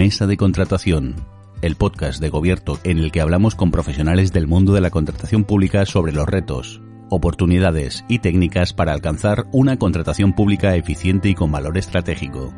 Mesa 0.00 0.26
de 0.26 0.38
Contratación, 0.38 1.14
el 1.60 1.76
podcast 1.76 2.22
de 2.22 2.30
Gobierto 2.30 2.78
en 2.84 2.96
el 2.96 3.12
que 3.12 3.20
hablamos 3.20 3.54
con 3.54 3.70
profesionales 3.70 4.32
del 4.32 4.46
mundo 4.46 4.72
de 4.72 4.80
la 4.80 4.88
contratación 4.88 5.44
pública 5.44 5.84
sobre 5.84 6.10
los 6.10 6.26
retos, 6.26 6.80
oportunidades 7.10 8.02
y 8.08 8.20
técnicas 8.20 8.72
para 8.72 8.94
alcanzar 8.94 9.44
una 9.52 9.76
contratación 9.76 10.32
pública 10.32 10.74
eficiente 10.74 11.28
y 11.28 11.34
con 11.34 11.52
valor 11.52 11.76
estratégico. 11.76 12.54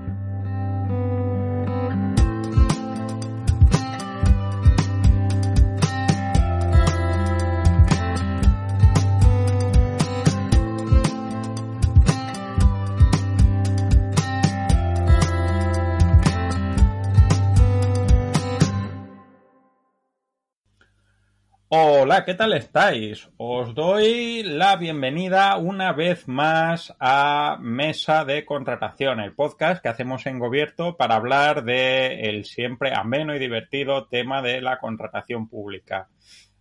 Hola, 22.13 22.27
¿qué 22.27 22.35
tal 22.35 22.53
estáis? 22.53 23.31
Os 23.39 23.75
doy 23.75 24.43
la 24.43 24.77
bienvenida 24.77 25.57
una 25.57 25.95
vez 25.95 26.29
más 26.29 26.95
a 27.01 27.57
Mesa 27.59 28.27
de 28.27 28.45
Contratación, 28.45 29.19
el 29.19 29.35
podcast 29.35 29.83
que 29.83 29.89
hacemos 29.89 30.27
en 30.27 30.39
Gobierto 30.39 30.99
para 30.99 31.15
hablar 31.15 31.65
de 31.65 32.39
siempre 32.45 32.95
ameno 32.95 33.35
y 33.35 33.39
divertido 33.39 34.09
tema 34.09 34.43
de 34.43 34.61
la 34.61 34.79
contratación 34.79 35.49
pública. 35.49 36.11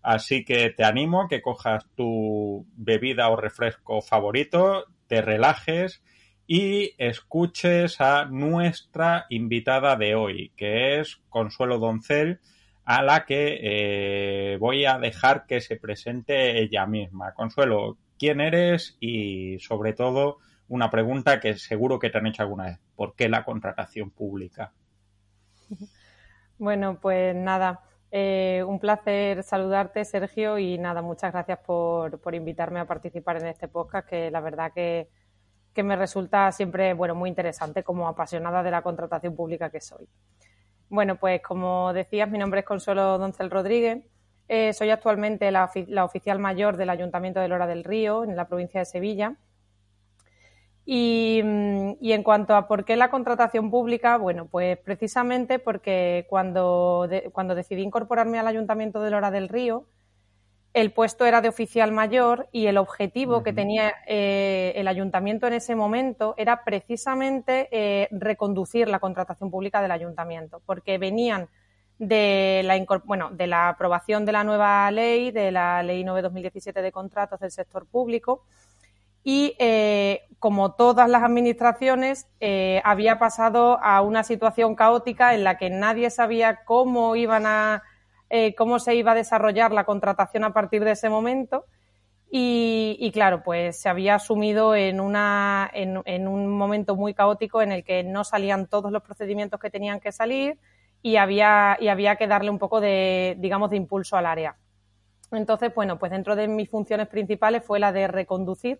Así 0.02 0.46
que 0.46 0.70
te 0.70 0.86
animo 0.86 1.24
a 1.24 1.28
que 1.28 1.42
cojas 1.42 1.86
tu 1.98 2.66
bebida 2.78 3.28
o 3.28 3.36
refresco 3.36 4.02
favorito, 4.02 4.86
te 5.08 5.22
relajes 5.22 6.02
y 6.48 6.96
escuches 6.98 8.00
a 8.00 8.24
nuestra 8.24 9.26
invitada 9.30 9.98
de 9.98 10.16
hoy, 10.16 10.54
que 10.56 11.02
es 11.02 11.18
Consuelo 11.28 11.78
Doncel, 11.78 12.40
a 12.86 13.04
la 13.04 13.26
que 13.26 13.60
eh, 13.62 14.58
voy 14.58 14.86
a 14.86 14.98
dejar 14.98 15.46
que 15.46 15.62
se 15.62 15.78
presente 15.78 16.62
ella 16.62 16.86
misma. 16.86 17.34
Consuelo, 17.34 17.98
¿quién 18.18 18.42
eres? 18.42 18.98
Y 19.00 19.60
sobre 19.60 19.94
todo, 19.94 20.38
una 20.68 20.90
pregunta 20.90 21.40
que 21.40 21.56
seguro 21.58 22.00
que 22.00 22.10
te 22.10 22.18
han 22.18 22.28
hecho 22.28 22.44
alguna 22.44 22.66
vez. 22.66 22.80
¿Por 22.96 23.16
qué 23.16 23.30
la 23.30 23.44
contratación 23.44 24.12
pública? 24.12 24.74
Bueno, 26.58 27.00
pues 27.02 27.36
nada, 27.36 27.82
eh, 28.12 28.64
un 28.68 28.80
placer 28.80 29.42
saludarte, 29.42 30.06
Sergio, 30.06 30.60
y 30.60 30.78
nada, 30.78 31.02
muchas 31.02 31.32
gracias 31.32 31.60
por, 31.60 32.20
por, 32.20 32.36
invitarme 32.36 32.80
a 32.80 32.86
participar 32.86 33.38
en 33.38 33.48
este 33.48 33.68
podcast, 33.68 34.08
que 34.08 34.30
la 34.30 34.42
verdad 34.42 34.72
que, 34.74 35.10
que 35.74 35.82
me 35.82 35.96
resulta 35.96 36.52
siempre, 36.52 36.94
bueno, 36.94 37.16
muy 37.16 37.30
interesante 37.30 37.84
como 37.84 38.08
apasionada 38.08 38.62
de 38.64 38.72
la 38.72 38.82
contratación 38.82 39.36
pública 39.36 39.70
que 39.70 39.82
soy. 39.82 40.08
Bueno, 40.92 41.16
pues 41.16 41.42
como 41.42 41.94
decías, 41.94 42.30
mi 42.30 42.38
nombre 42.38 42.60
es 42.60 42.66
Consuelo 42.66 43.18
Doncel 43.18 43.50
Rodríguez. 43.50 44.04
Eh, 44.50 44.74
soy 44.74 44.90
actualmente 44.90 45.50
la, 45.50 45.72
oficial 46.04 46.38
mayor 46.38 46.76
del 46.76 46.90
Ayuntamiento 46.90 47.40
de 47.40 47.48
Lora 47.48 47.66
del 47.66 47.86
Río, 47.86 48.26
en 48.26 48.36
la 48.36 48.50
provincia 48.50 48.82
de 48.82 48.86
Sevilla. 48.86 49.38
Y, 50.86 51.42
y, 52.02 52.12
en 52.12 52.24
cuanto 52.24 52.58
a 52.58 52.68
por 52.68 52.84
qué 52.84 52.98
la 52.98 53.10
contratación 53.10 53.72
pública, 53.72 54.18
bueno, 54.18 54.48
pues 54.48 54.78
precisamente 54.80 55.60
porque 55.60 56.26
cuando, 56.30 57.08
cuando 57.32 57.56
decidí 57.56 57.84
incorporarme 57.84 58.40
al 58.40 58.48
Ayuntamiento 58.48 59.02
de 59.02 59.12
Lora 59.12 59.32
del 59.32 59.48
Río, 59.48 59.86
el 60.74 60.94
puesto 60.94 61.26
era 61.26 61.42
de 61.42 61.50
oficial 61.50 61.92
mayor 61.92 62.48
y 62.52 62.68
el 62.68 62.78
objetivo 62.78 63.38
uh 63.38 63.40
-huh. 63.40 63.44
que 63.44 63.54
tenía 63.54 63.94
eh, 64.08 64.74
el 64.76 64.88
ayuntamiento 64.88 65.48
en 65.48 65.54
ese 65.54 65.76
momento 65.76 66.34
era 66.38 66.64
precisamente 66.64 67.68
eh, 67.72 68.08
reconducir 68.12 68.88
la 68.88 69.00
contratación 69.00 69.52
pública 69.52 69.82
del 69.82 69.92
ayuntamiento, 69.92 70.62
porque 70.66 70.98
venían 70.98 71.50
de 72.00 72.62
la, 72.64 72.84
bueno, 73.04 73.30
de 73.32 73.48
la 73.48 73.70
aprobación 73.70 74.26
de 74.26 74.32
la 74.32 74.44
nueva 74.44 74.90
ley, 74.92 75.32
de 75.32 75.52
la 75.52 75.84
Ley 75.84 76.04
9-2017 76.04 76.82
de 76.82 76.92
contratos 76.92 77.40
del 77.40 77.52
sector 77.52 77.86
público, 77.86 78.44
y 79.24 79.56
eh, 79.60 80.22
como 80.40 80.72
todas 80.72 81.08
las 81.08 81.22
administraciones, 81.22 82.28
había 82.84 83.20
pasado 83.20 83.78
a 83.84 84.02
una 84.02 84.24
situación 84.24 84.74
caótica 84.74 85.36
en 85.36 85.44
la 85.44 85.58
que 85.58 85.70
nadie 85.70 86.10
sabía 86.10 86.64
cómo 86.66 87.16
iban 87.16 87.46
a 87.46 87.84
eh, 88.34 88.56
cómo 88.56 88.80
se 88.80 88.96
iba 88.96 89.12
a 89.12 89.16
desarrollar 89.16 89.74
la 89.74 89.84
contratación 89.84 90.46
a 90.46 90.54
partir 90.54 90.86
de 90.86 90.92
ese 90.92 91.10
momento. 91.10 91.66
Y, 92.34 93.12
claro, 93.14 93.44
pues 93.44 93.82
se 93.82 93.90
había 93.90 94.16
asumido 94.16 94.74
en, 94.74 95.02
una, 95.02 95.70
en, 95.74 96.02
en, 96.06 96.30
un 96.30 96.48
momento 96.48 96.96
muy 96.96 97.14
caótico 97.14 97.62
en 97.62 97.74
el 97.74 97.84
que 97.84 98.04
no 98.04 98.24
salían 98.24 98.68
todos 98.68 98.90
los 98.90 99.04
procedimientos 99.04 99.60
que 99.60 99.70
tenían 99.70 100.00
que 100.00 100.14
salir 100.14 100.58
y 101.02 101.18
había, 101.18 101.78
y 101.82 101.90
había 101.90 102.16
que 102.16 102.28
darle 102.28 102.50
un 102.50 102.58
poco 102.58 102.80
de, 102.80 103.36
digamos, 103.38 103.70
de 103.70 103.76
impulso 103.76 104.16
al 104.16 104.26
área. 104.26 104.56
Entonces, 105.32 105.76
bueno, 105.76 106.00
pues 106.00 106.10
dentro 106.10 106.38
de 106.38 106.48
mis 106.48 106.70
funciones 106.70 107.10
principales 107.10 107.66
fue 107.66 107.80
la 107.80 107.92
de 107.92 108.08
reconducir 108.08 108.80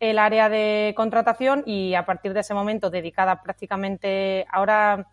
el 0.00 0.18
área 0.18 0.48
de 0.48 0.94
contratación 0.96 1.62
y 1.66 1.94
a 1.94 2.04
partir 2.04 2.34
de 2.34 2.40
ese 2.40 2.54
momento 2.54 2.90
dedicada 2.90 3.40
prácticamente 3.40 4.46
ahora 4.50 5.06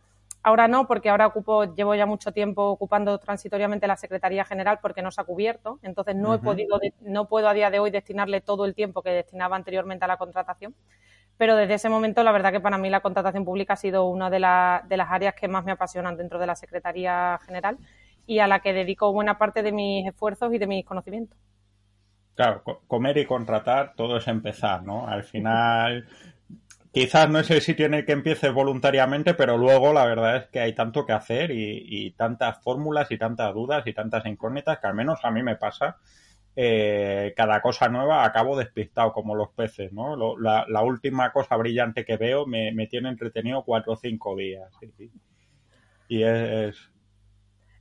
Ahora 0.43 0.67
no, 0.67 0.87
porque 0.87 1.09
ahora 1.09 1.27
ocupo, 1.27 1.73
llevo 1.75 1.93
ya 1.95 2.05
mucho 2.05 2.31
tiempo 2.31 2.67
ocupando 2.67 3.17
transitoriamente 3.17 3.87
la 3.87 3.97
Secretaría 3.97 4.45
General 4.45 4.79
porque 4.81 5.01
no 5.01 5.11
se 5.11 5.19
ha 5.19 5.25
cubierto. 5.25 5.79
Entonces 5.81 6.15
no 6.15 6.29
uh 6.29 6.31
-huh. 6.33 6.35
he 6.35 6.39
podido, 6.39 6.79
no 7.01 7.27
puedo 7.27 7.49
a 7.49 7.53
día 7.53 7.69
de 7.69 7.79
hoy 7.79 7.91
destinarle 7.91 8.41
todo 8.41 8.65
el 8.65 8.73
tiempo 8.73 9.01
que 9.01 9.09
destinaba 9.09 9.55
anteriormente 9.55 10.05
a 10.05 10.07
la 10.07 10.17
contratación. 10.17 10.73
Pero 11.37 11.55
desde 11.55 11.75
ese 11.75 11.89
momento, 11.89 12.23
la 12.23 12.31
verdad 12.31 12.51
que 12.51 12.59
para 12.59 12.77
mí 12.77 12.89
la 12.89 13.01
contratación 13.01 13.45
pública 13.45 13.73
ha 13.73 13.77
sido 13.77 14.05
una 14.05 14.29
de, 14.29 14.39
la, 14.39 14.83
de 14.87 14.97
las 14.97 15.11
áreas 15.11 15.35
que 15.35 15.47
más 15.47 15.65
me 15.65 15.71
apasionan 15.71 16.17
dentro 16.17 16.39
de 16.39 16.47
la 16.47 16.55
Secretaría 16.55 17.39
General 17.45 17.77
y 18.25 18.39
a 18.39 18.47
la 18.47 18.59
que 18.59 18.73
dedico 18.73 19.13
buena 19.13 19.37
parte 19.37 19.61
de 19.63 19.71
mis 19.71 20.07
esfuerzos 20.07 20.53
y 20.53 20.57
de 20.57 20.67
mis 20.67 20.85
conocimientos. 20.85 21.37
Claro, 22.35 22.61
comer 22.87 23.17
y 23.17 23.25
contratar, 23.25 23.93
todo 23.95 24.17
es 24.17 24.27
empezar, 24.27 24.83
¿no? 24.83 25.07
Al 25.07 25.23
final 25.23 26.07
quizás 26.91 27.29
no 27.29 27.39
es 27.39 27.49
el 27.51 27.61
sitio 27.61 27.85
en 27.85 27.93
el 27.93 28.05
que 28.05 28.11
empieces 28.11 28.53
voluntariamente, 28.53 29.33
pero 29.33 29.57
luego 29.57 29.93
la 29.93 30.05
verdad 30.05 30.37
es 30.37 30.45
que 30.47 30.59
hay 30.59 30.73
tanto 30.73 31.05
que 31.05 31.13
hacer 31.13 31.51
y, 31.51 31.83
y 31.85 32.11
tantas 32.11 32.61
fórmulas 32.61 33.11
y 33.11 33.17
tantas 33.17 33.53
dudas 33.53 33.85
y 33.85 33.93
tantas 33.93 34.25
incógnitas 34.25 34.79
que 34.79 34.87
al 34.87 34.93
menos 34.93 35.19
a 35.23 35.31
mí 35.31 35.43
me 35.43 35.55
pasa. 35.55 35.97
Eh, 36.59 37.35
cada 37.37 37.61
cosa 37.61 37.87
nueva 37.87 38.25
acabo 38.25 38.57
despistado 38.57 39.13
como 39.13 39.35
los 39.35 39.49
peces, 39.49 39.93
¿no? 39.93 40.15
Lo, 40.15 40.39
la, 40.39 40.65
la, 40.67 40.81
última 40.81 41.31
cosa 41.31 41.55
brillante 41.55 42.03
que 42.03 42.17
veo 42.17 42.47
me, 42.47 42.71
me 42.71 42.87
tiene 42.87 43.09
entretenido 43.09 43.63
cuatro 43.63 43.93
o 43.93 43.95
cinco 43.95 44.35
días. 44.35 44.67
Sí. 44.97 45.11
Y 46.07 46.23
es, 46.23 46.75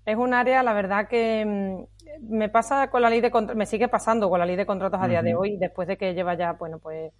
es 0.04 0.16
un 0.16 0.34
área, 0.34 0.62
la 0.62 0.72
verdad, 0.72 1.08
que 1.08 1.44
mm, 1.44 2.28
me 2.28 2.48
pasa 2.48 2.90
con 2.90 3.02
la 3.02 3.10
ley 3.10 3.20
de 3.20 3.30
me 3.54 3.66
sigue 3.66 3.88
pasando 3.88 4.28
con 4.28 4.38
la 4.38 4.46
ley 4.46 4.56
de 4.56 4.66
contratos 4.66 5.00
a 5.00 5.02
uh 5.02 5.06
-huh. 5.06 5.10
día 5.10 5.22
de 5.22 5.34
hoy, 5.34 5.56
después 5.56 5.88
de 5.88 5.96
que 5.96 6.14
lleva 6.14 6.34
ya, 6.34 6.52
bueno, 6.52 6.78
pues 6.78 7.12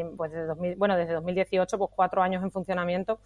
eh, 0.00 0.10
pues 0.16 0.30
desde 0.30 0.46
2000, 0.46 0.76
bueno, 0.76 0.96
desde 0.96 1.14
2018, 1.14 1.78
pues 1.78 1.90
cuatro 1.94 2.22
años 2.22 2.42
en 2.42 2.50
funcionamiento, 2.50 3.18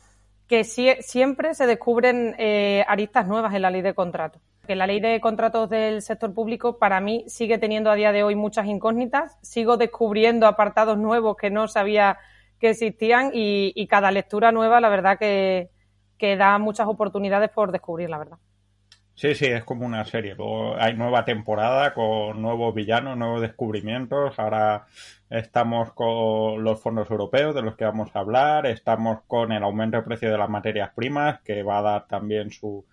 que 0.47 0.65
si, 0.65 0.91
siempre 1.01 1.55
se 1.55 1.67
descubren 1.67 2.35
eh, 2.39 2.85
aristas 2.89 3.27
nuevas 3.27 3.55
en 3.55 3.63
la 3.63 3.71
ley 3.71 3.83
de 3.83 3.95
contratos. 3.95 4.41
Que 4.67 4.77
la 4.77 4.87
ley 4.87 5.01
de 5.01 5.21
contratos 5.21 5.71
del 5.71 6.03
sector 6.03 6.33
público 6.35 6.79
para 6.79 7.01
mí 7.01 7.25
sigue 7.27 7.59
teniendo 7.59 7.91
a 7.91 7.95
día 7.95 8.13
de 8.13 8.23
hoy 8.23 8.35
muchas 8.35 8.67
incógnitas, 8.67 9.37
sigo 9.43 9.77
descubriendo 9.77 10.47
apartados 10.47 10.99
nuevos 10.99 11.37
que 11.37 11.51
no 11.51 11.69
sabía 11.69 12.19
que 12.61 12.71
existían 12.71 13.31
y, 13.33 13.87
cada 13.87 14.11
lectura 14.11 14.53
nueva, 14.53 14.81
la 14.81 14.89
verdad 14.89 15.19
que 15.19 15.71
da 16.37 16.59
muchas 16.59 16.89
oportunidades 16.89 17.51
por 17.51 17.73
descubrir, 17.73 18.11
la 18.11 18.19
verdad. 18.19 18.39
Sí, 19.19 19.35
sí, 19.35 19.47
es 19.47 19.65
como 19.65 19.85
una 19.85 20.05
serie. 20.05 20.37
Luego 20.37 20.77
hay 20.81 20.95
nueva 20.95 21.25
temporada 21.25 21.93
con 21.93 22.41
nuevos 22.41 22.73
villanos, 22.73 23.19
nuevos 23.19 23.41
descubrimientos. 23.41 24.39
Ahora 24.39 24.87
estamos 25.29 25.93
con 25.93 26.63
los 26.63 26.81
fondos 26.81 27.11
europeos 27.11 27.53
de 27.53 27.63
los 27.63 27.75
que 27.75 27.85
vamos 27.85 28.15
a 28.15 28.21
hablar. 28.21 28.67
Estamos 28.67 29.23
con 29.27 29.51
el 29.51 29.65
aumento 29.65 29.97
de 29.97 30.05
precio 30.05 30.31
de 30.31 30.39
las 30.39 30.49
materias 30.49 30.91
primas 30.95 31.41
que 31.41 31.65
va 31.65 31.79
a 31.81 31.83
dar 31.83 32.07
también 32.07 32.53
su, 32.53 32.87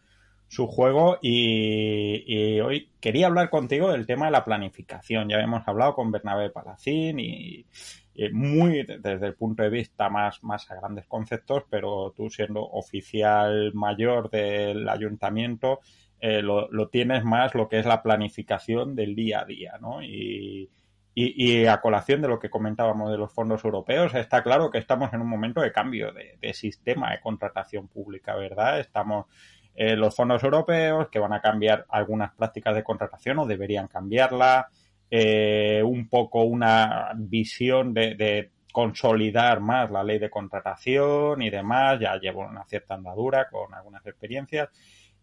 su 0.48 0.66
juego 0.66 1.20
y, 1.22 2.60
hoy 2.60 2.90
quería 3.00 3.28
hablar 3.28 3.52
contigo 3.52 3.92
del 3.92 4.08
tema 4.08 4.26
de 4.26 4.32
la 4.32 4.46
planificación. 4.46 5.30
Ya 5.30 5.40
hemos 5.42 5.68
hablado 5.68 5.94
con 5.94 6.12
Bernabé 6.12 6.50
Palacín 6.50 7.20
y, 7.20 7.68
muy 8.32 8.84
desde 8.84 9.28
el 9.28 9.36
punto 9.36 9.62
de 9.62 9.70
vista 9.70 10.10
más, 10.10 10.44
más 10.44 10.72
a 10.72 10.76
grandes 10.76 11.06
conceptos, 11.06 11.66
pero 11.70 12.14
tú 12.16 12.32
siendo 12.32 12.64
oficial 12.64 13.74
mayor 13.76 14.32
del 14.32 14.88
ayuntamiento, 14.90 15.82
eh, 16.20 16.42
lo, 16.42 16.70
lo, 16.72 16.88
tienes 16.88 17.24
más 17.24 17.54
lo 17.56 17.68
que 17.68 17.80
es 17.80 17.86
la 17.86 18.02
planificación 18.02 18.96
del 18.96 19.16
día 19.16 19.42
a 19.42 19.46
día, 19.46 19.78
¿no? 19.82 20.02
Y, 20.02 20.70
a 21.70 21.80
colación 21.80 22.22
de 22.22 22.28
lo 22.28 22.40
que 22.40 22.50
comentábamos 22.50 23.10
de 23.10 23.18
los 23.18 23.32
fondos 23.32 23.64
europeos, 23.64 24.14
está 24.16 24.44
claro 24.44 24.70
que 24.70 24.80
estamos 24.80 25.14
en 25.14 25.22
un 25.22 25.30
momento 25.30 25.62
de 25.62 25.72
cambio 25.72 26.12
de, 26.12 26.54
sistema 26.54 27.12
de 27.12 27.22
contratación 27.22 27.88
pública, 27.88 28.36
¿verdad? 28.36 28.82
Estamos 28.82 29.28
en 29.76 30.00
los 30.00 30.14
fondos 30.14 30.44
europeos 30.44 31.08
que 31.10 31.20
van 31.20 31.32
a 31.32 31.42
cambiar 31.42 31.86
algunas 31.88 32.34
prácticas 32.34 32.76
de 32.76 32.84
contratación 32.84 33.40
o 33.40 33.46
deberían 33.46 33.88
cambiarla, 33.88 34.68
eh, 35.10 35.82
un 35.86 36.10
poco 36.10 36.44
una 36.44 37.12
visión 37.16 37.94
de, 37.94 38.52
consolidar 38.74 39.62
más 39.62 39.90
la 39.90 40.04
ley 40.04 40.20
de 40.20 40.30
contratación 40.30 41.42
y 41.42 41.50
demás, 41.50 41.98
ya 41.98 42.18
llevo 42.18 42.42
una 42.42 42.66
cierta 42.66 42.96
andadura 42.96 43.48
con 43.48 43.74
algunas 43.74 44.06
experiencias 44.06 44.68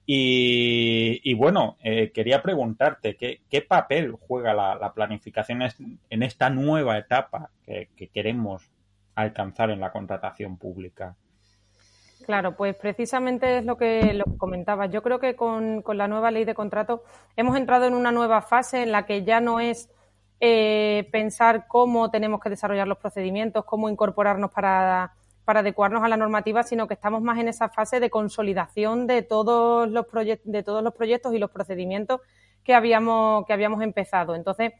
y, 0.05 1.35
bueno, 1.35 1.77
eh, 1.83 2.11
quería 2.13 2.43
preguntarte, 2.43 3.17
¿qué, 3.17 3.63
papel 3.63 4.13
juega 4.13 4.53
la, 4.53 4.93
planificación 4.95 5.63
en 6.11 6.23
esta 6.23 6.51
nueva 6.51 6.99
etapa 6.99 7.51
que, 7.65 8.09
queremos 8.09 8.71
alcanzar 9.15 9.71
en 9.71 9.81
la 9.81 9.93
contratación 9.93 10.57
pública? 10.57 11.17
Claro, 12.25 12.57
pues 12.57 12.75
precisamente 12.77 13.59
es 13.59 13.65
lo 13.65 13.77
que, 13.77 14.13
lo 14.15 14.25
comentaba. 14.39 14.87
Yo 14.87 15.03
creo 15.03 15.19
que 15.19 15.37
con, 15.37 15.83
la 15.87 16.09
nueva 16.09 16.31
ley 16.31 16.45
de 16.45 16.55
contrato 16.55 17.05
hemos 17.37 17.57
entrado 17.57 17.87
en 17.87 17.95
una 17.95 18.13
nueva 18.13 18.43
fase 18.43 18.83
en 18.83 18.93
la 18.93 19.07
que 19.07 19.25
ya 19.25 19.41
no 19.41 19.61
es 19.61 19.91
eh, 20.41 21.09
pensar 21.13 21.67
cómo 21.69 22.11
tenemos 22.11 22.41
que 22.41 22.51
desarrollar 22.51 22.89
los 22.89 22.99
procedimientos, 22.99 23.65
cómo 23.65 23.89
incorporarnos 23.89 24.51
para 24.51 25.13
para 25.45 25.61
adecuarnos 25.61 26.03
a 26.05 26.09
la 26.09 26.17
normativa, 26.17 26.63
sino 26.63 26.87
que 26.87 26.95
estamos 26.95 27.23
más 27.23 27.39
en 27.39 27.49
esa 27.49 27.69
fase 27.69 28.01
de 28.01 28.11
consolidación 28.11 29.07
de 29.07 29.23
todos 29.23 29.91
los, 29.91 30.07
de 30.45 30.63
todos 30.63 30.83
los 30.83 30.95
proyectos 30.95 31.35
y 31.35 31.39
los 31.39 31.51
procedimientos 31.51 32.21
que 32.65 32.75
habíamos, 32.75 33.45
que 33.47 33.53
habíamos 33.53 33.83
empezado. 33.83 34.35
Entonces, 34.35 34.73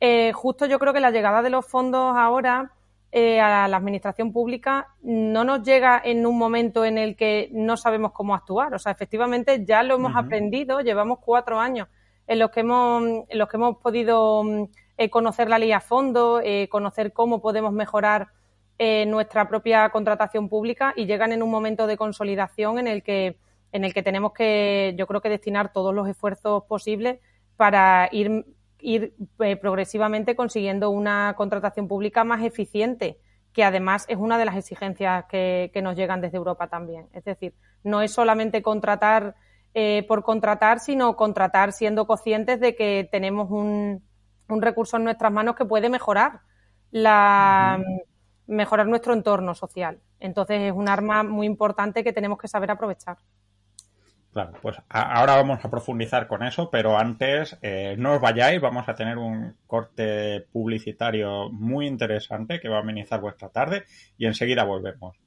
eh, 0.00 0.32
justo 0.32 0.66
yo 0.66 0.78
creo 0.78 0.92
que 0.92 1.00
la 1.00 1.10
llegada 1.10 1.42
de 1.42 1.50
los 1.50 1.66
fondos 1.66 2.14
ahora 2.16 2.72
eh, 3.10 3.40
a 3.40 3.68
la 3.68 3.76
administración 3.76 4.32
pública 4.32 4.88
no 5.02 5.44
nos 5.44 5.62
llega 5.62 6.00
en 6.02 6.26
un 6.26 6.36
momento 6.38 6.84
en 6.84 6.98
el 6.98 7.16
que 7.16 7.48
no 7.52 7.76
sabemos 7.76 8.12
cómo 8.12 8.34
actuar. 8.34 8.74
O 8.74 8.78
sea, 8.78 8.92
efectivamente 8.92 9.64
ya 9.64 9.82
lo 9.82 9.94
hemos 9.94 10.14
aprendido, 10.16 10.80
llevamos 10.80 11.20
cuatro 11.20 11.58
años 11.58 11.88
en 12.26 12.38
los 12.38 12.50
que 12.50 12.60
hemos, 12.60 13.02
en 13.28 13.38
los 13.38 13.48
que 13.48 13.56
hemos 13.56 13.78
podido 13.78 14.42
eh, 14.98 15.08
conocer 15.08 15.48
la 15.48 15.58
ley 15.58 15.72
a 15.72 15.80
fondo, 15.80 16.42
conocer 16.68 17.12
cómo 17.12 17.40
podemos 17.40 17.72
mejorar 17.72 18.28
nuestra 19.06 19.48
propia 19.48 19.88
contratación 19.90 20.48
pública 20.48 20.92
y 20.96 21.06
llegan 21.06 21.30
en 21.30 21.44
un 21.44 21.50
momento 21.50 21.86
de 21.86 21.96
consolidación 21.96 22.80
en 22.80 22.88
el 22.88 23.04
que 23.04 23.36
en 23.72 23.84
el 23.84 23.94
que 23.94 24.02
tenemos 24.02 24.32
que, 24.32 24.94
yo 24.96 25.06
creo 25.06 25.20
que 25.20 25.30
destinar 25.30 25.72
todos 25.72 25.94
los 25.94 26.06
esfuerzos 26.06 26.64
posibles 26.64 27.18
para 27.56 28.08
ir, 28.12 28.44
ir 28.80 29.14
eh, 29.40 29.56
progresivamente 29.56 30.36
consiguiendo 30.36 30.90
una 30.90 31.34
contratación 31.36 31.88
pública 31.88 32.22
más 32.22 32.42
eficiente, 32.44 33.18
que 33.52 33.64
además 33.64 34.04
es 34.08 34.18
una 34.18 34.38
de 34.38 34.44
las 34.44 34.56
exigencias 34.56 35.24
que, 35.24 35.70
nos 35.82 35.96
llegan 35.96 36.20
desde 36.20 36.36
Europa 36.36 36.68
también. 36.68 37.08
Es 37.12 37.24
decir, 37.24 37.54
no 37.82 38.02
es 38.02 38.12
solamente 38.12 38.62
contratar 38.62 39.34
eh, 39.74 40.04
por 40.06 40.22
contratar, 40.22 40.80
sino 40.80 41.16
contratar 41.16 41.72
siendo 41.72 42.06
conscientes 42.06 42.60
de 42.60 42.76
que 42.76 43.08
tenemos 43.10 43.50
un, 43.50 44.02
un 44.48 44.62
recurso 44.62 44.98
en 44.98 45.04
nuestras 45.04 45.32
manos 45.32 45.56
que 45.56 45.64
puede 45.64 45.88
mejorar 45.88 46.40
la, 46.90 47.82
mejorar 48.46 48.86
nuestro 48.86 49.14
entorno 49.14 49.54
social. 49.54 49.98
Entonces 50.20 50.60
es 50.62 50.72
un 50.72 50.88
arma 50.88 51.22
muy 51.22 51.46
importante 51.46 52.04
que 52.04 52.12
tenemos 52.12 52.38
que 52.38 52.48
saber 52.48 52.70
aprovechar. 52.70 53.18
Claro, 54.32 54.52
pues 54.62 54.78
ahora 54.88 55.36
vamos 55.36 55.62
a 55.62 55.70
profundizar 55.70 56.26
con 56.26 56.42
eso, 56.42 56.70
pero 56.70 56.96
antes 56.96 57.58
eh, 57.60 57.96
no 57.98 58.14
os 58.14 58.20
vayáis, 58.20 58.62
vamos 58.62 58.88
a 58.88 58.94
tener 58.94 59.18
un 59.18 59.56
corte 59.66 60.46
publicitario 60.50 61.50
muy 61.50 61.86
interesante 61.86 62.58
que 62.58 62.70
va 62.70 62.78
a 62.78 62.80
amenizar 62.80 63.20
vuestra 63.20 63.50
tarde 63.50 63.84
y 64.16 64.24
enseguida 64.24 64.64
volvemos. 64.64 65.18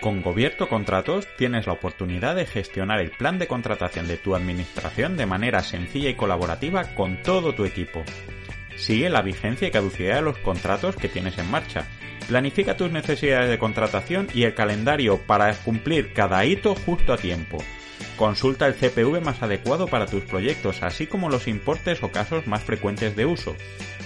Con 0.00 0.22
Gobierto 0.22 0.68
Contratos 0.68 1.26
tienes 1.36 1.66
la 1.66 1.72
oportunidad 1.72 2.36
de 2.36 2.46
gestionar 2.46 3.00
el 3.00 3.10
plan 3.10 3.40
de 3.40 3.48
contratación 3.48 4.06
de 4.06 4.16
tu 4.16 4.36
administración 4.36 5.16
de 5.16 5.26
manera 5.26 5.60
sencilla 5.60 6.08
y 6.08 6.14
colaborativa 6.14 6.94
con 6.94 7.20
todo 7.20 7.52
tu 7.52 7.64
equipo. 7.64 8.04
Sigue 8.76 9.10
la 9.10 9.22
vigencia 9.22 9.66
y 9.66 9.72
caducidad 9.72 10.16
de 10.16 10.22
los 10.22 10.38
contratos 10.38 10.94
que 10.94 11.08
tienes 11.08 11.36
en 11.38 11.50
marcha. 11.50 11.88
Planifica 12.28 12.76
tus 12.76 12.92
necesidades 12.92 13.50
de 13.50 13.58
contratación 13.58 14.28
y 14.32 14.44
el 14.44 14.54
calendario 14.54 15.18
para 15.18 15.52
cumplir 15.52 16.12
cada 16.12 16.44
hito 16.44 16.76
justo 16.76 17.12
a 17.12 17.16
tiempo. 17.16 17.58
Consulta 18.16 18.68
el 18.68 18.74
CPV 18.74 19.20
más 19.20 19.42
adecuado 19.42 19.88
para 19.88 20.06
tus 20.06 20.22
proyectos, 20.22 20.84
así 20.84 21.08
como 21.08 21.28
los 21.28 21.48
importes 21.48 22.04
o 22.04 22.12
casos 22.12 22.46
más 22.46 22.62
frecuentes 22.62 23.16
de 23.16 23.26
uso. 23.26 23.56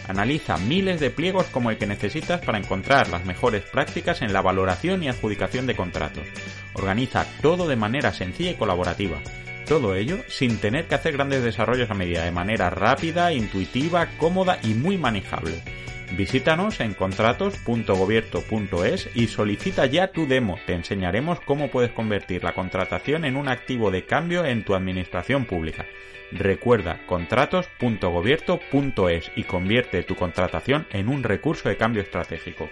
Analiza 0.09 0.57
miles 0.57 1.01
de 1.01 1.11
pliegos 1.11 1.47
como 1.47 1.71
el 1.71 1.79
que 1.79 1.87
necesitas 1.87 2.41
para 2.41 2.59
encontrar 2.59 3.09
las 3.09 3.25
mejores 3.25 3.63
prácticas 3.63 4.23
en 4.23 4.33
la 4.33 4.43
valoración 4.43 5.03
y 5.03 5.09
adjudicación 5.09 5.67
de 5.67 5.77
contratos. 5.77 6.27
Organiza 6.75 7.27
todo 7.41 7.69
de 7.69 7.77
manera 7.77 8.13
sencilla 8.13 8.51
y 8.51 8.55
colaborativa. 8.55 9.19
Todo 9.67 9.95
ello 9.95 10.19
sin 10.29 10.59
tener 10.59 10.87
que 10.87 10.97
hacer 10.97 11.13
grandes 11.13 11.43
desarrollos 11.45 11.91
a 11.91 11.95
medida, 11.95 12.25
de 12.25 12.33
manera 12.33 12.69
rápida, 12.69 13.33
intuitiva, 13.33 14.09
cómoda 14.19 14.59
y 14.63 14.75
muy 14.75 14.99
manejable. 14.99 15.63
Visítanos 16.17 16.81
en 16.81 16.93
contratos.gobierto.es 16.93 19.09
y 19.15 19.29
solicita 19.29 19.87
ya 19.87 20.09
tu 20.09 20.27
demo. 20.27 20.59
Te 20.67 20.75
enseñaremos 20.75 21.41
cómo 21.41 21.71
puedes 21.71 21.93
convertir 21.93 22.45
la 22.45 22.53
contratación 22.53 23.25
en 23.25 23.37
un 23.37 23.49
activo 23.49 23.91
de 23.91 24.05
cambio 24.05 24.45
en 24.45 24.63
tu 24.63 24.75
administración 24.75 25.47
pública. 25.47 25.87
Recuerda 26.31 27.01
contratos.gobierto.es 27.07 29.33
y 29.37 29.45
convierte 29.45 30.03
tu 30.03 30.15
contratación 30.15 30.87
en 30.91 31.09
un 31.09 31.23
recurso 31.23 31.71
de 31.71 31.79
cambio 31.79 32.03
estratégico. 32.03 32.69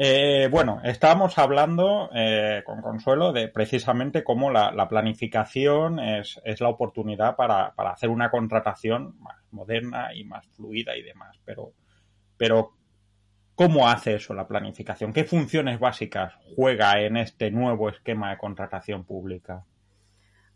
Eh, 0.00 0.48
bueno, 0.48 0.80
estábamos 0.84 1.36
hablando 1.38 2.08
eh, 2.14 2.62
con 2.64 2.80
Consuelo 2.80 3.32
de 3.32 3.48
precisamente 3.48 4.22
cómo 4.22 4.50
la, 4.50 4.88
planificación 4.88 5.98
es, 5.98 6.40
la 6.60 6.68
oportunidad 6.68 7.34
para, 7.34 7.74
hacer 7.76 8.08
una 8.08 8.30
contratación 8.30 9.18
más 9.18 9.42
moderna 9.50 10.14
y 10.14 10.22
más 10.24 10.46
fluida 10.54 10.96
y 10.96 11.02
demás. 11.02 11.36
Pero 11.44 11.72
pero, 12.38 12.72
¿cómo 13.54 13.88
hace 13.88 14.14
eso 14.14 14.32
la 14.32 14.46
planificación? 14.46 15.12
¿Qué 15.12 15.24
funciones 15.24 15.78
básicas 15.78 16.32
juega 16.56 16.98
en 17.00 17.18
este 17.18 17.50
nuevo 17.50 17.90
esquema 17.90 18.30
de 18.30 18.38
contratación 18.38 19.04
pública? 19.04 19.64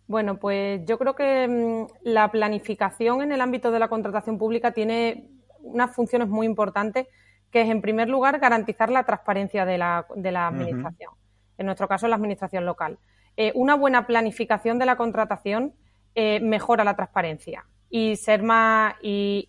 Bueno, 0.06 0.38
pues 0.38 0.80
yo 0.86 0.98
creo 0.98 1.14
que 1.14 1.48
mm, 1.48 1.86
la 2.04 2.30
planificación 2.30 3.20
en 3.20 3.32
el 3.32 3.40
ámbito 3.40 3.70
de 3.70 3.80
la 3.80 3.88
contratación 3.88 4.38
pública 4.38 4.72
tiene 4.72 5.28
unas 5.60 5.94
funciones 5.94 6.28
muy 6.28 6.46
importantes, 6.46 7.08
que 7.52 7.60
es, 7.60 7.68
en 7.68 7.80
primer 7.80 8.08
lugar, 8.08 8.40
garantizar 8.40 8.90
la 8.90 9.04
transparencia 9.04 9.64
de 9.64 9.78
la, 9.78 10.06
administración. 10.48 11.12
En 11.58 11.66
nuestro 11.66 11.86
caso, 11.86 12.08
la 12.08 12.16
administración 12.16 12.64
local. 12.66 12.98
Eh, 13.36 13.52
una 13.54 13.76
buena 13.76 14.06
planificación 14.06 14.78
de 14.78 14.86
la 14.86 14.96
contratación 14.96 15.74
eh, 16.14 16.40
mejora 16.40 16.82
la 16.84 16.96
transparencia 16.96 17.64
y 17.88 18.16
ser 18.16 18.42
más 18.42 18.94
y, 19.02 19.48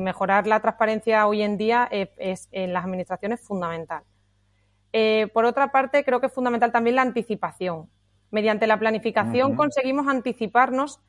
mejorar 0.00 0.48
la 0.48 0.60
transparencia 0.60 1.26
hoy 1.28 1.42
en 1.42 1.56
día 1.56 1.88
es, 1.90 2.48
en 2.50 2.72
las 2.72 2.84
administraciones 2.84 3.40
fundamental. 3.40 4.02
Eh, 4.92 5.28
por 5.32 5.44
otra 5.44 5.70
parte, 5.70 6.04
creo 6.04 6.20
que 6.20 6.26
es 6.26 6.32
fundamental 6.32 6.72
también 6.72 6.96
la 6.96 7.02
anticipación. 7.02 7.88
Mediante 8.32 8.66
la 8.66 8.80
planificación 8.80 9.54
conseguimos 9.54 10.08
anticiparnos 10.08 11.00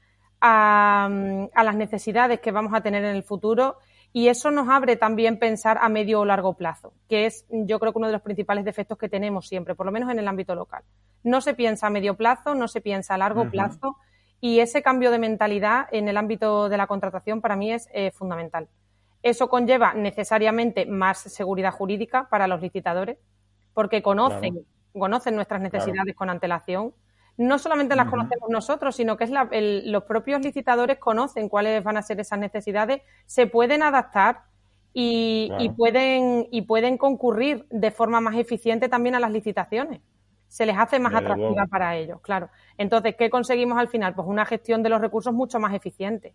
a, 0.42 1.10
las 1.56 1.76
necesidades 1.76 2.40
que 2.40 2.52
vamos 2.52 2.74
a 2.76 2.82
tener 2.82 3.04
en 3.04 3.16
el 3.16 3.24
futuro 3.24 3.78
y 4.16 4.30
eso 4.30 4.50
nos 4.50 4.70
abre 4.70 4.96
también 4.96 5.40
pensar 5.40 5.78
a 5.82 5.90
medio 5.90 6.22
o 6.22 6.26
largo 6.26 6.54
plazo, 6.54 6.94
que 7.10 7.26
es 7.26 7.46
yo 7.50 7.82
creo 7.82 7.92
que 7.92 7.98
uno 7.98 8.08
de 8.08 8.14
los 8.14 8.22
principales 8.22 8.64
defectos 8.64 8.98
que 8.98 9.10
tenemos 9.10 9.46
siempre, 9.46 9.76
por 9.76 9.86
lo 9.86 9.92
menos 9.92 10.10
en 10.10 10.18
el 10.18 10.26
ámbito 10.30 10.56
local. 10.56 10.86
No 11.22 11.42
se 11.42 11.54
piensa 11.54 11.88
a 11.88 11.90
medio 11.90 12.16
plazo, 12.16 12.56
no 12.56 12.70
se 12.70 12.80
piensa 12.80 13.16
a 13.16 13.18
largo 13.18 13.52
plazo 13.52 13.98
y 14.40 14.62
ese 14.62 14.82
cambio 14.82 15.12
de 15.12 15.20
mentalidad 15.20 15.88
en 15.92 16.08
el 16.08 16.16
ámbito 16.16 16.70
de 16.70 16.78
la 16.78 16.88
contratación 16.88 17.42
para 17.42 17.58
mí 17.58 17.74
es 17.74 17.90
eh, 17.94 18.12
fundamental. 18.12 18.70
Eso 19.22 19.50
conlleva 19.50 19.94
necesariamente 19.94 20.86
más 20.86 21.18
seguridad 21.18 21.74
jurídica 21.74 22.30
para 22.30 22.48
los 22.48 22.62
licitadores, 22.62 23.18
porque 23.74 24.02
conocen 24.02 24.66
conocen 24.98 25.36
nuestras 25.36 25.60
necesidades 25.60 26.16
con 26.16 26.30
antelación. 26.30 26.94
No 27.38 27.60
solamente 27.60 27.96
las 27.96 28.10
conocemos 28.10 28.50
nosotros, 28.50 28.96
sino 28.96 29.18
que 29.18 29.26
es 29.26 29.32
los 29.86 30.04
propios 30.04 30.42
licitadores 30.42 31.00
conocen 31.00 31.50
cuáles 31.50 31.84
van 31.84 31.98
a 31.98 32.02
ser 32.02 32.20
esas 32.20 32.40
necesidades, 32.40 33.02
se 33.26 33.48
pueden 33.48 33.84
adaptar 33.84 34.44
y, 34.94 35.52
pueden, 35.76 36.48
y 36.52 36.62
pueden 36.62 36.98
concurrir 36.98 37.66
de 37.70 37.92
forma 37.92 38.22
más 38.22 38.36
eficiente 38.36 38.88
también 38.88 39.16
a 39.16 39.20
las 39.20 39.32
licitaciones. 39.32 40.00
Se 40.48 40.66
les 40.66 40.78
hace 40.78 41.00
más 41.00 41.14
atractiva 41.14 41.66
para 41.66 41.98
ellos, 41.98 42.22
claro. 42.22 42.50
Entonces, 42.78 43.16
¿qué 43.18 43.30
conseguimos 43.30 43.78
al 43.78 43.90
final? 43.90 44.16
Pues 44.16 44.28
una 44.28 44.46
gestión 44.46 44.84
de 44.84 44.90
los 44.90 45.02
recursos 45.02 45.34
mucho 45.34 45.60
más 45.60 45.74
eficiente, 45.74 46.34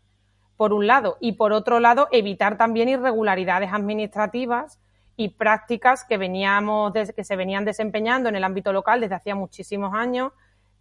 por 0.59 0.75
un 0.75 0.87
lado. 0.87 1.17
Y 1.21 1.33
por 1.33 1.55
otro 1.55 1.81
lado, 1.81 2.09
evitar 2.13 2.59
también 2.59 2.91
irregularidades 2.91 3.73
administrativas 3.73 4.79
y 5.17 5.31
prácticas 5.31 6.05
que 6.05 6.19
veníamos 6.19 6.93
que 7.17 7.25
se 7.25 7.37
venían 7.37 7.65
desempeñando 7.65 8.29
en 8.29 8.37
el 8.37 8.45
ámbito 8.45 8.75
local 8.75 9.01
desde 9.01 9.15
hacía 9.15 9.35
muchísimos 9.35 9.95
años 9.95 10.33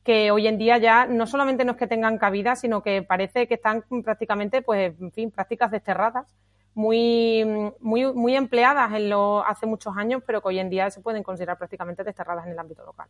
que 0.04 0.32
hoy 0.32 0.48
en 0.48 0.58
día 0.58 0.78
ya 0.78 1.06
no 1.06 1.28
solamente 1.28 1.66
no 1.66 1.74
es 1.74 1.78
que 1.78 1.88
tengan 1.88 2.18
cabida, 2.18 2.56
sino 2.56 2.82
que 2.82 3.04
parece 3.04 3.48
que 3.48 3.56
están 3.56 3.84
prácticamente, 4.04 4.62
pues, 4.62 5.00
en 5.00 5.12
fin, 5.12 5.32
prácticas 5.32 5.72
desterradas, 5.72 6.36
muy, 6.74 7.46
muy, 7.80 8.14
muy 8.14 8.36
empleadas 8.36 8.94
en 8.94 9.10
lo, 9.10 9.46
hace 9.46 9.66
muchos 9.66 9.96
años, 9.98 10.24
pero 10.26 10.42
que 10.42 10.50
hoy 10.50 10.60
en 10.60 10.70
día 10.70 10.90
se 10.90 11.02
pueden 11.02 11.24
considerar 11.24 11.58
prácticamente 11.58 12.04
desterradas 12.04 12.46
en 12.46 12.54
el 12.54 12.60
ámbito 12.60 12.86
local. 12.86 13.08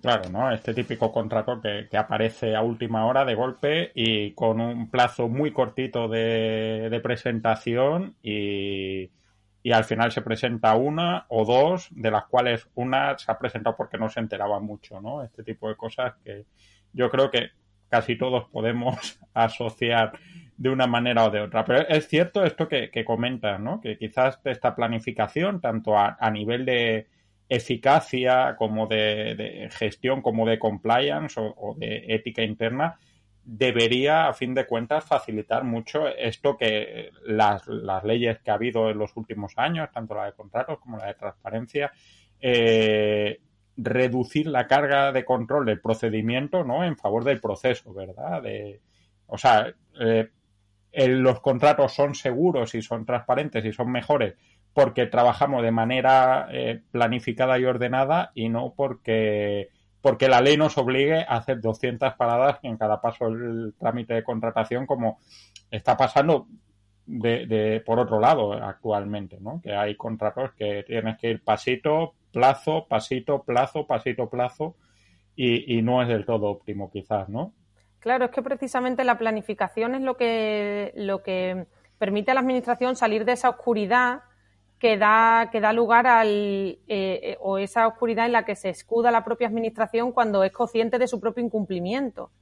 Claro, 0.00 0.30
¿no? 0.30 0.50
Este 0.50 0.74
típico 0.74 1.12
contrato 1.12 1.60
que, 1.60 1.86
que, 1.88 1.96
aparece 1.96 2.56
a 2.56 2.62
última 2.62 3.06
hora 3.06 3.24
de 3.24 3.36
golpe 3.36 3.92
y 3.94 4.32
con 4.32 4.60
un 4.60 4.90
plazo 4.90 5.28
muy 5.28 5.52
cortito 5.52 6.08
de, 6.08 6.88
de 6.90 7.00
presentación 7.00 8.16
y, 8.20 9.10
y 9.62 9.72
al 9.72 9.84
final 9.84 10.10
se 10.10 10.22
presenta 10.22 10.74
una 10.74 11.26
o 11.28 11.44
dos, 11.44 11.88
de 11.90 12.10
las 12.10 12.24
cuales 12.24 12.68
una 12.74 13.16
se 13.18 13.30
ha 13.30 13.38
presentado 13.38 13.76
porque 13.76 13.98
no 13.98 14.08
se 14.08 14.20
enteraba 14.20 14.58
mucho, 14.60 15.00
¿no? 15.00 15.22
Este 15.22 15.44
tipo 15.44 15.68
de 15.68 15.76
cosas 15.76 16.14
que 16.24 16.46
yo 16.92 17.10
creo 17.10 17.30
que 17.30 17.50
casi 17.88 18.16
todos 18.16 18.48
podemos 18.50 19.20
asociar 19.34 20.12
de 20.56 20.68
una 20.68 20.86
manera 20.86 21.24
o 21.24 21.30
de 21.30 21.40
otra. 21.40 21.64
Pero 21.64 21.86
es 21.88 22.08
cierto 22.08 22.44
esto 22.44 22.68
que, 22.68 22.90
que 22.90 23.04
comentas, 23.04 23.60
¿no? 23.60 23.80
Que 23.80 23.96
quizás 23.96 24.40
esta 24.44 24.74
planificación, 24.74 25.60
tanto 25.60 25.96
a, 25.96 26.30
nivel 26.30 26.64
de 26.64 27.06
eficacia 27.48 28.56
como 28.56 28.86
de, 28.86 29.68
gestión, 29.72 30.22
como 30.22 30.46
de 30.46 30.58
compliance 30.58 31.38
o 31.38 31.74
de 31.76 32.04
ética 32.08 32.42
interna, 32.42 32.98
debería, 33.44 34.28
a 34.28 34.32
fin 34.32 34.54
de 34.54 34.66
cuentas, 34.66 35.04
facilitar 35.04 35.64
mucho 35.64 36.08
esto 36.08 36.56
que 36.56 37.10
las, 37.26 37.66
las, 37.66 38.04
leyes 38.04 38.38
que 38.40 38.50
ha 38.50 38.54
habido 38.54 38.90
en 38.90 38.98
los 38.98 39.16
últimos 39.16 39.52
años, 39.56 39.90
tanto 39.92 40.14
la 40.14 40.26
de 40.26 40.32
contratos 40.32 40.78
como 40.78 40.98
la 40.98 41.06
de 41.06 41.14
transparencia, 41.14 41.92
eh, 42.40 43.40
reducir 43.76 44.46
la 44.46 44.66
carga 44.66 45.12
de 45.12 45.24
control 45.24 45.66
del 45.66 45.80
procedimiento 45.80 46.64
¿no? 46.64 46.84
en 46.84 46.96
favor 46.96 47.24
del 47.24 47.40
proceso, 47.40 47.92
¿verdad? 47.92 48.42
De, 48.42 48.80
o 49.26 49.38
sea, 49.38 49.72
eh, 49.98 50.28
los 50.92 51.40
contratos 51.40 51.92
son 51.92 52.14
seguros 52.14 52.74
y 52.74 52.82
son 52.82 53.06
transparentes 53.06 53.64
y 53.64 53.72
son 53.72 53.90
mejores 53.90 54.34
porque 54.74 55.06
trabajamos 55.06 55.62
de 55.62 55.70
manera 55.70 56.48
eh, 56.50 56.82
planificada 56.90 57.58
y 57.58 57.64
ordenada 57.64 58.30
y 58.34 58.48
no 58.48 58.72
porque 58.74 59.68
porque 60.02 60.28
la 60.28 60.40
ley 60.40 60.56
nos 60.56 60.76
obligue 60.76 61.22
a 61.22 61.36
hacer 61.36 61.60
200 61.60 62.14
paradas 62.14 62.58
en 62.62 62.76
cada 62.76 63.00
paso 63.00 63.30
del 63.30 63.74
trámite 63.78 64.14
de 64.14 64.24
contratación, 64.24 64.84
como 64.84 65.20
está 65.70 65.96
pasando 65.96 66.48
de, 67.06 67.82
por 67.86 67.98
otro 68.00 68.20
lado 68.20 68.52
actualmente, 68.52 69.38
¿no? 69.40 69.60
Que 69.62 69.74
hay 69.74 69.96
contratos 69.96 70.52
que 70.54 70.82
tienes 70.86 71.18
que 71.18 71.30
ir 71.30 71.44
pasito, 71.44 72.14
plazo, 72.32 72.86
pasito, 72.88 73.42
plazo, 73.44 73.86
pasito, 73.86 74.28
plazo, 74.28 74.74
y, 75.36 75.78
y 75.78 75.82
no 75.82 76.02
es 76.02 76.08
del 76.08 76.26
todo 76.26 76.48
óptimo, 76.48 76.90
quizás, 76.90 77.28
¿no? 77.28 77.52
Claro, 78.00 78.24
es 78.24 78.30
que 78.32 78.42
precisamente 78.42 79.04
la 79.04 79.16
planificación 79.16 79.94
es 79.94 80.02
lo 80.02 80.16
que, 80.16 80.92
lo 80.96 81.22
que 81.22 81.66
permite 81.98 82.32
a 82.32 82.34
la 82.34 82.40
Administración 82.40 82.96
salir 82.96 83.24
de 83.24 83.32
esa 83.32 83.48
oscuridad 83.48 84.22
que 84.82 84.98
da, 84.98 85.48
que 85.52 85.60
da 85.60 85.72
lugar 85.72 86.08
al, 86.08 86.28
eh, 86.28 86.80
eh, 86.88 87.36
o 87.40 87.58
esa 87.58 87.86
oscuridad 87.86 88.26
en 88.26 88.32
la 88.32 88.44
que 88.44 88.56
se 88.56 88.68
escuda 88.68 89.12
la 89.12 89.22
propia 89.22 89.46
administración 89.46 90.10
cuando 90.10 90.42
es 90.42 90.50
consciente 90.50 90.98
de 90.98 91.06
su 91.06 91.20
propio 91.20 91.44
incumplimiento. 91.44 92.32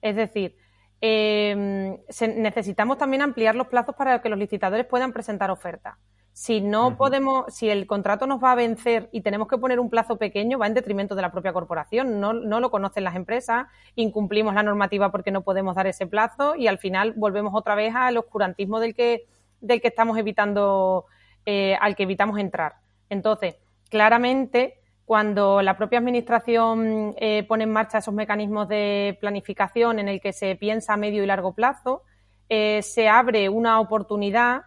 Es 0.00 0.16
decir, 0.16 0.56
em, 1.02 1.98
necesitamos 2.38 2.96
también 2.96 3.20
ampliar 3.20 3.54
los 3.54 3.66
plazos 3.66 3.94
para 3.96 4.22
que 4.22 4.30
los 4.30 4.38
licitadores 4.38 4.86
puedan 4.86 5.12
presentar 5.12 5.50
ofertas. 5.50 5.98
Si 6.32 6.62
no 6.62 6.96
podemos, 6.96 7.54
si 7.54 7.68
el 7.68 7.86
contrato 7.86 8.26
nos 8.26 8.42
va 8.42 8.52
a 8.52 8.54
vencer 8.54 9.10
y 9.12 9.20
tenemos 9.20 9.46
que 9.46 9.58
poner 9.58 9.78
un 9.78 9.90
plazo 9.90 10.16
pequeño, 10.16 10.58
va 10.58 10.66
en 10.66 10.72
detrimento 10.72 11.14
de 11.14 11.20
la 11.20 11.32
propia 11.32 11.52
corporación. 11.52 12.18
No, 12.18 12.32
no 12.32 12.60
lo 12.60 12.70
conocen 12.70 13.04
las 13.04 13.14
empresas, 13.14 13.66
incumplimos 13.94 14.54
la 14.54 14.62
normativa 14.62 15.10
porque 15.10 15.30
no 15.30 15.42
podemos 15.42 15.76
dar 15.76 15.86
ese 15.86 16.06
plazo 16.06 16.56
y 16.56 16.66
al 16.66 16.78
final 16.78 17.12
volvemos 17.14 17.52
otra 17.54 17.74
vez 17.74 17.94
al 17.94 18.16
oscurantismo 18.16 18.80
del 18.80 18.94
que, 18.94 19.26
del 19.60 19.82
que 19.82 19.88
estamos 19.88 20.16
evitando 20.16 21.04
eh, 21.46 21.76
al 21.80 21.96
que 21.96 22.04
evitamos 22.04 22.38
entrar. 22.38 22.74
Entonces, 23.08 23.56
claramente, 23.90 24.80
cuando 25.04 25.62
la 25.62 25.76
propia 25.76 25.98
Administración 25.98 27.14
eh, 27.18 27.44
pone 27.46 27.64
en 27.64 27.72
marcha 27.72 27.98
esos 27.98 28.14
mecanismos 28.14 28.68
de 28.68 29.18
planificación 29.20 29.98
en 29.98 30.08
el 30.08 30.20
que 30.20 30.32
se 30.32 30.56
piensa 30.56 30.94
a 30.94 30.96
medio 30.96 31.22
y 31.22 31.26
largo 31.26 31.54
plazo, 31.54 32.02
eh, 32.48 32.82
se 32.82 33.08
abre 33.08 33.48
una 33.48 33.80
oportunidad 33.80 34.62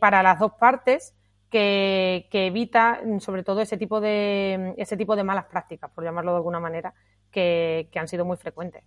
para 0.00 0.24
las 0.24 0.40
dos 0.40 0.54
partes 0.58 1.14
que, 1.50 2.28
evita, 2.32 3.00
sobre 3.20 3.42
todo, 3.42 3.60
ese 3.60 3.76
tipo 3.76 4.00
de 4.00 4.74
ese 4.76 4.96
tipo 4.96 5.16
de 5.16 5.24
malas 5.24 5.46
prácticas, 5.46 5.90
por 5.90 6.04
llamarlo 6.04 6.32
de 6.32 6.36
alguna 6.36 6.60
manera, 6.60 6.94
que, 7.30 7.88
han 7.94 8.08
sido 8.08 8.24
muy 8.24 8.36
frecuentes. 8.36 8.82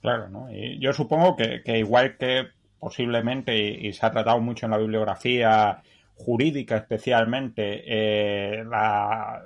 Claro, 0.00 0.28
¿no? 0.28 0.50
Y 0.50 0.78
yo 0.78 0.92
supongo 0.92 1.36
que, 1.36 1.78
igual 1.78 2.16
que 2.16 2.48
posiblemente, 2.78 3.56
y, 3.56 3.92
se 3.92 4.06
ha 4.06 4.12
tratado 4.12 4.40
mucho 4.40 4.66
en 4.66 4.72
la 4.72 4.78
bibliografía 4.78 5.82
jurídica 6.18 6.76
especialmente, 6.76 7.82
eh, 7.86 8.64
la, 8.64 9.44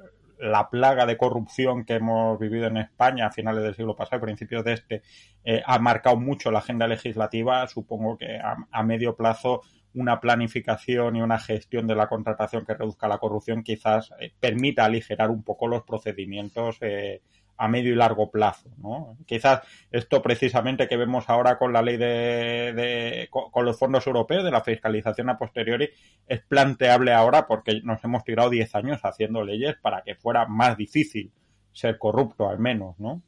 plaga 0.71 1.07
de 1.07 1.17
corrupción 1.17 1.85
que 1.85 1.95
hemos 1.95 2.39
vivido 2.39 2.67
en 2.67 2.79
España 2.79 3.27
a 3.27 3.31
finales 3.31 3.63
del 3.63 3.77
siglo 3.77 3.95
pasado, 3.95 4.23
principios 4.23 4.65
de 4.65 4.73
este, 4.73 5.03
eh, 5.45 5.63
ha 5.65 5.79
marcado 5.79 6.17
mucho 6.17 6.51
la 6.51 6.59
agenda 6.59 6.89
legislativa. 6.89 7.67
Supongo 7.69 8.17
que 8.17 8.39
a, 8.39 8.83
medio 8.83 9.15
plazo 9.15 9.61
una 9.95 10.21
planificación 10.21 11.15
y 11.15 11.23
una 11.23 11.39
gestión 11.39 11.87
de 11.87 11.95
la 11.95 12.09
contratación 12.09 12.65
que 12.65 12.75
reduzca 12.75 13.07
la 13.07 13.19
corrupción 13.19 13.63
quizás 13.63 14.11
eh, 14.19 14.33
permita 14.41 14.85
aligerar 14.85 15.31
un 15.31 15.45
poco 15.45 15.69
los 15.69 15.83
procedimientos 15.83 16.81
a 17.63 17.69
medio 17.69 17.93
y 17.93 17.95
largo 17.95 18.29
plazo. 18.29 18.71
¿no? 18.79 19.17
Quizás 19.25 19.61
esto 19.93 20.21
precisamente 20.21 20.89
que 20.89 20.97
vemos 20.97 21.31
ahora 21.31 21.59
con 21.59 21.73
la 21.73 21.81
ley 21.81 21.97
de, 21.97 23.29
con 23.31 23.65
los 23.65 23.79
fondos 23.79 24.05
europeos 24.05 24.43
de 24.43 24.51
la 24.51 24.63
fiscalización 24.63 25.31
a 25.31 25.39
posteriori 25.39 25.89
es 26.27 26.41
planteable 26.41 27.13
ahora 27.13 27.47
porque 27.47 27.81
nos 27.85 28.03
hemos 28.03 28.25
tirado 28.25 28.51
10 28.51 28.75
años 28.75 29.01
haciendo 29.05 29.45
leyes 29.45 29.77
para 29.81 30.03
que 30.03 30.17
fuera 30.17 30.47
más 30.49 30.77
difícil 30.77 31.31
ser 31.71 31.99
corrupto 31.99 32.49
al 32.49 32.59
menos, 32.59 32.99
¿no? 32.99 33.23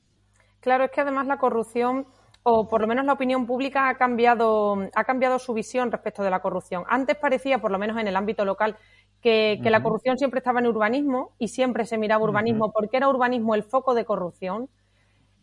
Claro, 0.59 0.83
es 0.83 0.91
que 0.91 1.03
además 1.03 1.29
la 1.29 1.39
corrupción 1.39 2.05
o 2.43 2.69
por 2.69 2.81
lo 2.81 2.89
menos 2.89 3.07
la 3.07 3.13
opinión 3.13 3.47
pública 3.47 3.89
ha 3.89 3.95
cambiado, 3.95 4.77
ha 4.95 5.05
cambiado 5.05 5.39
su 5.39 5.55
visión 5.55 5.93
respecto 5.93 6.25
de 6.25 6.31
la 6.31 6.41
corrupción. 6.41 6.85
Antes 6.89 7.17
parecía, 7.17 7.59
por 7.59 7.71
lo 7.71 7.79
menos 7.79 7.99
en 7.99 8.09
el 8.09 8.17
ámbito 8.17 8.45
local, 8.45 8.77
que, 9.25 9.71
la 9.71 9.83
corrupción 9.83 10.19
siempre 10.19 10.39
estaba 10.39 10.61
en 10.61 10.67
urbanismo 10.67 11.31
y 11.39 11.49
siempre 11.49 11.87
se 11.87 11.97
miraba 11.97 12.23
urbanismo 12.23 12.71
porque 12.73 12.99
era 12.99 13.09
urbanismo 13.09 13.55
el 13.55 13.63
foco 13.63 13.95
de 13.95 14.05
corrupción. 14.05 14.69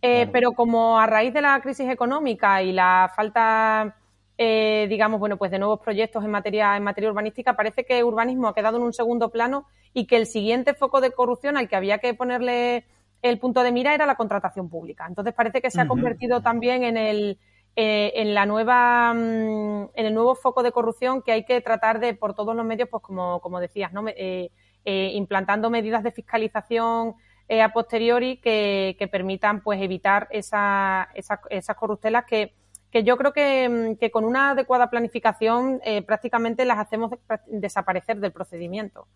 Eh, 0.04 0.28
pero 0.32 0.52
como 0.52 1.00
a 1.00 1.08
raíz 1.08 1.34
de 1.34 1.42
la 1.42 1.60
crisis 1.62 1.90
económica 1.90 2.62
y 2.62 2.72
la 2.72 3.12
falta, 3.16 3.96
eh, 4.38 4.86
digamos, 4.88 5.20
bueno, 5.20 5.38
pues 5.38 5.50
de 5.50 5.58
nuevos 5.58 5.80
proyectos 5.80 6.24
en 6.24 6.30
materia, 6.30 6.78
en 6.78 6.84
materia 6.84 7.10
urbanística, 7.10 7.56
parece 7.56 7.84
que 7.84 8.04
urbanismo 8.04 8.48
ha 8.48 8.54
quedado 8.54 8.78
en 8.78 8.84
un 8.84 8.94
segundo 8.94 9.30
plano 9.30 9.66
y 9.94 10.06
que 10.06 10.18
el 10.18 10.28
siguiente 10.28 10.76
foco 10.76 11.02
de 11.02 11.12
corrupción 11.12 11.58
al 11.58 11.68
que 11.68 11.76
había 11.76 11.98
que 11.98 12.14
ponerle 12.14 12.86
el 13.24 13.40
punto 13.40 13.64
de 13.64 13.72
mira 13.72 13.96
era 13.96 14.06
la 14.06 14.16
contratación 14.16 14.70
pública. 14.70 15.08
Entonces 15.08 15.34
parece 15.34 15.60
que 15.60 15.72
se 15.72 15.82
ha 15.82 15.88
convertido 15.88 16.42
también 16.42 16.84
en 16.84 16.98
el, 16.98 17.40
eh, 17.78 18.12
en 18.16 18.34
la 18.34 18.46
nueva 18.46 19.14
mm, 19.14 19.92
en 19.94 20.06
el 20.06 20.14
nuevo 20.14 20.36
foco 20.36 20.62
de 20.62 20.74
corrupción 20.74 21.22
que 21.22 21.32
hay 21.32 21.46
que 21.46 21.62
tratar 21.62 22.02
de 22.02 22.14
por 22.14 22.34
todos 22.34 22.54
los 22.54 22.66
medios 22.66 22.90
pues 22.90 23.02
como, 23.02 23.40
como 23.40 23.62
decías 23.62 23.94
no 23.94 24.06
eh, 24.10 24.52
eh, 24.84 25.12
implantando 25.14 25.70
medidas 25.70 26.04
de 26.04 26.12
fiscalización 26.12 27.16
a 27.50 27.74
posteriori 27.74 28.38
que, 28.38 28.96
que, 28.98 29.10
permitan 29.10 29.62
pues 29.62 29.82
evitar 29.82 30.30
esa, 30.32 31.10
esas 31.14 31.76
corruptelas 31.76 32.26
que 32.26 32.54
que 32.92 33.04
yo 33.04 33.16
creo 33.18 33.32
que, 33.32 33.70
mm, 33.70 33.96
que 33.96 34.12
con 34.12 34.26
una 34.26 34.52
adecuada 34.52 34.90
planificación 34.90 35.82
prácticamente 36.06 36.66
las 36.66 36.78
hacemos 36.78 37.12
desaparecer 37.48 38.20
del 38.20 38.34
procedimiento. 38.34 39.08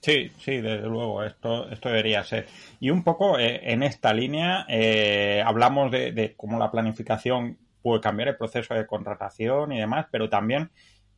Sí, 0.00 0.30
sí, 0.38 0.60
desde 0.60 0.88
luego, 0.88 1.22
esto, 1.22 1.68
esto 1.70 1.88
debería 1.88 2.24
ser. 2.24 2.46
Y 2.80 2.90
un 2.90 3.04
poco 3.04 3.38
eh, 3.38 3.60
en 3.72 3.82
esta 3.82 4.14
línea 4.14 4.64
eh, 4.68 5.42
hablamos 5.44 5.90
de, 5.90 6.34
cómo 6.36 6.58
la 6.58 6.70
planificación 6.70 7.58
puede 7.82 8.00
cambiar 8.00 8.28
el 8.28 8.36
proceso 8.36 8.74
de 8.74 8.86
contratación 8.86 9.72
y 9.72 9.78
demás, 9.78 10.06
pero 10.10 10.30
también 10.30 10.70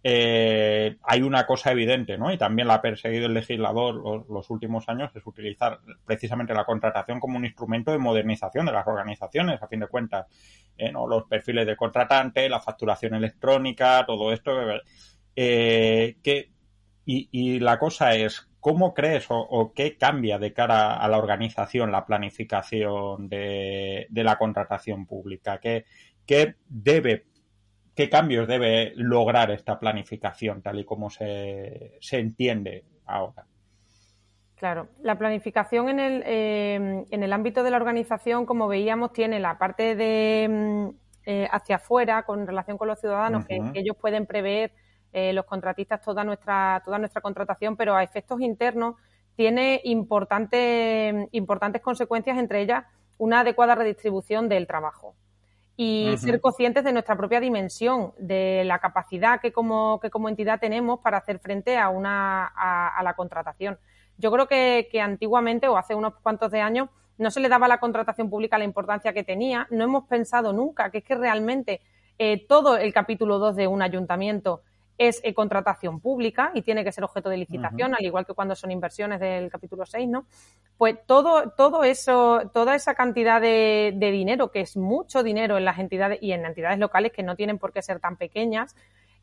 eh, 0.03 0.97
hay 1.03 1.23
una 1.23 1.47
cosa 1.47 1.73
evidente, 1.73 2.19
¿no? 2.19 2.33
Y 2.33 2.39
también 2.39 2.69
la 2.69 2.75
ha 2.75 2.83
perseguido 2.83 3.27
el 3.27 3.35
legislador 3.35 4.27
los, 4.29 4.51
últimos 4.51 4.89
años, 4.89 5.11
es 5.15 5.27
utilizar 5.27 5.81
precisamente 6.05 6.55
la 6.55 6.65
contratación 6.65 7.21
como 7.21 7.37
un 7.37 7.45
instrumento 7.45 7.91
de 7.91 7.99
modernización 7.99 8.67
de 8.67 8.73
las 8.73 8.87
organizaciones, 8.87 9.63
a 9.63 9.69
fin 9.69 9.81
de 9.81 9.89
cuentas. 9.89 10.27
¿eh? 10.77 10.93
¿no? 10.93 11.07
Los 11.07 11.25
perfiles 11.25 11.67
de 11.67 11.77
contratante, 11.77 12.49
la 12.49 12.61
facturación 12.61 13.15
electrónica, 13.15 14.05
todo 14.07 14.33
esto. 14.33 14.53
Eh, 15.35 16.17
que, 16.23 16.51
y, 17.11 17.59
la 17.61 17.79
cosa 17.79 18.15
es, 18.15 18.51
¿cómo 18.61 18.93
crees 18.93 19.27
o, 19.31 19.73
qué 19.75 19.97
cambia 19.97 20.39
de 20.39 20.53
cara 20.53 20.95
a 20.95 21.09
la 21.09 21.17
organización 21.17 21.91
la 21.91 22.05
planificación 22.05 23.29
de, 23.29 24.07
la 24.11 24.37
contratación 24.37 25.07
pública? 25.07 25.59
¿Qué, 25.59 25.87
qué 26.27 26.57
debe 26.69 27.25
qué 27.99 28.09
cambios 28.09 28.47
debe 28.47 28.93
lograr 28.95 29.51
esta 29.51 29.77
planificación 29.81 30.63
tal 30.63 30.79
y 30.79 30.85
como 30.85 31.11
se, 31.11 31.99
entiende 32.13 32.85
ahora. 33.07 33.45
Claro, 34.55 34.87
la 35.03 35.19
planificación 35.19 35.89
en 35.89 35.99
el, 35.99 36.23
eh, 36.25 37.05
en 37.11 37.23
el 37.25 37.33
ámbito 37.33 37.65
de 37.65 37.73
la 37.73 37.77
organización, 37.77 38.47
como 38.47 38.69
veíamos, 38.69 39.13
tiene 39.13 39.41
la 39.41 39.59
parte 39.59 39.97
de 39.97 40.47
mm, 40.49 40.89
eh, 41.27 41.49
hacia 41.51 41.77
afuera 41.77 42.23
con 42.23 42.47
relación 42.47 42.79
con 42.79 42.87
los 42.87 43.01
ciudadanos, 43.01 43.45
que, 43.47 43.61
ellos 43.75 43.97
pueden 44.01 44.27
prever 44.27 44.71
eh, 45.13 45.33
los 45.33 45.45
contratistas 45.45 46.03
toda 46.03 46.25
nuestra, 46.25 46.83
toda 46.85 46.99
nuestra 46.99 47.21
contratación, 47.21 47.77
pero 47.77 47.95
a 47.95 48.03
efectos 48.03 48.41
internos 48.41 48.97
tiene 49.37 49.81
importantes 49.85 51.83
consecuencias, 51.83 52.39
entre 52.39 52.63
ellas 52.63 52.85
una 53.19 53.41
adecuada 53.41 53.75
redistribución 53.75 54.49
del 54.49 54.67
trabajo 54.67 55.15
y 55.81 56.17
ser 56.19 56.41
conscientes 56.41 56.83
de 56.83 56.93
nuestra 56.93 57.17
propia 57.17 57.39
dimensión, 57.39 58.13
de 58.19 58.65
la 58.65 58.81
capacidad 58.81 59.41
que 59.41 59.53
como, 59.53 60.01
que 60.01 60.11
como 60.11 60.29
entidad 60.29 60.59
tenemos 60.59 60.99
para 60.99 61.19
hacer 61.19 61.39
frente 61.39 61.79
a, 61.79 61.89
una, 61.89 62.47
a, 62.47 63.01
la 63.05 63.15
contratación. 63.15 63.79
Yo 64.17 64.33
creo 64.33 64.49
que, 64.49 64.89
que, 64.91 65.01
antiguamente 65.01 65.69
o 65.69 65.77
hace 65.77 65.95
unos 65.95 66.15
cuantos 66.21 66.51
de 66.51 66.61
años 66.61 66.89
no 67.17 67.31
se 67.31 67.39
le 67.39 67.49
daba 67.49 67.67
a 67.67 67.69
la 67.69 67.79
contratación 67.79 68.29
pública 68.29 68.59
la 68.59 68.65
importancia 68.65 69.13
que 69.13 69.23
tenía. 69.23 69.69
No 69.71 69.85
hemos 69.85 70.09
pensado 70.09 70.53
nunca 70.53 70.91
que 70.91 70.99
es 70.99 71.05
que 71.05 71.15
realmente 71.15 71.81
eh, 72.19 72.45
todo 72.49 72.77
el 72.77 72.93
capítulo 72.93 73.39
2 73.39 73.55
de 73.55 73.69
un 73.69 73.81
ayuntamiento 73.81 74.63
es 74.99 75.21
eh, 75.23 75.33
contratación 75.33 76.01
pública 76.01 76.51
y 76.55 76.63
tiene 76.63 76.83
que 76.83 76.91
ser 76.91 77.05
objeto 77.05 77.31
de 77.31 77.37
licitación, 77.37 77.95
al 77.95 78.05
igual 78.05 78.27
que 78.27 78.35
cuando 78.35 78.57
son 78.57 78.73
inversiones 78.73 79.21
del 79.21 79.49
capítulo 79.49 79.87
6, 79.87 80.09
¿no? 80.09 80.27
Pues 80.77 80.97
todo, 81.07 81.51
todo 81.51 81.85
eso, 81.85 82.51
toda 82.53 82.75
esa 82.75 82.95
cantidad 82.95 83.41
de, 83.41 83.97
dinero, 83.97 84.51
que 84.51 84.61
es 84.61 84.77
mucho 84.77 85.23
dinero 85.23 85.57
en 85.57 85.65
las 85.65 85.79
entidades 85.79 86.19
y 86.21 86.33
en 86.33 86.45
entidades 86.45 86.79
locales 86.79 87.13
que 87.13 87.23
no 87.23 87.37
tienen 87.37 87.59
por 87.59 87.73
qué 87.73 87.81
ser 87.81 88.01
tan 88.01 88.17
pequeñas, 88.17 88.75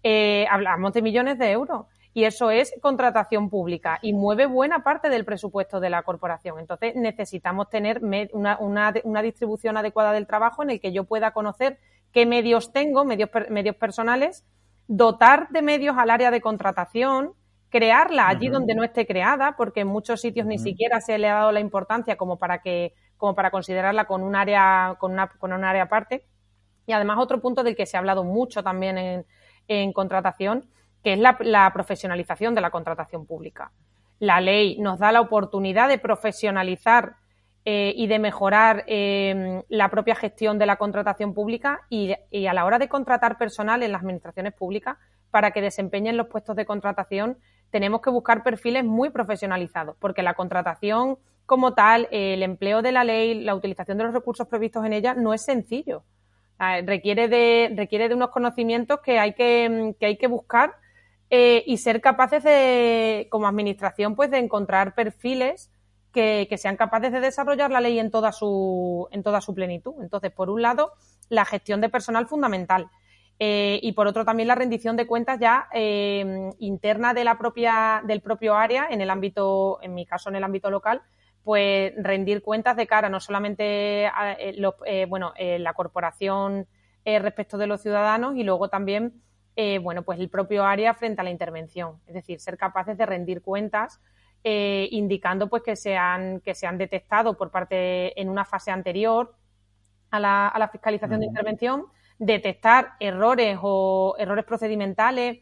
eh, 0.02 0.48
hablamos 0.50 0.94
de 0.94 1.02
millones 1.02 1.38
de 1.38 1.52
euros. 1.52 1.86
Y 2.14 2.24
eso 2.24 2.50
es 2.50 2.74
contratación 2.82 3.50
pública 3.50 4.00
y 4.02 4.14
mueve 4.14 4.46
buena 4.46 4.84
parte 4.84 5.10
del 5.10 5.26
presupuesto 5.26 5.82
de 5.82 5.90
la 5.90 6.04
corporación. 6.04 6.60
Entonces 6.60 6.96
necesitamos 6.96 7.70
tener 7.70 8.02
una, 8.32 8.58
una, 8.58 8.94
una 9.04 9.22
distribución 9.22 9.76
adecuada 9.76 10.14
del 10.14 10.26
trabajo 10.26 10.64
en 10.64 10.70
el 10.70 10.80
que 10.80 10.94
yo 10.94 11.04
pueda 11.04 11.32
conocer 11.32 11.78
qué 12.14 12.26
medios 12.26 12.72
tengo, 12.72 13.04
medios, 13.04 13.30
medios 13.50 13.76
personales, 13.76 14.46
dotar 14.88 15.50
de 15.50 15.62
medios 15.62 15.98
al 15.98 16.10
área 16.10 16.32
de 16.32 16.42
contratación, 16.42 17.34
crearla 17.70 18.28
allí 18.28 18.48
donde 18.50 18.76
no 18.76 18.84
esté 18.84 19.06
creada, 19.06 19.56
porque 19.58 19.82
en 19.82 19.88
muchos 19.88 20.22
sitios 20.22 20.46
ni 20.46 20.58
siquiera 20.58 21.02
se 21.02 21.18
le 21.18 21.30
ha 21.30 21.36
dado 21.36 21.52
la 21.52 21.60
importancia 21.60 22.16
como 22.16 22.38
para 22.38 22.62
que, 22.62 22.94
como 23.18 23.36
para 23.36 23.52
considerarla 23.52 24.06
con 24.06 24.24
un 24.24 24.36
área, 24.36 24.96
con 25.00 25.12
una, 25.12 25.28
con 25.28 25.52
un 25.52 25.64
área 25.64 25.84
aparte. 25.84 26.26
Y 26.86 26.94
además 26.94 27.18
otro 27.20 27.42
punto 27.42 27.64
del 27.64 27.76
que 27.76 27.86
se 27.86 27.98
ha 27.98 28.00
hablado 28.00 28.24
mucho 28.24 28.64
también 28.64 28.98
en, 28.98 29.26
en 29.68 29.92
contratación, 29.92 30.70
que 31.04 31.14
es 31.14 31.20
la, 31.20 31.38
la, 31.42 31.72
profesionalización 31.74 32.56
de 32.56 32.62
la 32.62 32.70
contratación 32.70 33.26
pública. 33.26 33.72
La 34.20 34.40
ley 34.40 34.80
nos 34.80 35.00
da 35.00 35.12
la 35.12 35.22
oportunidad 35.22 35.90
de 35.90 35.98
profesionalizar 35.98 37.16
eh, 37.68 37.94
y 37.96 38.06
de 38.06 38.20
mejorar 38.20 38.84
em, 38.86 39.64
la 39.70 39.90
propia 39.90 40.14
gestión 40.14 40.60
de 40.60 40.68
la 40.68 40.76
contratación 40.76 41.34
pública 41.34 41.82
y, 41.90 42.14
a 42.46 42.54
la 42.54 42.64
hora 42.64 42.78
de 42.78 42.88
contratar 42.88 43.40
personal 43.40 43.82
en 43.82 43.92
las 43.92 44.02
administraciones 44.02 44.54
públicas 44.54 44.98
para 45.32 45.50
que 45.50 45.62
desempeñen 45.62 46.16
los 46.16 46.28
puestos 46.28 46.56
de 46.56 46.68
contratación 46.68 47.40
tenemos 47.72 48.02
que 48.02 48.12
buscar 48.12 48.44
perfiles 48.44 48.86
muy 48.86 49.10
profesionalizados 49.10 49.96
porque 50.00 50.22
la 50.22 50.36
contratación 50.36 51.18
como 51.48 51.74
tal, 51.74 52.08
el 52.12 52.44
empleo 52.44 52.84
de 52.84 52.92
la 52.92 53.04
ley, 53.04 53.44
la 53.44 53.56
utilización 53.56 53.98
de 53.98 54.04
los 54.04 54.14
recursos 54.14 54.48
previstos 54.48 54.86
en 54.86 54.94
ella 54.94 55.16
no 55.16 55.34
es 55.34 55.42
sencillo. 55.42 56.04
requiere, 56.60 57.28
de, 57.28 57.74
requiere 57.76 58.10
de 58.10 58.16
unos 58.16 58.30
conocimientos 58.30 59.00
que 59.02 59.18
hay 59.18 59.34
que, 59.34 59.96
que, 60.00 60.06
hay 60.06 60.18
que 60.18 60.28
buscar 60.28 60.76
eh, 61.32 61.64
y 61.66 61.78
ser 61.78 62.00
capaces 62.00 62.44
de, 62.44 63.28
como 63.32 63.48
administración, 63.48 64.16
pues 64.16 64.30
de 64.30 64.38
encontrar 64.38 64.94
perfiles 64.94 65.72
que, 66.16 66.58
sean 66.58 66.78
capaces 66.78 67.12
de 67.12 67.20
desarrollar 67.20 67.70
la 67.70 67.82
ley 67.82 68.00
en 68.00 68.10
toda 68.10 68.32
su, 68.32 69.08
en 69.12 69.22
toda 69.22 69.42
su 69.42 69.54
plenitud. 69.54 69.94
Entonces, 70.02 70.32
por 70.32 70.50
un 70.50 70.62
lado, 70.62 70.94
la 71.30 71.46
gestión 71.46 71.82
de 71.82 71.90
personal 71.90 72.26
fundamental. 72.26 72.90
Eh, 73.38 73.80
y 73.84 73.92
por 73.92 74.08
otro 74.08 74.24
también 74.24 74.48
la 74.48 74.56
rendición 74.56 74.96
de 74.96 75.06
cuentas 75.06 75.40
ya 75.42 75.68
eh, 75.74 76.52
interna 76.60 77.14
de 77.14 77.26
la 77.26 77.38
propia, 77.38 78.02
del 78.06 78.22
propio 78.22 78.56
área, 78.56 78.88
en 78.90 79.02
el 79.02 79.10
ámbito, 79.10 79.80
en 79.82 79.94
mi 79.94 80.06
caso 80.06 80.30
en 80.30 80.38
el 80.38 80.44
ámbito 80.46 80.72
local, 80.72 81.02
pues 81.44 81.94
rendir 81.98 82.42
cuentas 82.42 82.78
de 82.78 82.88
cara 82.88 83.10
no 83.10 83.20
solamente 83.20 84.08
a 84.08 84.38
eh, 84.40 85.06
bueno, 85.08 85.34
la 85.38 85.74
corporación 85.74 86.66
respecto 87.06 87.58
de 87.58 87.68
los 87.68 87.82
ciudadanos 87.82 88.36
y 88.36 88.44
luego 88.44 88.70
también 88.70 89.22
bueno, 89.82 90.02
pues 90.02 90.20
el 90.20 90.30
propio 90.30 90.66
área 90.66 90.94
frente 90.96 91.22
a 91.22 91.24
la 91.24 91.30
intervención. 91.30 92.00
Es 92.08 92.14
decir, 92.16 92.40
ser 92.40 92.58
capaces 92.58 92.98
de 92.98 93.06
rendir 93.06 93.42
cuentas 93.42 94.02
eh, 94.48 94.88
indicando 94.92 95.50
pues 95.50 95.64
que 95.64 95.76
se 95.76 95.98
han, 95.98 96.40
que 96.42 96.54
se 96.54 96.68
han 96.68 96.78
detectado 96.78 97.36
por 97.36 97.50
parte 97.50 98.22
en 98.22 98.30
una 98.30 98.46
fase 98.46 98.70
anterior 98.70 99.34
a 100.12 100.20
la, 100.20 100.48
a 100.48 100.60
la 100.60 100.68
fiscalización 100.68 101.20
de 101.20 101.26
intervención, 101.26 101.88
detectar 102.20 102.94
errores 103.00 103.58
o 103.60 104.16
errores 104.20 104.46
procedimentales 104.46 105.40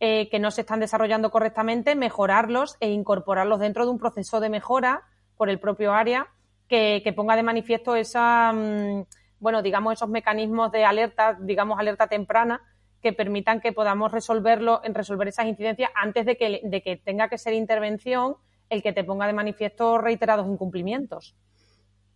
eh, 0.00 0.28
que 0.30 0.40
no 0.40 0.50
se 0.50 0.62
están 0.62 0.80
desarrollando 0.80 1.30
correctamente, 1.30 1.94
mejorarlos 1.94 2.76
e 2.80 2.90
incorporarlos 2.90 3.60
dentro 3.60 3.84
de 3.84 3.92
un 3.92 4.00
proceso 4.00 4.40
de 4.40 4.48
mejora 4.48 5.04
por 5.36 5.48
el 5.48 5.60
propio 5.60 5.92
área 5.92 6.26
que, 6.66 7.12
ponga 7.14 7.36
de 7.36 7.44
manifiesto 7.44 7.94
esa, 7.94 8.52
mm, 8.52 9.04
bueno, 9.38 9.62
digamos, 9.62 9.92
esos 9.92 10.08
mecanismos 10.08 10.72
de 10.72 10.84
alerta, 10.84 11.36
digamos, 11.40 11.78
alerta 11.78 12.08
temprana 12.08 12.60
que 13.02 13.12
permitan 13.12 13.60
que 13.60 13.72
podamos 13.72 14.12
resolverlo, 14.12 14.80
en 14.84 14.94
resolver 14.94 15.28
esas 15.28 15.46
incidencias 15.46 15.90
antes 15.94 16.26
de 16.26 16.36
que, 16.36 16.60
de 16.62 16.82
que 16.82 16.96
tenga 16.96 17.28
que 17.28 17.38
ser 17.38 17.54
intervención 17.54 18.36
el 18.68 18.82
que 18.82 18.92
te 18.92 19.04
ponga 19.04 19.26
de 19.26 19.32
manifiesto 19.32 19.98
reiterados 19.98 20.46
incumplimientos. 20.46 21.34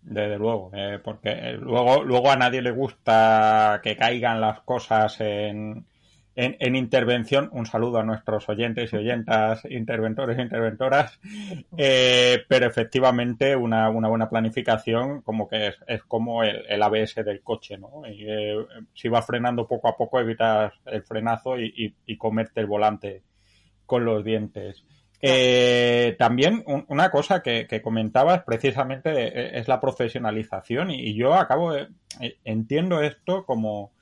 Desde 0.03 0.37
luego, 0.37 0.70
eh, 0.75 1.01
porque 1.03 1.53
luego, 1.59 2.05
luego 2.05 2.31
a 2.31 2.37
nadie 2.37 2.61
le 2.61 2.70
gusta 2.70 3.81
que 3.83 3.97
caigan 3.97 4.40
las 4.40 4.61
cosas 4.61 5.18
en, 5.20 5.87
en, 6.37 6.77
intervención. 6.77 7.49
Un 7.53 7.66
saludo 7.66 7.99
a 7.99 8.05
nuestros 8.05 8.49
oyentes 8.49 8.92
y 8.92 8.97
oyentas, 8.97 9.64
interventores 9.70 10.38
e 10.38 10.42
interventoras. 10.42 11.18
Eh, 11.77 12.44
pero 12.49 12.66
efectivamente, 12.66 13.55
una, 13.57 13.88
una, 13.90 14.09
buena 14.09 14.29
planificación, 14.29 15.23
como 15.23 15.49
que 15.49 15.68
es, 15.68 15.77
es 15.87 16.03
como 16.05 16.42
el, 16.42 16.64
el, 16.68 16.83
ABS 16.83 17.16
del 17.25 17.42
coche, 17.42 17.79
¿no? 17.79 18.03
Y, 18.07 18.25
eh, 18.29 18.66
si 18.94 19.09
vas 19.09 19.27
frenando 19.27 19.66
poco 19.66 19.88
a 19.88 19.97
poco, 19.97 20.20
evitas 20.20 20.73
el 20.87 21.03
frenazo 21.03 21.59
y, 21.59 21.94
y, 22.07 22.16
comerte 22.16 22.61
el 22.61 22.66
volante 22.66 23.23
con 23.87 24.05
los 24.05 24.25
dientes. 24.25 24.85
Eh, 25.27 26.16
también 26.18 26.64
una 26.88 27.11
cosa 27.11 27.42
que, 27.42 27.66
que, 27.66 27.81
comentabas 27.81 28.42
precisamente 28.42 29.59
es 29.59 29.68
la 29.68 29.81
profesionalización 29.81 30.90
y, 30.90 31.14
yo 31.14 31.35
acabo 31.35 31.73
de, 31.73 31.88
entiendo 32.44 33.01
esto 33.01 33.47
como 33.47 33.93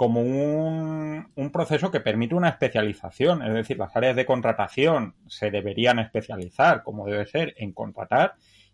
como 0.00 0.22
un, 0.22 1.30
un, 1.34 1.52
proceso 1.52 1.90
que 1.90 2.00
permite 2.00 2.34
una 2.34 2.48
especialización, 2.48 3.42
es 3.42 3.52
decir, 3.52 3.76
las 3.76 3.94
áreas 3.94 4.16
de 4.16 4.24
contratación 4.24 5.14
se 5.26 5.50
deberían 5.50 5.98
especializar, 5.98 6.82
como 6.84 7.04
debe 7.04 7.26
ser, 7.26 7.52
en 7.58 7.72
contratar, 7.72 8.32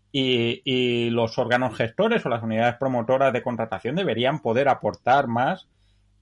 y, 0.09 0.61
y 0.63 1.09
los 1.09 1.37
órganos 1.37 1.75
gestores 1.75 2.25
o 2.25 2.29
las 2.29 2.41
unidades 2.43 2.77
promotoras 2.77 3.33
de 3.33 3.41
contratación 3.41 3.97
deberían 3.97 4.39
poder 4.39 4.69
aportar 4.69 5.27
más 5.27 5.67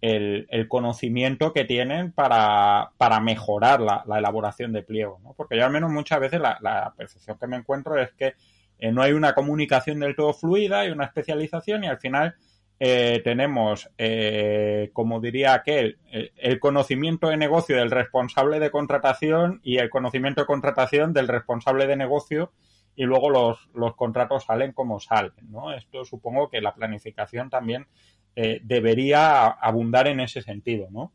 el, 0.01 0.47
el 0.49 0.67
conocimiento 0.67 1.53
que 1.53 1.65
tienen 1.65 2.11
para, 2.11 2.89
para 2.97 3.19
mejorar 3.19 3.81
la, 3.81 4.03
la, 4.07 4.17
elaboración 4.17 4.73
de 4.73 4.81
pliego, 4.81 5.19
¿no? 5.23 5.33
Porque 5.33 5.55
yo 5.55 5.65
al 5.65 5.71
menos 5.71 5.91
muchas 5.91 6.19
veces 6.19 6.41
la, 6.41 6.57
la 6.61 6.95
percepción 6.97 7.37
que 7.37 7.45
me 7.45 7.57
encuentro 7.57 7.95
es 8.01 8.11
que 8.13 8.33
eh, 8.79 8.91
no 8.91 9.03
hay 9.03 9.13
una 9.13 9.35
comunicación 9.35 9.99
del 9.99 10.15
todo 10.15 10.33
fluida, 10.33 10.79
hay 10.79 10.89
una 10.89 11.05
especialización 11.05 11.83
y 11.83 11.87
al 11.89 11.99
final 11.99 12.33
eh, 12.79 13.21
tenemos, 13.23 13.89
eh, 13.97 14.89
como 14.93 15.21
diría 15.21 15.53
aquel, 15.53 15.97
el, 16.11 16.59
conocimiento 16.59 17.29
de 17.29 17.37
negocio 17.37 17.77
del 17.77 17.91
responsable 17.91 18.59
de 18.59 18.71
contratación 18.71 19.61
y 19.63 19.77
el 19.77 19.89
conocimiento 19.89 20.41
de 20.41 20.47
contratación 20.47 21.13
del 21.13 21.27
responsable 21.27 21.87
de 21.87 21.95
negocio 21.95 22.51
y 22.95 23.05
luego 23.05 23.29
los, 23.29 23.69
los 23.73 23.95
contratos 23.95 24.45
salen 24.45 24.71
como 24.73 24.99
salen, 24.99 25.33
¿no? 25.49 25.73
Esto 25.73 26.05
supongo 26.05 26.49
que 26.49 26.61
la 26.61 26.73
planificación 26.73 27.49
también 27.49 27.87
eh, 28.35 28.59
debería 28.63 29.47
abundar 29.47 30.07
en 30.07 30.19
ese 30.19 30.41
sentido, 30.41 30.87
¿no? 30.91 31.13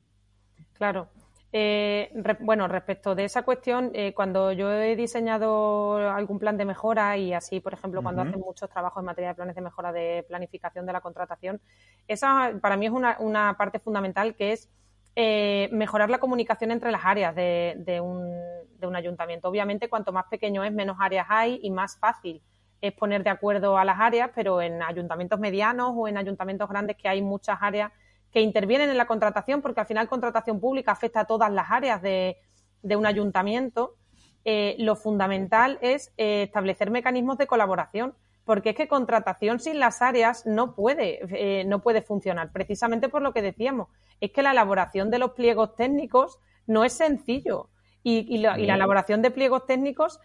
Claro. 0.73 1.09
Eh, 1.53 2.13
bueno, 2.41 2.69
respecto 2.69 3.17
de 3.17 3.25
esa 3.25 3.43
cuestión, 3.43 3.91
eh, 3.95 4.15
cuando 4.15 4.53
yo 4.53 4.73
he 4.73 4.95
diseñado 4.95 5.97
algún 5.97 6.39
plan 6.39 6.57
de 6.57 6.65
mejora 6.65 7.17
y 7.17 7.33
así, 7.33 7.59
por 7.59 7.75
ejemplo, 7.75 8.03
cuando 8.03 8.23
hacen 8.23 8.39
muchos 8.39 8.71
trabajos 8.71 9.01
en 9.01 9.07
materia 9.07 9.31
de 9.31 9.35
planes 9.35 9.57
de 9.57 9.61
mejora 9.61 9.93
de 9.93 10.25
planificación 10.29 10.87
de 10.87 10.93
la 10.93 11.01
contratación, 11.01 11.61
esa 12.07 12.53
para 12.61 12.77
mí 12.77 12.87
es 12.87 12.93
una, 12.93 13.17
una 13.19 13.57
parte 13.59 13.81
fundamental 13.81 14.37
que 14.37 14.53
es 14.53 14.71
eh, 15.17 15.69
mejorar 15.73 16.09
la 16.09 16.19
comunicación 16.19 16.71
entre 16.71 16.93
las 16.93 17.05
áreas 17.05 17.35
de, 17.35 17.75
de, 17.79 18.01
un, 18.01 18.31
de 18.79 18.87
un 18.87 18.95
ayuntamiento. 18.95 19.49
Obviamente, 19.49 19.89
cuanto 19.89 20.13
más 20.13 20.27
pequeño 20.27 20.63
es, 20.63 20.73
menos 20.73 20.99
áreas 21.01 21.27
hay 21.29 21.59
y 21.63 21.71
más 21.71 21.99
fácil 21.99 22.41
es 22.81 22.93
poner 22.93 23.25
de 23.25 23.31
acuerdo 23.31 23.77
a 23.77 23.85
las 23.85 23.99
áreas, 23.99 24.31
pero 24.35 24.63
en 24.63 24.83
ayuntamientos 24.83 25.39
medianos 25.39 25.93
o 25.97 26.07
en 26.07 26.17
ayuntamientos 26.17 26.69
grandes 26.69 26.97
que 26.97 27.09
hay 27.09 27.23
muchas 27.23 27.59
áreas 27.61 27.93
que 28.33 28.41
intervienen 28.41 28.91
en 28.91 28.97
la 28.97 29.07
contratación, 29.07 29.61
porque 29.61 29.81
al 29.81 29.87
final 29.87 30.09
contratación 30.09 30.61
pública 30.61 30.93
afecta 30.93 31.21
a 31.21 31.25
todas 31.25 31.51
las 31.51 31.71
áreas 31.71 32.01
de, 32.03 32.37
un 32.83 33.07
ayuntamiento, 33.07 33.97
eh, 34.45 34.77
lo 34.79 34.97
fundamental 34.97 35.79
es 35.83 36.13
eh, 36.17 36.45
establecer 36.45 36.91
mecanismos 36.91 37.39
de 37.39 37.47
colaboración, 37.47 38.15
porque 38.45 38.71
es 38.71 38.77
que 38.77 38.89
contratación 38.89 39.61
sin 39.61 39.79
las 39.79 40.01
áreas 40.01 40.47
no 40.47 40.75
puede, 40.75 41.21
eh, 41.31 41.65
no 41.65 41.81
puede 41.81 42.03
funcionar, 42.03 42.51
precisamente 42.53 43.09
por 43.09 43.23
lo 43.23 43.33
que 43.33 43.43
decíamos, 43.43 43.89
es 44.21 44.31
que 44.31 44.43
la 44.43 44.53
elaboración 44.53 45.11
de 45.11 45.19
los 45.19 45.33
pliegos 45.33 45.75
técnicos 45.75 46.39
no 46.67 46.85
es 46.85 46.93
sencillo. 46.93 47.69
Y, 48.03 48.39
la, 48.39 48.55
elaboración 48.55 49.21
de 49.21 49.31
pliegos 49.31 49.67
técnicos 49.67 50.21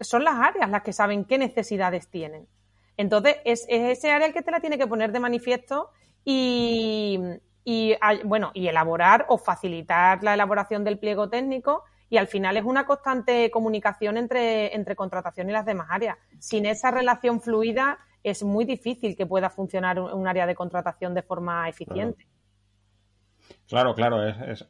son 0.00 0.24
las 0.24 0.34
áreas 0.34 0.68
las 0.68 0.82
que 0.82 0.92
saben 0.92 1.24
qué 1.24 1.38
necesidades 1.38 2.08
tienen. 2.08 2.48
Entonces, 2.96 3.36
es, 3.44 3.66
es, 3.68 3.98
ese 3.98 4.10
área 4.10 4.26
el 4.26 4.32
que 4.32 4.42
te 4.42 4.50
la 4.50 4.58
tiene 4.58 4.78
que 4.78 4.88
poner 4.88 5.12
de 5.12 5.20
manifiesto 5.20 5.90
y, 6.24 7.18
bueno, 8.24 8.50
y 8.54 8.68
elaborar 8.68 9.26
o 9.28 9.38
facilitar 9.38 10.22
la 10.22 10.34
elaboración 10.34 10.84
del 10.84 10.98
pliego 10.98 11.28
técnico 11.28 11.84
y 12.08 12.18
al 12.18 12.26
final 12.26 12.56
es 12.56 12.64
una 12.64 12.84
constante 12.84 13.50
comunicación 13.50 14.16
entre, 14.16 14.74
entre 14.74 14.94
contratación 14.94 15.48
y 15.48 15.52
las 15.52 15.64
demás 15.64 15.88
áreas. 15.90 16.18
Sin 16.38 16.66
esa 16.66 16.90
relación 16.90 17.40
fluida 17.40 17.98
es 18.22 18.42
muy 18.42 18.64
difícil 18.64 19.16
que 19.16 19.26
pueda 19.26 19.50
funcionar 19.50 19.98
un, 19.98 20.26
área 20.26 20.46
de 20.46 20.54
contratación 20.54 21.14
de 21.14 21.22
forma 21.22 21.68
eficiente. 21.68 22.26
Claro, 23.66 23.94
claro, 23.94 24.26
es, 24.28 24.66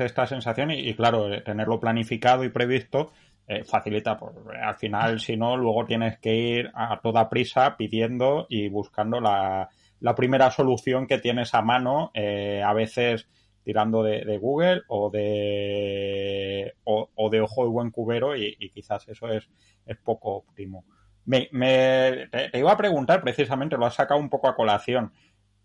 esta 0.00 0.26
sensación 0.26 0.70
y, 0.70 0.94
claro, 0.94 1.32
eh, 1.32 1.40
tenerlo 1.40 1.80
planificado 1.80 2.44
y 2.44 2.50
previsto 2.50 3.10
eh, 3.48 3.64
facilita. 3.64 4.18
Pues, 4.18 4.34
al 4.62 4.74
final, 4.74 5.20
si 5.20 5.36
no, 5.36 5.56
luego 5.56 5.86
tienes 5.86 6.18
que 6.18 6.34
ir 6.34 6.70
a 6.74 7.00
toda 7.00 7.28
prisa 7.28 7.76
pidiendo 7.76 8.46
y 8.48 8.68
buscando 8.68 9.20
la, 9.20 9.70
la 10.00 10.14
primera 10.14 10.50
solución 10.50 11.06
que 11.06 11.18
tienes 11.18 11.54
a 11.54 11.62
mano, 11.62 12.10
eh, 12.14 12.62
a 12.64 12.72
veces 12.72 13.28
tirando 13.62 14.04
de, 14.04 14.38
Google 14.38 14.82
o 14.86 15.10
de, 15.10 16.74
o, 16.84 17.30
de 17.30 17.40
ojo 17.40 17.64
de 17.64 17.70
buen 17.70 17.90
cubero 17.90 18.36
y, 18.36 18.54
quizás 18.72 19.08
eso 19.08 19.28
es, 19.28 19.48
es 19.84 19.96
poco 19.96 20.36
óptimo. 20.36 20.84
Me, 21.24 21.48
te, 22.30 22.56
iba 22.56 22.70
a 22.70 22.76
preguntar 22.76 23.20
precisamente, 23.22 23.76
lo 23.76 23.86
has 23.86 23.94
sacado 23.94 24.20
un 24.20 24.30
poco 24.30 24.48
a 24.48 24.54
colación. 24.54 25.12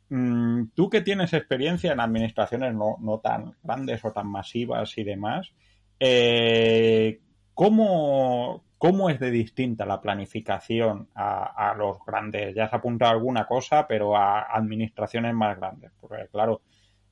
Mm, 0.10 0.70
tú 0.74 0.90
que 0.90 1.02
tienes 1.02 1.34
experiencia 1.34 1.94
en 1.94 2.00
administraciones 2.00 2.74
no, 2.74 2.98
no 3.00 3.20
tan 3.20 3.56
grandes 3.62 4.04
o 4.04 4.12
tan 4.12 4.28
masivas 4.28 4.98
y 4.98 5.04
demás, 5.04 5.52
eh, 6.00 7.20
¿cómo, 7.62 8.64
¿Cómo 8.80 9.12
es 9.12 9.20
de 9.20 9.30
distinta 9.30 9.86
la 9.86 10.02
planificación 10.02 11.10
a, 11.14 11.76
los 11.78 12.04
grandes? 12.04 12.56
Ya 12.56 12.68
se 12.68 12.76
ha 12.76 12.80
apuntado 12.80 13.12
alguna 13.12 13.46
cosa, 13.46 13.86
pero 13.88 14.18
a 14.18 14.42
administraciones 14.52 15.36
más 15.36 15.56
grandes. 15.58 15.92
Porque, 16.02 16.28
claro, 16.32 16.62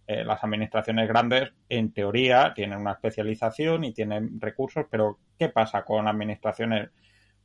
eh, 0.07 0.23
las 0.23 0.43
administraciones 0.43 1.07
grandes, 1.07 1.51
en 1.69 1.93
teoría, 1.93 2.51
tienen 2.55 2.79
una 2.79 2.93
especialización 2.93 3.83
y 3.83 3.93
tienen 3.93 4.41
recursos, 4.41 4.87
pero 4.89 5.19
¿qué 5.37 5.49
pasa 5.49 5.85
con 5.85 6.07
administraciones 6.07 6.89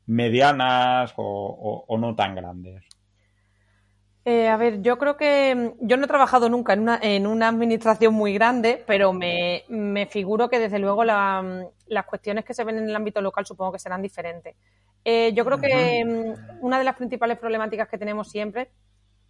medianas 0.07 1.13
o 1.17 1.97
no 2.01 2.15
tan 2.15 2.35
grandes? 2.35 2.85
Eh, 4.27 4.49
a 4.49 4.57
ver, 4.57 4.81
yo 4.81 4.97
creo 4.97 5.17
que 5.19 5.55
mm, 5.55 5.87
yo 5.87 5.97
no 5.97 6.05
he 6.05 6.09
trabajado 6.09 6.49
nunca 6.49 6.73
en 6.73 6.81
una, 6.81 6.99
en 7.03 7.27
una 7.27 7.49
administración 7.49 8.15
muy 8.15 8.33
grande, 8.33 8.83
pero 8.87 9.13
me, 9.13 9.65
me 9.69 10.07
figuro 10.07 10.49
que 10.49 10.59
desde 10.59 10.79
luego 10.79 11.05
la, 11.05 11.43
mm, 11.43 11.93
las 11.93 12.07
cuestiones 12.07 12.45
que 12.45 12.55
se 12.55 12.65
ven 12.65 12.79
en 12.79 12.89
el 12.89 12.97
ámbito 12.97 13.21
local 13.21 13.45
supongo 13.45 13.73
que 13.73 13.79
serán 13.79 14.01
diferentes. 14.01 14.57
Eh, 15.05 15.33
yo 15.35 15.45
creo 15.45 15.59
que 15.59 16.05
mm, 16.05 16.65
una 16.65 16.79
de 16.79 16.85
las 16.85 16.97
principales 16.97 17.39
problemáticas 17.39 17.89
que 17.89 17.99
tenemos 17.99 18.31
siempre, 18.31 18.71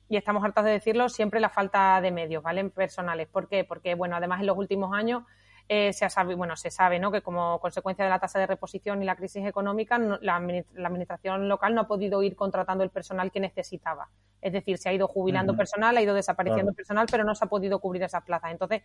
y 0.09 0.16
estamos 0.16 0.44
hartos 0.44 0.64
de 0.64 0.70
decirlo, 0.70 1.09
siempre 1.09 1.40
la 1.40 1.48
falta 1.48 2.00
de 2.00 2.12
medios, 2.12 2.42
¿vale? 2.42 2.64
Personales. 2.66 3.26
¿Por 3.26 3.48
qué? 3.48 3.64
Porque, 3.64 3.96
bueno, 3.96 4.14
además 4.14 4.40
en 4.40 4.46
los 4.46 4.57
últimos 4.57 4.94
años 4.94 5.24
eh, 5.66 5.94
se, 5.94 6.11
sabe, 6.11 6.35
bueno, 6.35 6.57
se 6.57 6.70
sabe 6.70 6.98
¿no? 6.98 7.11
que 7.11 7.22
como 7.22 7.59
consecuencia 7.59 8.05
de 8.05 8.11
la 8.11 8.18
tasa 8.18 8.38
de 8.38 8.46
reposición 8.46 9.03
y 9.03 9.07
la 9.07 9.16
crisis 9.16 9.46
económica, 9.46 9.98
la, 9.98 10.37
administración 10.37 11.48
local 11.48 11.74
no 11.74 11.83
ha 11.83 11.87
podido 11.87 12.22
ir 12.22 12.37
contratando 12.37 12.85
el 12.85 12.90
personal 12.90 13.31
que 13.31 13.40
necesitaba. 13.40 14.11
Es 14.42 14.53
decir, 14.53 14.77
se 14.77 14.90
ha 14.90 14.92
ido 14.92 15.09
jubilando 15.09 15.57
personal, 15.57 15.96
ha 15.96 16.03
ido 16.03 16.14
desapareciendo 16.14 16.74
personal, 16.74 17.07
pero 17.11 17.24
no 17.24 17.35
se 17.35 17.46
ha 17.46 17.48
podido 17.48 17.79
cubrir 17.79 18.03
esas 18.03 18.22
plazas. 18.24 18.50
Entonces, 18.50 18.83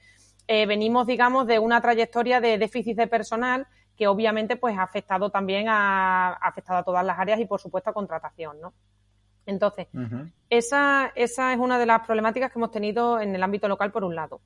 eh, 0.48 0.65
venimos, 0.65 1.06
digamos, 1.06 1.48
de 1.48 1.60
una 1.60 1.82
trayectoria 1.82 2.39
de 2.39 2.58
déficit 2.58 2.96
de 2.96 3.08
personal 3.08 3.68
que 3.98 4.08
obviamente 4.08 4.56
pues 4.56 4.78
ha 4.78 4.84
afectado 4.84 5.30
también 5.30 5.68
a, 5.68 6.30
ha 6.30 6.48
afectado 6.48 6.80
a 6.80 6.84
todas 6.84 7.06
las 7.06 7.20
áreas 7.20 7.42
y, 7.42 7.46
por 7.46 7.60
supuesto, 7.60 7.89
a 7.89 7.94
contratación, 7.94 8.62
¿no? 8.62 8.74
Entonces, 9.46 9.88
esa, 10.50 11.12
esa 11.15 11.52
es 11.52 11.60
una 11.60 11.78
de 11.78 11.86
las 11.86 12.06
problemáticas 12.06 12.52
que 12.52 12.60
hemos 12.60 12.72
tenido 12.72 13.20
en 13.20 13.36
el 13.36 13.44
ámbito 13.44 13.68
local, 13.68 13.92
por 13.92 14.04
un 14.06 14.15
lado. 14.15 14.39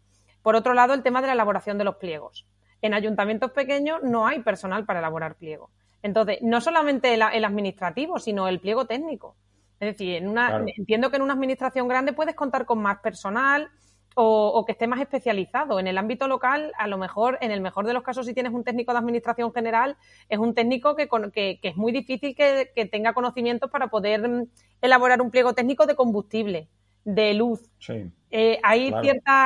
Por 0.44 0.56
otro 0.56 0.74
lado, 0.74 0.94
el 0.94 1.02
tema 1.02 1.22
de 1.22 1.28
la 1.28 1.34
elaboración 1.34 1.78
de 1.80 1.86
los 1.86 1.96
pliegos. 1.96 2.46
En 2.82 2.94
ayuntamientos 2.94 3.52
pequeños 3.52 4.04
no 4.04 4.28
hay 4.28 4.42
personal 4.42 4.86
para 4.86 5.00
elaborar 5.00 5.36
pliegos. 5.36 5.72
Entonces, 6.04 6.40
no 6.42 6.60
solamente 6.60 7.14
el, 7.14 7.22
administrativo, 7.22 8.20
sino 8.20 8.50
el 8.50 8.60
pliego 8.60 8.86
técnico. 8.86 9.38
Es 9.80 9.94
decir, 9.94 10.16
en 10.16 10.28
una, 10.28 10.64
entiendo 10.78 11.10
que 11.10 11.16
en 11.16 11.22
una 11.22 11.34
administración 11.34 11.88
grande 11.88 12.12
puedes 12.12 12.36
contar 12.36 12.66
con 12.66 12.82
más 12.82 13.00
personal 13.00 13.70
o, 14.16 14.64
que 14.66 14.74
esté 14.74 14.86
más 14.86 15.00
especializado. 15.00 15.80
En 15.80 15.88
el 15.88 15.98
ámbito 15.98 16.28
local, 16.28 16.74
a 16.78 16.88
lo 16.88 16.98
mejor, 16.98 17.38
en 17.42 17.52
el 17.52 17.62
mejor 17.62 17.88
de 17.88 17.94
los 17.94 18.04
casos, 18.04 18.26
si 18.26 18.34
tienes 18.34 18.54
un 18.54 18.66
técnico 18.66 18.92
de 18.92 19.00
administración 19.00 19.54
general, 19.54 19.96
es 20.28 20.38
un 20.38 20.54
técnico 20.54 20.96
que, 20.96 21.08
que, 21.34 21.60
que 21.62 21.68
es 21.70 21.78
muy 21.78 21.94
difícil 21.94 22.36
que, 22.36 22.72
que, 22.76 22.86
tenga 22.86 23.14
conocimientos 23.14 23.72
para 23.72 23.88
poder 23.88 24.28
mm, 24.28 24.48
elaborar 24.82 25.22
un 25.22 25.32
pliego 25.32 25.54
técnico 25.54 25.86
de 25.86 25.96
combustible 25.96 26.68
de 27.06 27.34
luz. 27.34 27.62
Eh, 28.36 28.60
hay, 28.64 28.92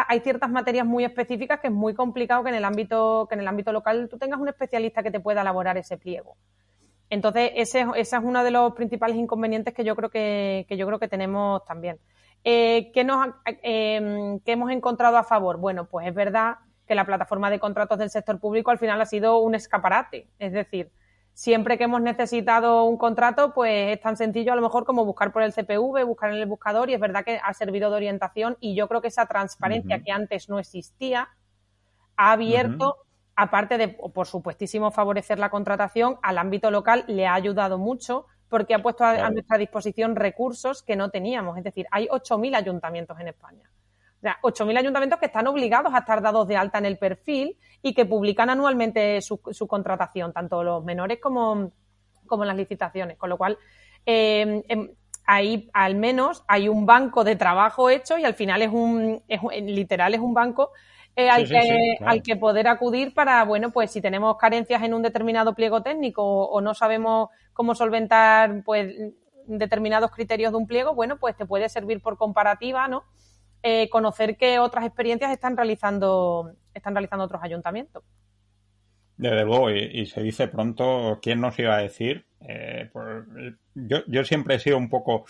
hay 0.07 0.19
ciertas 0.21 0.49
materias 0.49 0.85
muy 0.85 1.03
específicas 1.03 1.59
que 1.59 1.67
es 1.67 1.73
muy 1.73 1.93
complicado 1.93 2.41
que 2.41 2.49
en 2.51 2.55
el 2.55 2.63
ámbito, 2.63 3.27
que 3.27 3.35
en 3.35 3.41
el 3.41 3.47
ámbito 3.49 3.73
local 3.73 4.07
tú 4.09 4.17
tengas 4.17 4.39
un 4.39 4.47
especialista 4.47 5.03
que 5.03 5.11
te 5.11 5.19
pueda 5.19 5.41
elaborar 5.41 5.77
ese 5.77 5.97
pliego. 5.97 6.37
Entonces, 7.09 7.51
ese, 7.55 7.85
es 7.97 8.13
uno 8.13 8.45
de 8.45 8.51
los 8.51 8.71
principales 8.75 9.17
inconvenientes 9.17 9.73
que 9.73 9.83
yo 9.83 9.93
creo 9.93 10.09
que, 10.09 10.65
yo 10.69 10.87
creo 10.87 10.99
que 10.99 11.09
tenemos 11.09 11.65
también. 11.65 11.99
Eh, 12.45 12.89
¿qué, 12.93 13.03
nos, 13.03 13.27
eh, 13.61 14.39
¿Qué 14.45 14.51
hemos 14.53 14.71
encontrado 14.71 15.17
a 15.17 15.25
favor? 15.25 15.57
Bueno, 15.57 15.89
pues 15.89 16.07
es 16.07 16.13
verdad 16.13 16.55
que 16.87 16.95
la 16.95 17.05
plataforma 17.05 17.49
de 17.49 17.59
contratos 17.59 17.99
del 17.99 18.09
sector 18.09 18.39
público 18.39 18.71
al 18.71 18.79
final 18.79 19.01
ha 19.01 19.05
sido 19.05 19.39
un 19.39 19.53
escaparate. 19.53 20.29
Es 20.39 20.53
decir, 20.53 20.91
siempre 21.37 21.77
que 21.77 21.83
hemos 21.83 22.01
necesitado 22.01 22.85
un 22.85 22.97
contrato, 22.97 23.53
pues 23.53 23.95
es 23.95 24.01
tan 24.01 24.17
sencillo 24.17 24.53
a 24.53 24.55
lo 24.55 24.63
mejor 24.63 24.85
como 24.85 25.05
buscar 25.05 25.31
por 25.31 25.43
el 25.43 25.53
CPV, 25.53 26.03
buscar 26.03 26.31
en 26.31 26.37
el 26.37 26.47
buscador 26.47 26.89
y 26.89 26.95
es 26.95 26.99
verdad 26.99 27.23
que 27.23 27.39
ha 27.43 27.53
servido 27.53 27.91
de 27.91 27.95
orientación 27.95 28.57
y 28.59 28.73
yo 28.73 28.87
creo 28.87 29.01
que 29.01 29.09
esa 29.09 29.27
transparencia 29.27 30.01
que 30.01 30.11
antes 30.11 30.49
no 30.49 30.57
existía 30.57 31.29
ha 32.15 32.31
abierto, 32.31 33.05
aparte 33.35 33.77
de, 33.77 33.89
por 33.89 34.25
supuestísimo, 34.25 34.89
favorecer 34.89 35.37
la 35.37 35.51
contratación, 35.51 36.17
al 36.23 36.39
ámbito 36.39 36.71
local 36.71 37.05
le 37.05 37.27
ha 37.27 37.35
ayudado 37.35 37.77
mucho 37.77 38.25
porque 38.49 38.73
ha 38.73 38.81
puesto 38.81 39.03
a, 39.03 39.11
a 39.27 39.29
nuestra 39.29 39.59
disposición 39.59 40.15
recursos 40.15 40.81
que 40.81 40.95
no 40.95 41.11
teníamos. 41.11 41.55
Es 41.55 41.63
decir, 41.63 41.85
hay 41.91 42.07
8.000 42.07 42.55
ayuntamientos 42.55 43.19
en 43.19 43.27
España. 43.27 43.69
O 44.17 44.21
sea, 44.21 44.39
8.000 44.41 44.79
ayuntamientos 44.79 45.19
que 45.19 45.27
están 45.27 45.45
obligados 45.45 45.93
a 45.93 45.99
estar 45.99 46.19
dados 46.19 46.47
de 46.47 46.57
alta 46.57 46.79
en 46.79 46.87
el 46.87 46.97
perfil 46.97 47.59
y 47.81 47.93
que 47.93 48.05
publican 48.05 48.49
anualmente 48.49 49.21
su, 49.21 49.39
contratación, 49.67 50.33
tanto 50.33 50.63
los 50.63 50.83
menores 50.83 51.19
como, 51.21 51.71
como 52.25 52.45
las 52.45 52.55
licitaciones. 52.55 53.17
Con 53.17 53.29
lo 53.29 53.37
cual, 53.37 53.57
eh, 54.05 54.63
ahí 55.27 55.69
al 55.73 55.95
menos 55.95 56.43
hay 56.47 56.69
un 56.69 56.85
banco 56.85 57.23
de 57.23 57.35
trabajo 57.35 57.89
hecho 57.89 58.17
y 58.17 58.23
al 58.23 58.33
final 58.33 58.61
es 58.61 58.69
un, 58.71 59.21
es, 59.27 59.41
literal 59.61 60.13
es 60.13 60.21
un 60.21 60.33
banco 60.33 60.71
eh, 61.17 61.29
al, 61.29 61.47
que, 61.47 61.97
al 62.05 62.23
que 62.23 62.35
poder 62.35 62.67
acudir 62.67 63.13
para, 63.13 63.43
bueno, 63.43 63.71
pues 63.71 63.91
si 63.91 64.01
tenemos 64.01 64.37
carencias 64.37 64.81
en 64.83 64.93
un 64.93 65.01
determinado 65.01 65.53
pliego 65.53 65.81
técnico 65.81 66.23
o, 66.23 66.61
no 66.61 66.73
sabemos 66.73 67.29
cómo 67.53 67.75
solventar, 67.75 68.63
pues 68.63 68.95
determinados 69.47 70.11
criterios 70.11 70.51
de 70.51 70.57
un 70.57 70.67
pliego, 70.67 70.93
bueno, 70.93 71.17
pues 71.17 71.35
te 71.35 71.45
puede 71.45 71.69
servir 71.69 72.01
por 72.01 72.17
comparativa, 72.17 72.87
¿no? 72.87 73.03
Eh, 73.63 73.89
conocer 73.89 74.37
qué 74.37 74.59
otras 74.59 74.85
experiencias 74.85 75.31
están 75.31 75.57
realizando, 75.57 76.53
están 76.73 76.93
realizando 76.93 77.25
otros 77.25 77.41
ayuntamientos. 77.43 78.03
Desde 79.17 79.43
luego, 79.45 79.71
y, 79.71 80.05
se 80.05 80.21
dice 80.21 80.47
pronto, 80.47 81.19
¿quién 81.21 81.41
nos 81.41 81.57
iba 81.57 81.75
a 81.75 81.81
decir? 81.81 82.27
Eh, 82.47 82.91
yo, 83.73 84.05
yo, 84.05 84.23
siempre 84.23 84.55
he 84.55 84.59
sido 84.59 84.77
un 84.77 84.89
poco, 84.89 85.25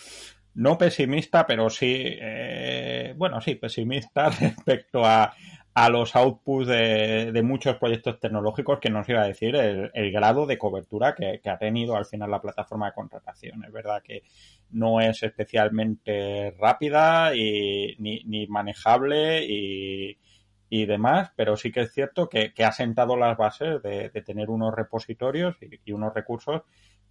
no 0.54 0.76
pesimista, 0.76 1.46
pero 1.46 1.70
sí, 1.70 2.02
eh, 2.20 3.14
bueno, 3.16 3.40
sí, 3.40 3.54
pesimista 3.54 4.28
respecto 4.40 5.06
a, 5.06 5.34
a 5.80 5.88
los 5.90 6.16
outputs 6.16 6.66
de, 6.66 7.40
muchos 7.44 7.76
proyectos 7.76 8.18
tecnológicos 8.18 8.80
que 8.80 8.90
nos 8.90 9.08
iba 9.08 9.22
a 9.22 9.28
decir 9.28 9.54
el, 9.54 10.10
grado 10.10 10.44
de 10.44 10.58
cobertura 10.58 11.14
que, 11.14 11.40
ha 11.48 11.56
tenido 11.56 11.94
al 11.94 12.04
final 12.04 12.32
la 12.32 12.40
plataforma 12.40 12.86
de 12.86 12.94
contratación. 12.94 13.64
Es 13.64 13.72
verdad 13.72 14.02
que 14.02 14.24
no 14.70 15.00
es 15.00 15.22
especialmente 15.22 16.52
rápida 16.58 17.32
y, 17.32 17.94
ni, 18.00 18.46
manejable 18.48 19.46
y, 19.48 20.86
demás, 20.86 21.30
pero 21.36 21.56
sí 21.56 21.70
que 21.70 21.82
es 21.82 21.92
cierto 21.92 22.28
que, 22.28 22.52
ha 22.64 22.72
sentado 22.72 23.16
las 23.16 23.36
bases 23.36 23.80
de, 23.80 24.10
tener 24.26 24.50
unos 24.50 24.74
repositorios 24.74 25.54
y, 25.84 25.92
unos 25.92 26.12
recursos 26.12 26.62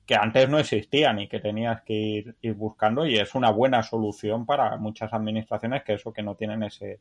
que 0.06 0.16
antes 0.16 0.50
no 0.50 0.60
existían 0.60 1.20
y 1.20 1.30
que 1.30 1.40
tenías 1.40 1.84
que 1.84 1.94
ir, 1.94 2.36
ir 2.42 2.54
buscando 2.54 3.06
y 3.06 3.18
es 3.18 3.34
una 3.34 3.50
buena 3.50 3.82
solución 3.82 4.46
para 4.46 4.76
muchas 4.76 5.14
administraciones 5.14 5.84
que 5.84 5.94
eso 5.94 6.12
que 6.12 6.24
no 6.24 6.36
tienen 6.36 6.64
ese 6.64 7.00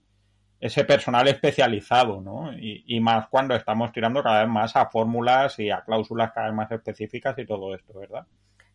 ese 0.61 0.85
personal 0.85 1.29
especializado, 1.29 2.21
¿no? 2.21 2.53
Y, 2.53 2.99
más 3.01 3.29
cuando 3.29 3.55
estamos 3.55 3.93
tirando 3.93 4.23
cada 4.23 4.41
vez 4.41 4.49
más 4.49 4.75
a 4.75 4.87
fórmulas 4.87 5.59
y 5.59 5.71
a 5.71 5.83
cláusulas 5.83 6.33
cada 6.33 6.47
vez 6.47 6.57
más 6.57 6.71
específicas 6.71 7.39
y 7.39 7.47
todo 7.47 7.75
esto, 7.75 7.99
¿verdad? 7.99 8.27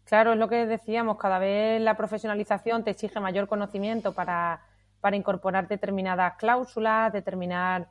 Claro, 0.03 0.33
es 0.33 0.37
lo 0.37 0.47
que 0.47 0.65
decíamos, 0.67 1.17
cada 1.17 1.39
vez 1.39 1.81
la 1.81 1.95
profesionalización 1.95 2.83
te 2.83 2.91
exige 2.91 3.19
mayor 3.19 3.47
conocimiento 3.47 4.13
para, 4.13 4.61
para 4.99 5.15
incorporar 5.15 5.67
determinadas 5.67 6.35
cláusulas, 6.35 7.13
determinar, 7.13 7.87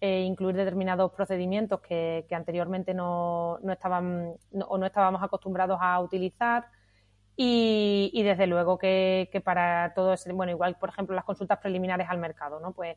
eh, 0.00 0.22
incluir 0.22 0.56
determinados 0.56 1.12
procedimientos 1.12 1.80
que, 1.80 2.24
que 2.28 2.34
anteriormente 2.34 2.94
no, 2.94 3.58
no 3.62 3.72
estaban 3.72 4.34
o 4.68 4.78
no 4.78 4.86
estábamos 4.86 5.22
acostumbrados 5.22 5.78
a 5.80 6.00
utilizar. 6.00 6.66
Y, 7.36 8.10
y 8.14 8.22
desde 8.22 8.46
luego 8.46 8.78
que, 8.78 9.28
que 9.32 9.40
para 9.40 9.92
todo 9.94 10.14
bueno, 10.34 10.52
igual, 10.52 10.76
por 10.76 10.88
ejemplo, 10.88 11.16
las 11.16 11.24
consultas 11.24 11.58
preliminares 11.58 12.08
al 12.08 12.18
mercado, 12.18 12.60
¿no? 12.60 12.72
Pues 12.72 12.96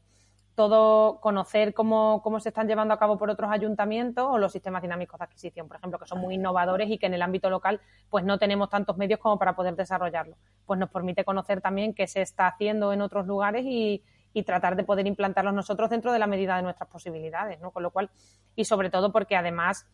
todo 0.57 1.19
conocer 1.21 1.75
cómo, 1.75 2.23
cómo 2.23 2.39
se 2.39 2.49
están 2.49 2.67
llevando 2.67 2.91
a 2.91 2.97
cabo 2.97 3.15
por 3.19 3.29
otros 3.29 3.51
ayuntamientos 3.51 4.25
o 4.27 4.39
los 4.39 4.51
sistemas 4.51 4.81
dinámicos 4.81 5.19
de 5.19 5.25
adquisición, 5.25 5.67
por 5.67 5.77
ejemplo, 5.77 5.99
que 5.99 6.07
son 6.07 6.19
muy 6.19 6.33
innovadores 6.33 6.89
y 6.89 6.97
que 6.97 7.05
en 7.05 7.13
el 7.13 7.21
ámbito 7.21 7.51
local 7.51 7.79
pues 8.09 8.25
no 8.25 8.39
tenemos 8.39 8.67
tantos 8.67 8.97
medios 8.97 9.19
como 9.19 9.37
para 9.37 9.55
poder 9.55 9.75
desarrollarlo. 9.75 10.35
Pues 10.65 10.79
nos 10.79 10.89
permite 10.89 11.23
conocer 11.23 11.61
también 11.61 11.93
qué 11.93 12.07
se 12.07 12.23
está 12.23 12.47
haciendo 12.47 12.91
en 12.91 13.01
otros 13.01 13.27
lugares 13.27 13.65
y, 13.67 14.03
y 14.33 14.41
tratar 14.41 14.75
de 14.75 14.83
poder 14.83 15.05
implantarlos 15.05 15.53
nosotros 15.53 15.91
dentro 15.91 16.11
de 16.11 16.17
la 16.17 16.25
medida 16.25 16.55
de 16.55 16.63
nuestras 16.63 16.89
posibilidades, 16.89 17.59
¿no? 17.59 17.69
Con 17.69 17.83
lo 17.83 17.91
cual, 17.91 18.09
y 18.55 18.65
sobre 18.65 18.89
todo 18.89 19.11
porque 19.11 19.35
además 19.35 19.85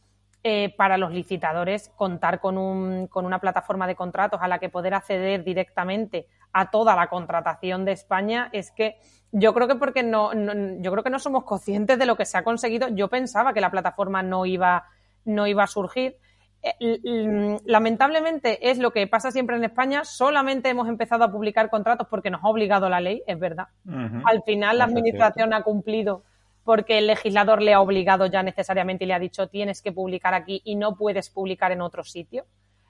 eh, 0.45 0.73
para 0.75 0.97
los 0.97 1.11
licitadores 1.11 1.89
contar 1.95 2.41
con, 2.41 2.57
un, 2.57 3.07
con 3.07 3.25
una 3.25 3.39
plataforma 3.39 3.87
de 3.87 3.95
contratos 3.95 4.41
a 4.41 4.49
la 4.49 4.59
que 4.59 4.67
poder 4.67 4.93
acceder 4.93 5.45
directamente 5.45 6.27
a 6.51 6.69
toda 6.69 6.97
la 6.97 7.07
contratación 7.07 7.85
de 7.85 7.93
España 7.93 8.49
es 8.51 8.69
que 8.71 8.97
yo 9.31 9.53
creo 9.53 9.69
que 9.69 9.75
porque 9.75 10.03
no, 10.03 10.33
yo 10.81 10.91
creo 10.91 11.01
que 11.01 11.09
no 11.09 11.19
somos 11.19 11.45
conscientes 11.45 11.97
de 11.97 12.05
lo 12.05 12.17
que 12.17 12.25
se 12.25 12.37
ha 12.37 12.43
conseguido. 12.43 12.89
Yo 12.89 13.07
pensaba 13.07 13.53
que 13.53 13.61
la 13.61 13.71
plataforma 13.71 14.21
no 14.21 14.45
iba, 14.45 14.85
no 15.23 15.47
iba 15.47 15.63
a 15.63 15.67
surgir. 15.67 16.17
Eh, 16.61 17.59
lamentablemente 17.65 18.69
es 18.69 18.79
lo 18.79 18.91
que 18.91 19.07
pasa 19.07 19.31
siempre 19.31 19.55
en 19.55 19.63
España. 19.63 20.03
Solamente 20.03 20.67
hemos 20.67 20.89
empezado 20.89 21.23
a 21.23 21.31
publicar 21.31 21.69
contratos 21.69 22.07
porque 22.09 22.29
nos 22.29 22.43
ha 22.43 22.49
obligado 22.49 22.89
la 22.89 22.99
ley, 22.99 23.23
es 23.25 23.39
verdad. 23.39 23.69
Al 24.25 24.43
final 24.43 24.77
la 24.77 24.83
administración 24.83 25.53
ha 25.53 25.63
cumplido 25.63 26.23
porque 26.63 26.97
el 26.97 27.07
legislador 27.07 27.61
le 27.61 27.73
ha 27.73 27.81
obligado 27.81 28.25
ya 28.25 28.43
necesariamente 28.43 29.03
y 29.03 29.07
le 29.07 29.13
ha 29.13 29.19
dicho 29.19 29.47
tienes 29.47 29.81
que 29.81 29.91
publicar 29.91 30.33
aquí 30.33 30.61
y 30.63 30.75
no 30.75 30.95
puedes 30.95 31.29
publicar 31.29 31.71
en 31.71 31.81
otro 31.81 32.03
sitio. 32.03 32.45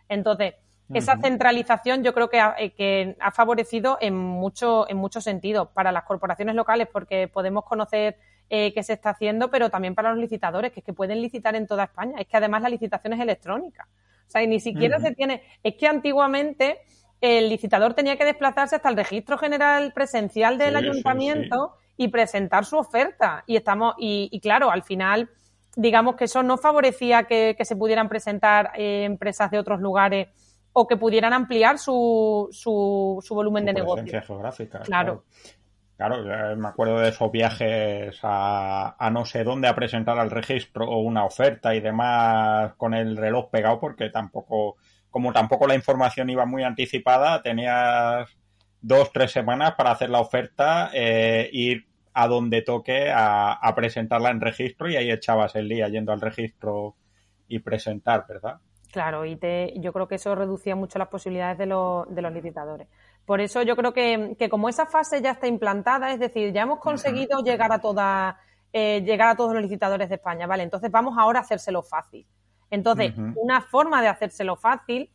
Entonces, 0.09 0.55
esa 0.93 1.17
centralización 1.17 2.03
yo 2.03 2.13
creo 2.13 2.29
que 2.29 2.39
ha, 2.39 2.55
eh, 2.57 2.71
que 2.71 3.15
ha 3.19 3.31
favorecido 3.31 3.97
en 4.01 4.15
mucho, 4.15 4.87
en 4.89 4.97
mucho 4.97 5.21
sentido 5.21 5.71
para 5.71 5.91
las 5.91 6.03
corporaciones 6.03 6.55
locales 6.55 6.87
porque 6.91 7.27
podemos 7.27 7.63
conocer 7.63 8.17
eh, 8.49 8.73
qué 8.73 8.83
se 8.83 8.93
está 8.93 9.11
haciendo, 9.11 9.49
pero 9.49 9.69
también 9.69 9.95
para 9.95 10.11
los 10.11 10.19
licitadores, 10.19 10.71
que 10.71 10.81
es 10.81 10.85
que 10.85 10.93
pueden 10.93 11.21
licitar 11.21 11.55
en 11.55 11.65
toda 11.65 11.85
España. 11.85 12.19
Es 12.19 12.27
que 12.27 12.37
además 12.37 12.61
la 12.61 12.69
licitación 12.69 13.13
es 13.13 13.19
electrónica. 13.19 13.87
O 14.27 14.29
sea, 14.29 14.43
y 14.43 14.47
ni 14.47 14.59
siquiera 14.59 14.99
se 14.99 15.15
tiene. 15.15 15.41
Es 15.63 15.75
que 15.75 15.87
antiguamente 15.87 16.81
el 17.21 17.49
licitador 17.49 17.93
tenía 17.93 18.17
que 18.17 18.25
desplazarse 18.25 18.75
hasta 18.75 18.89
el 18.89 18.97
registro 18.97 19.37
general 19.37 19.93
presencial 19.93 20.57
del 20.57 20.75
ayuntamiento 20.75 21.73
y 21.97 22.07
presentar 22.07 22.65
su 22.65 22.77
oferta. 22.77 23.43
Y 23.47 23.55
estamos, 23.55 23.95
y, 23.97 24.39
claro, 24.41 24.71
al 24.71 24.83
final, 24.83 25.29
digamos 25.75 26.15
que 26.15 26.25
eso 26.25 26.43
no 26.43 26.57
favorecía 26.57 27.23
que, 27.23 27.55
se 27.59 27.75
pudieran 27.75 28.09
presentar 28.09 28.71
eh, 28.75 29.03
empresas 29.03 29.51
de 29.51 29.59
otros 29.59 29.79
lugares 29.79 30.29
o 30.73 30.87
que 30.87 30.97
pudieran 30.97 31.33
ampliar 31.33 31.77
su, 31.77 32.49
su, 32.51 33.19
su 33.23 33.35
volumen 33.35 33.65
de 33.65 33.73
negocio. 33.73 34.21
geográfica. 34.21 34.79
Claro. 34.79 35.23
claro. 35.95 36.55
me 36.57 36.67
acuerdo 36.67 36.99
de 36.99 37.09
esos 37.09 37.31
viajes 37.31 38.19
a, 38.23 38.95
a, 38.97 39.11
no 39.11 39.23
sé 39.25 39.43
dónde 39.43 39.67
a 39.67 39.75
presentar 39.75 40.17
al 40.17 40.31
registro 40.31 40.97
una 40.97 41.25
oferta 41.25 41.75
y 41.75 41.79
demás 41.79 42.73
con 42.75 42.95
el 42.95 43.17
reloj 43.17 43.51
pegado 43.51 43.79
porque 43.79 44.09
tampoco, 44.09 44.77
como 45.11 45.31
tampoco 45.31 45.67
la 45.67 45.75
información 45.75 46.31
iba 46.31 46.45
muy 46.47 46.63
anticipada, 46.63 47.43
tenías 47.43 48.27
dos, 48.83 49.11
tres 49.11 49.31
semanas 49.31 49.73
para 49.75 49.91
hacer 49.91 50.09
la 50.09 50.19
oferta, 50.19 50.91
eh, 50.93 51.49
ir 51.53 51.87
a 52.13 52.27
donde 52.27 52.61
toque 52.61 53.11
a, 53.11 53.73
presentarla 53.75 54.29
en 54.29 54.41
registro 54.41 54.89
y 54.89 54.97
ahí 54.97 55.09
echabas 55.09 55.55
el 55.55 55.67
día 55.67 55.87
yendo 55.87 56.11
al 56.11 56.21
registro 56.21 56.95
y 57.47 57.59
presentar, 57.59 58.25
¿verdad? 58.27 58.59
Claro, 58.91 59.25
y 59.25 59.37
te, 59.37 59.73
yo 59.79 59.91
creo 59.91 60.07
que 60.07 60.15
eso 60.15 60.35
reducía 60.35 60.75
mucho 60.75 60.99
las 60.99 61.07
posibilidades 61.07 61.57
de, 61.57 61.65
de 61.65 62.21
los 62.21 62.33
licitadores. 62.33 62.87
Por 63.25 63.41
eso 63.41 63.63
yo 63.63 63.75
creo 63.75 63.93
que, 63.93 64.35
que, 64.37 64.49
como 64.49 64.69
esa 64.69 64.85
fase 64.85 65.21
ya 65.21 65.31
está 65.31 65.47
implantada, 65.47 66.11
es 66.11 66.19
decir, 66.19 66.53
ya 66.53 66.63
hemos 66.63 66.79
conseguido 66.79 67.41
llegar 67.41 67.71
a 67.71 67.79
toda, 67.79 68.37
eh, 68.73 69.01
llegar 69.01 69.29
a 69.29 69.35
todos 69.35 69.53
los 69.53 69.63
licitadores 69.63 70.09
de 70.09 70.15
España, 70.15 70.45
¿vale? 70.45 70.63
Entonces 70.63 70.91
vamos 70.91 71.15
ahora 71.17 71.39
a 71.39 71.43
hacérselo 71.43 71.81
fácil. 71.81 72.27
Entonces, 72.69 73.13
una 73.35 73.61
forma 73.61 74.01
de 74.01 74.09
hacérselo 74.09 74.55
fácil 74.55 75.09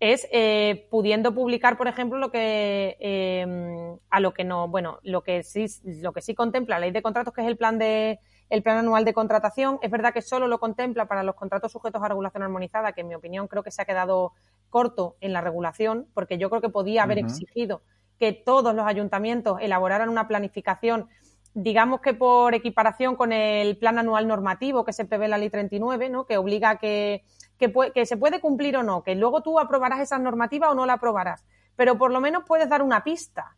es 0.00 0.28
eh, 0.30 0.86
pudiendo 0.90 1.34
publicar, 1.34 1.76
por 1.76 1.88
ejemplo, 1.88 2.18
lo 2.18 2.30
que 2.30 2.96
eh, 3.00 3.96
a 4.10 4.20
lo 4.20 4.32
que 4.32 4.44
no, 4.44 4.68
bueno, 4.68 5.00
lo 5.02 5.22
que 5.22 5.42
sí, 5.42 5.66
lo 5.84 6.12
que 6.12 6.22
sí 6.22 6.34
contempla 6.34 6.76
la 6.76 6.86
ley 6.86 6.90
de 6.92 7.02
contratos, 7.02 7.34
que 7.34 7.40
es 7.40 7.48
el 7.48 7.56
plan 7.56 7.78
de 7.78 8.20
el 8.48 8.62
plan 8.62 8.78
anual 8.78 9.04
de 9.04 9.12
contratación. 9.12 9.78
Es 9.82 9.90
verdad 9.90 10.14
que 10.14 10.22
solo 10.22 10.46
lo 10.46 10.58
contempla 10.58 11.06
para 11.06 11.22
los 11.22 11.34
contratos 11.34 11.72
sujetos 11.72 12.02
a 12.02 12.08
regulación 12.08 12.42
armonizada, 12.42 12.92
que 12.92 13.02
en 13.02 13.08
mi 13.08 13.14
opinión 13.14 13.48
creo 13.48 13.62
que 13.62 13.70
se 13.70 13.82
ha 13.82 13.84
quedado 13.84 14.32
corto 14.70 15.16
en 15.20 15.32
la 15.32 15.40
regulación, 15.40 16.06
porque 16.14 16.38
yo 16.38 16.48
creo 16.48 16.62
que 16.62 16.68
podía 16.68 17.02
haber 17.02 17.18
exigido 17.18 17.82
que 18.18 18.32
todos 18.32 18.74
los 18.74 18.86
ayuntamientos 18.86 19.58
elaboraran 19.60 20.08
una 20.08 20.28
planificación 20.28 21.08
digamos 21.54 22.00
que 22.00 22.14
por 22.14 22.54
equiparación 22.54 23.16
con 23.16 23.32
el 23.32 23.76
plan 23.78 23.98
anual 23.98 24.28
normativo 24.28 24.84
que 24.84 24.92
se 24.92 25.04
prevé 25.04 25.24
en 25.24 25.32
la 25.32 25.38
ley 25.38 25.50
39, 25.50 26.08
¿no? 26.08 26.24
que 26.24 26.36
obliga 26.36 26.70
a 26.70 26.76
que 26.78 27.24
que, 27.58 28.06
se 28.06 28.16
puede 28.16 28.40
cumplir 28.40 28.76
o 28.76 28.82
no, 28.82 29.02
que 29.02 29.14
luego 29.14 29.42
tú 29.42 29.58
aprobarás 29.58 30.00
esa 30.00 30.18
normativa 30.18 30.70
o 30.70 30.74
no 30.74 30.86
la 30.86 30.94
aprobarás, 30.94 31.44
pero 31.76 31.98
por 31.98 32.12
lo 32.12 32.20
menos 32.20 32.44
puedes 32.46 32.68
dar 32.68 32.82
una 32.82 33.04
pista. 33.04 33.56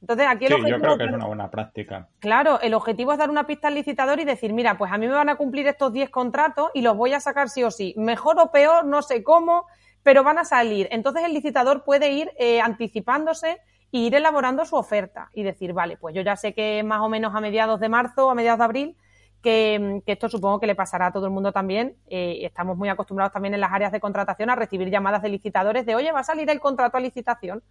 Entonces, 0.00 0.26
aquí 0.30 0.46
el 0.46 0.54
objetivo, 0.54 0.78
yo 0.78 0.82
creo 0.82 0.96
que 0.96 1.04
es 1.04 1.12
una 1.12 1.26
buena 1.26 1.50
práctica. 1.50 2.08
Claro, 2.20 2.58
el 2.62 2.72
objetivo 2.72 3.12
es 3.12 3.18
dar 3.18 3.28
una 3.28 3.46
pista 3.46 3.68
al 3.68 3.74
licitador 3.74 4.18
y 4.18 4.24
decir, 4.24 4.54
mira, 4.54 4.78
pues 4.78 4.90
a 4.90 4.96
mí 4.96 5.06
me 5.06 5.12
van 5.12 5.28
a 5.28 5.36
cumplir 5.36 5.66
estos 5.66 5.92
10 5.92 6.08
contratos 6.08 6.70
y 6.72 6.80
los 6.80 6.96
voy 6.96 7.12
a 7.12 7.20
sacar 7.20 7.50
sí 7.50 7.62
o 7.64 7.70
sí. 7.70 7.94
Mejor 7.98 8.38
o 8.40 8.50
peor, 8.50 8.86
no 8.86 9.02
sé 9.02 9.22
cómo, 9.22 9.66
pero 10.02 10.24
van 10.24 10.38
a 10.38 10.44
salir. 10.44 10.88
Entonces 10.90 11.24
el 11.24 11.34
licitador 11.34 11.84
puede 11.84 12.12
ir 12.12 12.30
eh, 12.38 12.62
anticipándose 12.62 13.58
e 13.92 13.98
ir 13.98 14.14
elaborando 14.14 14.64
su 14.64 14.76
oferta 14.76 15.28
y 15.34 15.42
decir, 15.42 15.74
vale, 15.74 15.98
pues 15.98 16.14
yo 16.14 16.22
ya 16.22 16.36
sé 16.36 16.54
que 16.54 16.82
más 16.82 17.00
o 17.00 17.10
menos 17.10 17.34
a 17.34 17.40
mediados 17.40 17.78
de 17.80 17.90
marzo, 17.90 18.30
a 18.30 18.34
mediados 18.34 18.58
de 18.58 18.64
abril, 18.64 18.96
que, 19.42 20.02
esto 20.06 20.28
supongo 20.28 20.60
que 20.60 20.66
le 20.66 20.74
pasará 20.74 21.06
a 21.06 21.12
todo 21.12 21.26
el 21.26 21.32
mundo 21.32 21.52
también. 21.52 21.96
Eh, 22.08 22.40
estamos 22.42 22.76
muy 22.76 22.88
acostumbrados 22.88 23.32
también 23.32 23.54
en 23.54 23.60
las 23.60 23.72
áreas 23.72 23.92
de 23.92 24.00
contratación 24.00 24.50
a 24.50 24.54
recibir 24.54 24.90
llamadas 24.90 25.22
de 25.22 25.28
licitadores 25.28 25.86
de, 25.86 25.94
oye, 25.94 26.12
¿va 26.12 26.20
a 26.20 26.24
salir 26.24 26.48
el 26.50 26.60
contrato 26.60 26.96
a 26.96 27.00
licitación? 27.00 27.62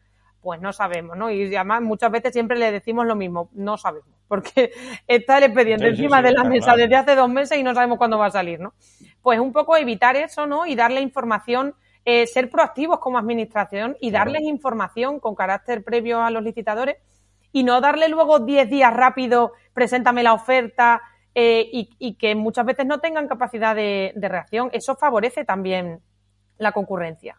Pues 0.41 0.61
no 0.61 0.71
sabemos, 0.71 1.17
¿no? 1.17 1.29
Y 1.29 1.53
además 1.55 1.81
muchas 1.81 2.11
veces 2.11 2.33
siempre 2.33 2.57
le 2.57 2.71
decimos 2.71 3.05
lo 3.05 3.15
mismo, 3.15 3.49
no 3.53 3.77
sabemos, 3.77 4.09
porque 4.27 4.71
está 5.07 5.37
el 5.37 5.45
expediente 5.45 5.87
encima 5.87 6.21
de 6.21 6.31
la 6.31 6.43
mesa 6.43 6.75
desde 6.75 6.95
hace 6.95 7.15
dos 7.15 7.29
meses 7.29 7.57
y 7.57 7.63
no 7.63 7.73
sabemos 7.73 7.97
cuándo 7.97 8.17
va 8.17 8.27
a 8.27 8.31
salir, 8.31 8.59
¿no? 8.59 8.73
Pues 9.21 9.39
un 9.39 9.51
poco 9.51 9.75
evitar 9.75 10.15
eso, 10.15 10.47
¿no? 10.47 10.65
Y 10.65 10.75
darle 10.75 11.01
información, 11.01 11.75
eh, 12.05 12.25
ser 12.25 12.49
proactivos 12.49 12.99
como 12.99 13.17
administración 13.17 13.97
y 13.99 14.11
darles 14.11 14.41
información 14.43 15.19
con 15.19 15.35
carácter 15.35 15.83
previo 15.83 16.21
a 16.21 16.31
los 16.31 16.41
licitadores 16.41 16.97
y 17.51 17.63
no 17.63 17.81
darle 17.81 18.07
luego 18.07 18.39
10 18.39 18.69
días 18.69 18.93
rápido, 18.93 19.53
preséntame 19.73 20.23
la 20.23 20.33
oferta, 20.33 21.01
eh, 21.41 21.69
y, 21.71 22.15
que 22.15 22.35
muchas 22.35 22.65
veces 22.65 22.85
no 22.85 22.99
tengan 22.99 23.29
capacidad 23.29 23.73
de, 23.73 24.11
reacción. 24.17 24.69
Eso 24.73 24.97
favorece 24.97 25.45
también 25.45 26.01
la 26.57 26.73
concurrencia. 26.73 27.37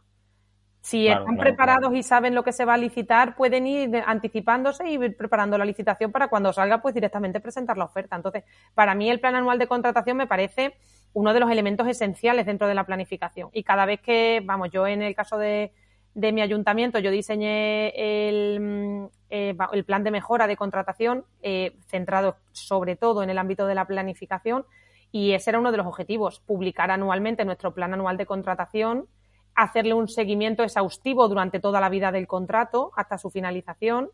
Si 0.80 1.06
están 1.06 1.36
preparados 1.36 1.94
y 1.94 2.02
saben 2.02 2.34
lo 2.34 2.42
que 2.42 2.52
se 2.52 2.64
va 2.64 2.72
a 2.72 2.78
licitar, 2.78 3.36
pueden 3.36 3.66
ir 3.66 4.02
anticipándose 4.06 4.88
y 4.88 4.94
ir 4.94 5.18
preparando 5.18 5.58
la 5.58 5.66
licitación 5.66 6.12
para 6.12 6.28
cuando 6.28 6.50
salga, 6.54 6.80
pues 6.80 6.94
directamente 6.94 7.40
presentar 7.40 7.76
la 7.76 7.84
oferta. 7.84 8.16
Entonces, 8.16 8.44
para 8.74 8.94
mí 8.94 9.10
el 9.10 9.20
plan 9.20 9.34
anual 9.34 9.58
de 9.58 9.66
contratación 9.66 10.16
me 10.16 10.26
parece 10.26 10.76
uno 11.12 11.34
de 11.34 11.40
los 11.40 11.50
elementos 11.50 11.86
esenciales 11.86 12.46
dentro 12.46 12.68
de 12.68 12.74
la 12.74 12.84
planificación. 12.84 13.50
Y 13.52 13.64
cada 13.64 13.84
vez 13.84 14.00
que, 14.00 14.40
vamos, 14.42 14.70
yo 14.70 14.86
en 14.86 15.02
el 15.02 15.14
caso 15.14 15.36
de, 15.36 15.74
de 16.14 16.32
mi 16.32 16.42
ayuntamiento 16.42 16.98
yo 16.98 17.10
diseñé 17.10 17.92
el, 17.96 18.60
mm, 18.60 19.04
eh, 19.30 19.56
el 19.72 19.84
plan 19.84 20.04
de 20.04 20.10
mejora 20.10 20.46
de 20.46 20.56
contratación 20.56 21.24
eh, 21.42 21.76
centrado 21.86 22.36
sobre 22.52 22.96
todo 22.96 23.22
en 23.22 23.30
el 23.30 23.38
ámbito 23.38 23.66
de 23.66 23.74
la 23.74 23.86
planificación 23.86 24.64
y 25.12 25.32
ese 25.32 25.50
era 25.50 25.58
uno 25.58 25.72
de 25.72 25.78
los 25.78 25.86
objetivos, 25.86 26.40
publicar 26.40 26.90
anualmente 26.90 27.44
nuestro 27.44 27.74
plan 27.74 27.92
anual 27.94 28.16
de 28.16 28.26
contratación, 28.26 29.06
hacerle 29.54 29.94
un 29.94 30.08
seguimiento 30.08 30.62
exhaustivo 30.62 31.28
durante 31.28 31.58
toda 31.58 31.80
la 31.80 31.88
vida 31.88 32.12
del 32.12 32.26
contrato 32.26 32.92
hasta 32.96 33.18
su 33.18 33.30
finalización 33.30 34.10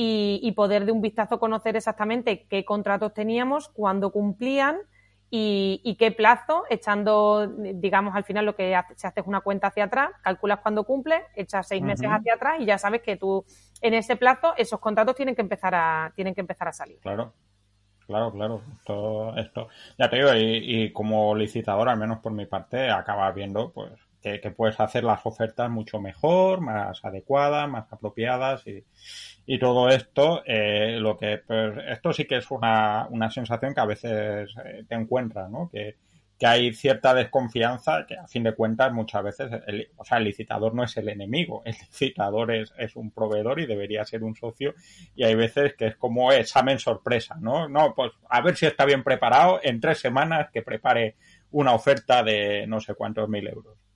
y, 0.00 0.52
poder 0.52 0.86
de 0.86 0.92
un 0.92 1.02
vistazo 1.02 1.40
conocer 1.40 1.74
exactamente 1.74 2.46
qué 2.48 2.64
contratos 2.64 3.14
teníamos, 3.14 3.68
cuándo 3.68 4.12
cumplían 4.12 4.78
y, 5.30 5.96
qué 5.98 6.10
plazo, 6.10 6.64
echando, 6.70 7.46
digamos, 7.46 8.14
al 8.16 8.24
final 8.24 8.46
lo 8.46 8.56
que 8.56 8.74
se 8.96 9.06
hace 9.06 9.20
es 9.20 9.26
una 9.26 9.40
cuenta 9.40 9.66
hacia 9.66 9.84
atrás, 9.84 10.10
calculas 10.22 10.60
cuándo 10.60 10.84
cumple, 10.84 11.22
echas 11.34 11.68
seis 11.68 11.82
meses 11.82 12.08
hacia 12.10 12.34
atrás 12.34 12.60
y 12.60 12.64
ya 12.64 12.78
sabes 12.78 13.02
que 13.02 13.16
tú 13.16 13.44
en 13.82 13.94
ese 13.94 14.16
plazo 14.16 14.54
esos 14.56 14.80
contratos 14.80 15.14
tienen 15.16 15.34
que 15.34 15.42
empezar 15.42 15.74
a, 15.74 16.12
tienen 16.16 16.34
que 16.34 16.40
empezar 16.40 16.68
a 16.68 16.72
salir. 16.72 16.98
Claro. 17.00 17.34
Claro, 18.06 18.32
claro. 18.32 18.62
Esto, 18.78 19.36
esto, 19.36 19.68
ya 19.98 20.08
te 20.08 20.16
digo, 20.16 20.30
y, 20.34 20.90
como 20.94 21.34
licitador, 21.34 21.90
al 21.90 21.98
menos 21.98 22.20
por 22.20 22.32
mi 22.32 22.46
parte, 22.46 22.88
acabas 22.90 23.34
viendo 23.34 23.70
pues 23.70 23.92
que, 24.22 24.50
puedes 24.50 24.78
hacer 24.80 25.04
las 25.04 25.24
ofertas 25.24 25.70
mucho 25.70 26.00
mejor, 26.00 26.60
más 26.60 27.04
adecuadas, 27.04 27.68
más 27.68 27.92
apropiadas 27.92 28.64
y, 28.66 29.58
todo 29.58 29.88
esto, 29.88 30.42
eh, 30.44 30.98
lo 31.00 31.16
que 31.16 31.38
pues, 31.38 31.74
esto 31.88 32.12
sí 32.12 32.26
que 32.26 32.36
es 32.36 32.50
una, 32.50 33.06
una 33.10 33.30
sensación 33.30 33.74
que 33.74 33.80
a 33.80 33.86
veces 33.86 34.54
eh, 34.64 34.84
te 34.86 34.94
encuentras, 34.94 35.50
¿no? 35.50 35.70
Que, 35.72 35.96
que 36.38 36.46
hay 36.46 36.72
cierta 36.72 37.14
desconfianza 37.14 38.06
que 38.06 38.16
a 38.16 38.28
fin 38.28 38.44
de 38.44 38.54
cuentas 38.54 38.92
muchas 38.92 39.24
veces, 39.24 39.50
el, 39.66 39.88
o 39.96 40.04
sea, 40.04 40.18
el 40.18 40.24
licitador 40.24 40.72
no 40.74 40.84
es 40.84 40.96
el 40.96 41.08
enemigo, 41.08 41.62
el 41.64 41.72
licitador 41.72 42.54
es, 42.54 42.72
es, 42.78 42.94
un 42.94 43.10
proveedor 43.10 43.58
y 43.58 43.66
debería 43.66 44.04
ser 44.04 44.22
un 44.22 44.36
socio 44.36 44.74
y 45.16 45.24
hay 45.24 45.34
veces 45.34 45.74
que 45.74 45.88
es 45.88 45.96
como 45.96 46.30
examen 46.30 46.78
sorpresa, 46.78 47.36
¿no? 47.40 47.68
No, 47.68 47.94
pues 47.94 48.12
a 48.28 48.40
ver 48.40 48.56
si 48.56 48.66
está 48.66 48.84
bien 48.84 49.02
preparado 49.02 49.60
en 49.62 49.80
tres 49.80 49.98
semanas 49.98 50.50
que 50.52 50.62
prepare 50.62 51.16
una 51.50 51.72
oferta 51.72 52.22
de 52.22 52.66
no 52.68 52.80
sé 52.80 52.94
cuántos 52.94 53.28
mil 53.28 53.48
euros. 53.48 53.87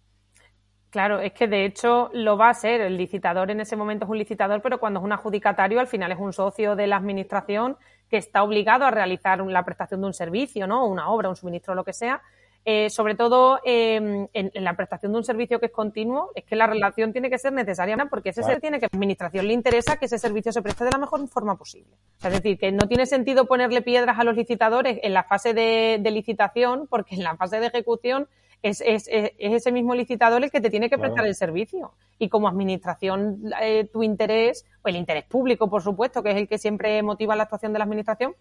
Claro, 0.93 1.21
es 1.21 1.33
que 1.33 1.49
de 1.49 1.65
hecho 1.65 2.11
lo 2.13 2.37
va 2.37 2.51
a 2.51 2.55
ser. 2.55 2.83
El 2.83 2.99
licitador 2.99 3.51
en 3.51 3.61
ese 3.61 3.77
momento 3.77 4.05
es 4.05 4.11
un 4.11 4.19
licitador, 4.19 4.61
pero 4.61 4.79
cuando 4.79 5.01
es 5.01 5.05
un 5.05 5.13
adjudicatario, 5.13 5.81
al 5.81 5.87
final 5.87 6.13
es 6.13 6.19
un 6.19 6.35
socio 6.35 6.77
de 6.77 6.87
la 6.87 6.97
administración 6.97 7.79
que 8.11 8.19
está 8.19 8.43
obligado 8.43 8.85
a 8.85 8.91
realizar 8.91 9.41
la 9.41 9.65
prestación 9.65 10.03
de 10.03 10.09
un 10.09 10.13
servicio, 10.13 10.67
¿no? 10.67 10.87
Una 10.87 11.09
obra, 11.09 11.31
un 11.31 11.37
suministro, 11.37 11.75
lo 11.75 11.83
que 11.83 11.95
sea. 11.95 12.21
Eh, 12.67 12.91
sobre 12.91 13.15
todo 13.15 13.59
em, 13.65 14.29
en, 14.35 14.51
la 14.63 14.77
prestación 14.77 15.13
de 15.13 15.19
un 15.19 15.25
servicio 15.25 15.59
que 15.59 15.67
es 15.67 15.73
continuo, 15.73 16.31
es 16.35 16.45
que 16.45 16.57
la 16.57 16.67
relación 16.67 17.11
tiene 17.11 17.31
que 17.31 17.39
ser 17.39 17.55
necesaria 17.55 17.97
porque 18.11 18.29
ese 18.29 18.43
servicio 18.43 18.61
tiene 18.61 18.79
que 18.79 18.89
la 18.93 18.97
administración 18.97 19.49
le 19.49 19.55
interesa 19.55 19.97
que 19.97 20.05
ese 20.05 20.19
servicio 20.19 20.53
se 20.53 20.61
preste 20.61 20.85
de 20.85 20.91
la 20.91 20.99
mejor 20.99 21.27
forma 21.27 21.57
posible. 21.57 21.97
es 22.23 22.33
decir, 22.33 22.59
que 22.59 22.71
no 22.71 22.87
tiene 22.87 23.07
sentido 23.07 23.47
ponerle 23.47 23.81
piedras 23.81 24.19
a 24.19 24.25
los 24.25 24.37
licitadores 24.37 25.01
en 25.03 25.15
la 25.15 25.25
fase 25.25 25.55
de 25.55 26.11
licitación, 26.11 26.87
porque 26.87 27.15
en 27.15 27.23
la 27.23 27.35
fase 27.35 27.61
de 27.61 27.69
ejecución 27.69 28.29
es, 28.63 28.81
es, 28.81 29.09
es, 29.09 29.33
ese 29.39 29.73
mismo 29.73 29.95
licitador 29.95 30.43
el 30.45 30.51
que 30.51 30.61
te 30.61 30.71
tiene 30.71 30.89
que 30.89 30.97
prestar 30.97 31.27
el 31.27 31.35
servicio. 31.35 31.93
Y 32.19 32.29
como 32.29 32.49
administración, 32.49 33.53
eh, 33.61 33.89
tu 33.93 34.03
interés, 34.03 34.65
o 34.83 34.89
el 34.89 34.97
interés 34.97 35.25
público, 35.25 35.69
por 35.69 35.83
supuesto, 35.83 36.23
que 36.23 36.31
es 36.31 36.37
el 36.37 36.49
que 36.49 36.59
siempre 36.59 37.03
motiva 37.03 37.35
la 37.35 37.43
actuación 37.45 37.73
de 37.73 37.81
la 37.81 37.85
administración, 37.85 38.35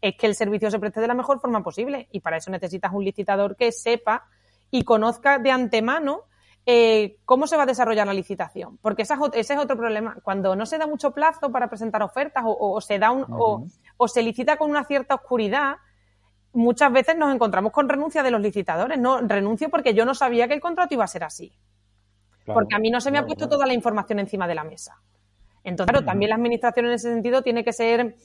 es 0.00 0.16
que 0.16 0.26
el 0.26 0.36
servicio 0.36 0.70
se 0.70 0.78
preste 0.78 1.00
de 1.00 1.08
la 1.08 1.14
mejor 1.14 1.40
forma 1.40 1.62
posible. 1.62 2.08
Y 2.12 2.20
para 2.20 2.36
eso 2.36 2.50
necesitas 2.50 2.92
un 2.92 3.04
licitador 3.04 3.56
que 3.56 3.72
sepa 3.72 4.26
y 4.70 4.84
conozca 4.84 5.38
de 5.38 5.50
antemano 5.50 6.22
eh, 6.66 7.18
cómo 7.24 7.46
se 7.46 7.56
va 7.56 7.64
a 7.64 7.66
desarrollar 7.66 8.06
la 8.06 8.14
licitación. 8.14 8.78
Porque 8.80 9.02
ese 9.02 9.14
es 9.32 9.58
otro 9.58 9.76
problema. 9.76 10.16
Cuando 10.22 10.54
no 10.54 10.66
se 10.66 10.78
da 10.78 10.86
mucho 10.86 11.10
plazo 11.10 11.50
para 11.50 11.68
presentar 11.68 12.02
ofertas 12.02 12.44
o, 12.46 12.80
se 12.80 13.00
da 13.00 13.10
un, 13.10 13.26
o 13.28 14.08
se 14.08 14.22
licita 14.22 14.56
con 14.56 14.70
una 14.70 14.84
cierta 14.84 15.16
oscuridad, 15.16 15.76
muchas 16.54 16.92
veces 16.92 17.16
nos 17.16 17.34
encontramos 17.34 17.72
con 17.72 17.88
renuncia 17.88 18.22
de 18.22 18.30
los 18.30 18.40
licitadores. 18.40 18.98
No, 18.98 19.20
renuncio 19.20 19.68
porque 19.68 19.94
yo 19.94 20.04
no 20.04 20.14
sabía 20.14 20.48
que 20.48 20.54
el 20.54 20.60
contrato 20.60 20.94
iba 20.94 21.04
a 21.04 21.08
ser 21.08 21.24
así. 21.24 21.52
porque 22.46 22.74
a 22.74 22.78
mí 22.78 22.90
no 22.90 23.00
se 23.00 23.10
me 23.10 23.18
ha 23.18 23.24
puesto 23.24 23.48
toda 23.48 23.66
la 23.66 23.74
información 23.74 24.18
encima 24.18 24.46
de 24.46 24.54
la 24.54 24.64
mesa. 24.64 25.00
Entonces, 25.62 25.92
claro, 25.92 26.04
también 26.04 26.28
la 26.28 26.36
administración 26.36 26.86
en 26.86 26.92
ese 26.92 27.10
sentido 27.10 27.42
tiene 27.42 27.64
que 27.64 27.72
ser 27.72 28.16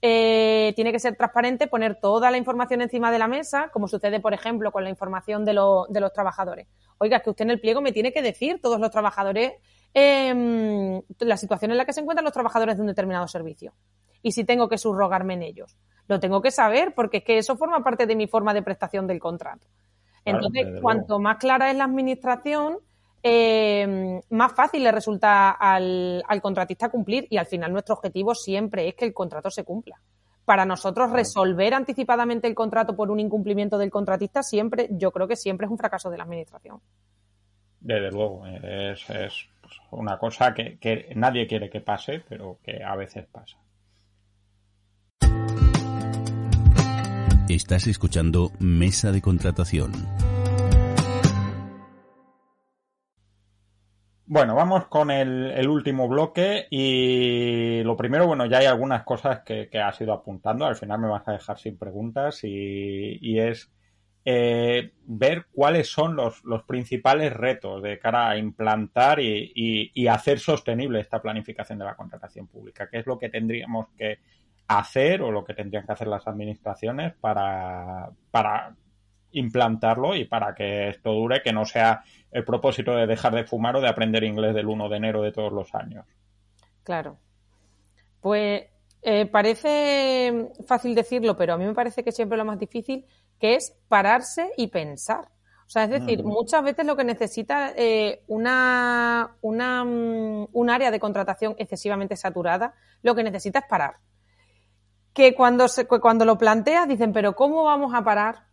eh, 0.00 0.72
tiene 0.76 0.92
que 0.92 1.00
ser 1.00 1.16
transparente, 1.16 1.66
poner 1.66 1.96
toda 1.96 2.30
la 2.30 2.36
información 2.36 2.82
encima 2.82 3.10
de 3.10 3.18
la 3.18 3.26
mesa, 3.26 3.68
como 3.72 3.88
sucede, 3.88 4.20
por 4.20 4.32
ejemplo, 4.32 4.70
con 4.70 4.84
la 4.84 4.90
información 4.90 5.44
de, 5.44 5.52
de 5.52 6.00
los 6.00 6.12
trabajadores. 6.12 6.68
Oiga, 6.98 7.16
es 7.16 7.22
que 7.24 7.30
usted 7.30 7.44
en 7.44 7.50
el 7.50 7.60
pliego 7.60 7.80
me 7.80 7.92
tiene 7.92 8.12
que 8.12 8.22
decir 8.22 8.60
todos 8.60 8.78
los 8.78 8.90
trabajadores 8.90 9.54
eh, 9.94 11.02
la 11.20 11.36
situación 11.36 11.70
en 11.70 11.78
la 11.78 11.84
que 11.84 11.92
se 11.92 12.00
encuentran 12.00 12.24
los 12.24 12.32
trabajadores 12.32 12.76
de 12.76 12.82
un 12.82 12.88
determinado 12.88 13.26
servicio 13.26 13.74
y 14.22 14.32
si 14.32 14.44
tengo 14.44 14.68
que 14.68 14.78
subrogarme 14.78 15.34
en 15.34 15.42
ellos. 15.42 15.76
Lo 16.08 16.18
tengo 16.18 16.40
que 16.40 16.50
saber 16.50 16.94
porque 16.94 17.18
es 17.18 17.24
que 17.24 17.38
eso 17.38 17.56
forma 17.56 17.84
parte 17.84 18.06
de 18.06 18.16
mi 18.16 18.26
forma 18.26 18.54
de 18.54 18.62
prestación 18.62 19.06
del 19.06 19.20
contrato. 19.20 19.66
Entonces, 20.24 20.80
cuanto 20.80 21.18
más 21.18 21.36
clara 21.36 21.70
es 21.70 21.76
la 21.76 21.84
administración, 21.84 22.78
eh, 23.22 24.20
más 24.30 24.52
fácil 24.52 24.84
le 24.84 24.92
resulta 24.92 25.50
al, 25.50 26.22
contratista 26.42 26.88
cumplir 26.88 27.26
y 27.30 27.36
al 27.36 27.46
final 27.46 27.72
nuestro 27.72 27.94
objetivo 27.94 28.34
siempre 28.34 28.88
es 28.88 28.94
que 28.94 29.04
el 29.04 29.14
contrato 29.14 29.50
se 29.50 29.64
cumpla. 29.64 30.00
Para 30.44 30.64
nosotros 30.64 31.10
resolver 31.10 31.74
anticipadamente 31.74 32.48
el 32.48 32.54
contrato 32.54 32.96
por 32.96 33.10
un 33.10 33.20
incumplimiento 33.20 33.76
del 33.76 33.90
contratista 33.90 34.42
siempre, 34.42 34.88
yo 34.92 35.10
creo 35.10 35.28
que 35.28 35.36
siempre 35.36 35.66
es 35.66 35.70
un 35.70 35.78
fracaso 35.78 36.10
de 36.10 36.16
la 36.16 36.24
administración. 36.24 36.80
Desde 37.80 38.10
luego, 38.10 38.46
es, 38.46 39.04
pues, 39.06 39.48
una 39.90 40.18
cosa 40.18 40.54
que 40.54 41.12
nadie 41.14 41.46
quiere 41.46 41.68
que 41.68 41.80
pase, 41.80 42.22
pero 42.26 42.58
que 42.62 42.82
a 42.82 42.96
veces 42.96 43.26
pasa. 43.26 43.58
Estás 47.48 47.86
escuchando 47.86 48.52
Mesa 48.58 49.10
de 49.10 49.22
Contratación. 49.22 49.92
Bueno, 54.26 54.54
vamos 54.54 54.88
con 54.88 55.10
el, 55.10 55.66
último 55.66 56.08
bloque 56.08 56.66
y 56.68 57.82
lo 57.84 57.96
primero, 57.96 58.26
bueno, 58.26 58.44
ya 58.44 58.58
hay 58.58 58.66
algunas 58.66 59.02
cosas 59.02 59.40
que, 59.46 59.70
has 59.82 59.98
ido 59.98 60.12
apuntando, 60.12 60.66
al 60.66 60.76
final 60.76 61.00
me 61.00 61.08
vas 61.08 61.26
a 61.26 61.32
dejar 61.32 61.58
sin 61.58 61.78
preguntas 61.78 62.40
y, 62.44 63.38
es 63.38 63.70
eh, 64.26 64.92
ver 65.06 65.46
cuáles 65.50 65.88
son 65.90 66.16
los, 66.16 66.42
principales 66.66 67.32
retos 67.32 67.82
de 67.82 67.98
cara 67.98 68.28
a 68.28 68.36
implantar 68.36 69.20
y, 69.20 69.90
y, 69.94 70.06
hacer 70.06 70.38
sostenible 70.38 71.00
esta 71.00 71.22
planificación 71.22 71.78
de 71.78 71.86
la 71.86 71.96
contratación 71.96 72.46
pública, 72.46 72.90
qué 72.90 72.98
es 72.98 73.06
lo 73.06 73.18
que 73.18 73.30
tendríamos 73.30 73.88
que, 73.96 74.18
hacer 74.68 75.22
o 75.22 75.32
lo 75.32 75.44
que 75.44 75.54
tendrían 75.54 75.86
que 75.86 75.92
hacer 75.92 76.08
las 76.08 76.28
administraciones 76.28 77.14
para, 77.14 78.10
para 78.30 78.76
implantarlo 79.32 80.14
y 80.14 80.26
para 80.26 80.54
que 80.54 80.90
esto 80.90 81.12
dure, 81.12 81.42
que 81.42 81.54
no 81.54 81.64
sea 81.64 82.04
el 82.30 82.44
propósito 82.44 82.94
de 82.94 83.06
dejar 83.06 83.34
de 83.34 83.44
fumar 83.44 83.76
o 83.76 83.80
de 83.80 83.88
aprender 83.88 84.24
inglés 84.24 84.54
del 84.54 84.66
1 84.66 84.88
de 84.90 84.96
enero 84.96 85.22
de 85.22 85.32
todos 85.32 85.52
los 85.52 85.74
años. 85.74 86.06
Claro. 86.84 87.18
Pues 88.20 88.66
eh, 89.00 89.26
parece 89.26 90.50
fácil 90.66 90.94
decirlo, 90.94 91.36
pero 91.36 91.54
a 91.54 91.56
mí 91.56 91.64
me 91.64 91.74
parece 91.74 92.04
que 92.04 92.12
siempre 92.12 92.36
lo 92.36 92.44
más 92.44 92.58
difícil, 92.58 93.06
que 93.40 93.54
es 93.54 93.74
pararse 93.88 94.52
y 94.58 94.66
pensar. 94.66 95.28
O 95.66 95.70
sea, 95.70 95.84
es 95.84 95.90
decir, 95.90 96.24
muchas 96.24 96.62
veces 96.62 96.86
lo 96.86 96.96
que 96.96 97.04
necesita 97.04 97.72
eh, 97.76 98.22
una, 98.26 99.36
una, 99.42 99.84
mm, 99.84 100.48
un 100.52 100.70
área 100.70 100.90
de 100.90 100.98
contratación 100.98 101.54
excesivamente 101.58 102.16
saturada, 102.16 102.74
lo 103.02 103.14
que 103.14 103.22
necesita 103.22 103.60
es 103.60 103.66
parar 103.66 103.96
que 105.12 105.34
cuando, 105.34 105.68
se, 105.68 105.86
cuando 105.86 106.24
lo 106.24 106.38
planteas 106.38 106.88
dicen, 106.88 107.12
pero 107.12 107.34
¿cómo 107.34 107.64
vamos 107.64 107.94
a 107.94 108.02
parar 108.02 108.46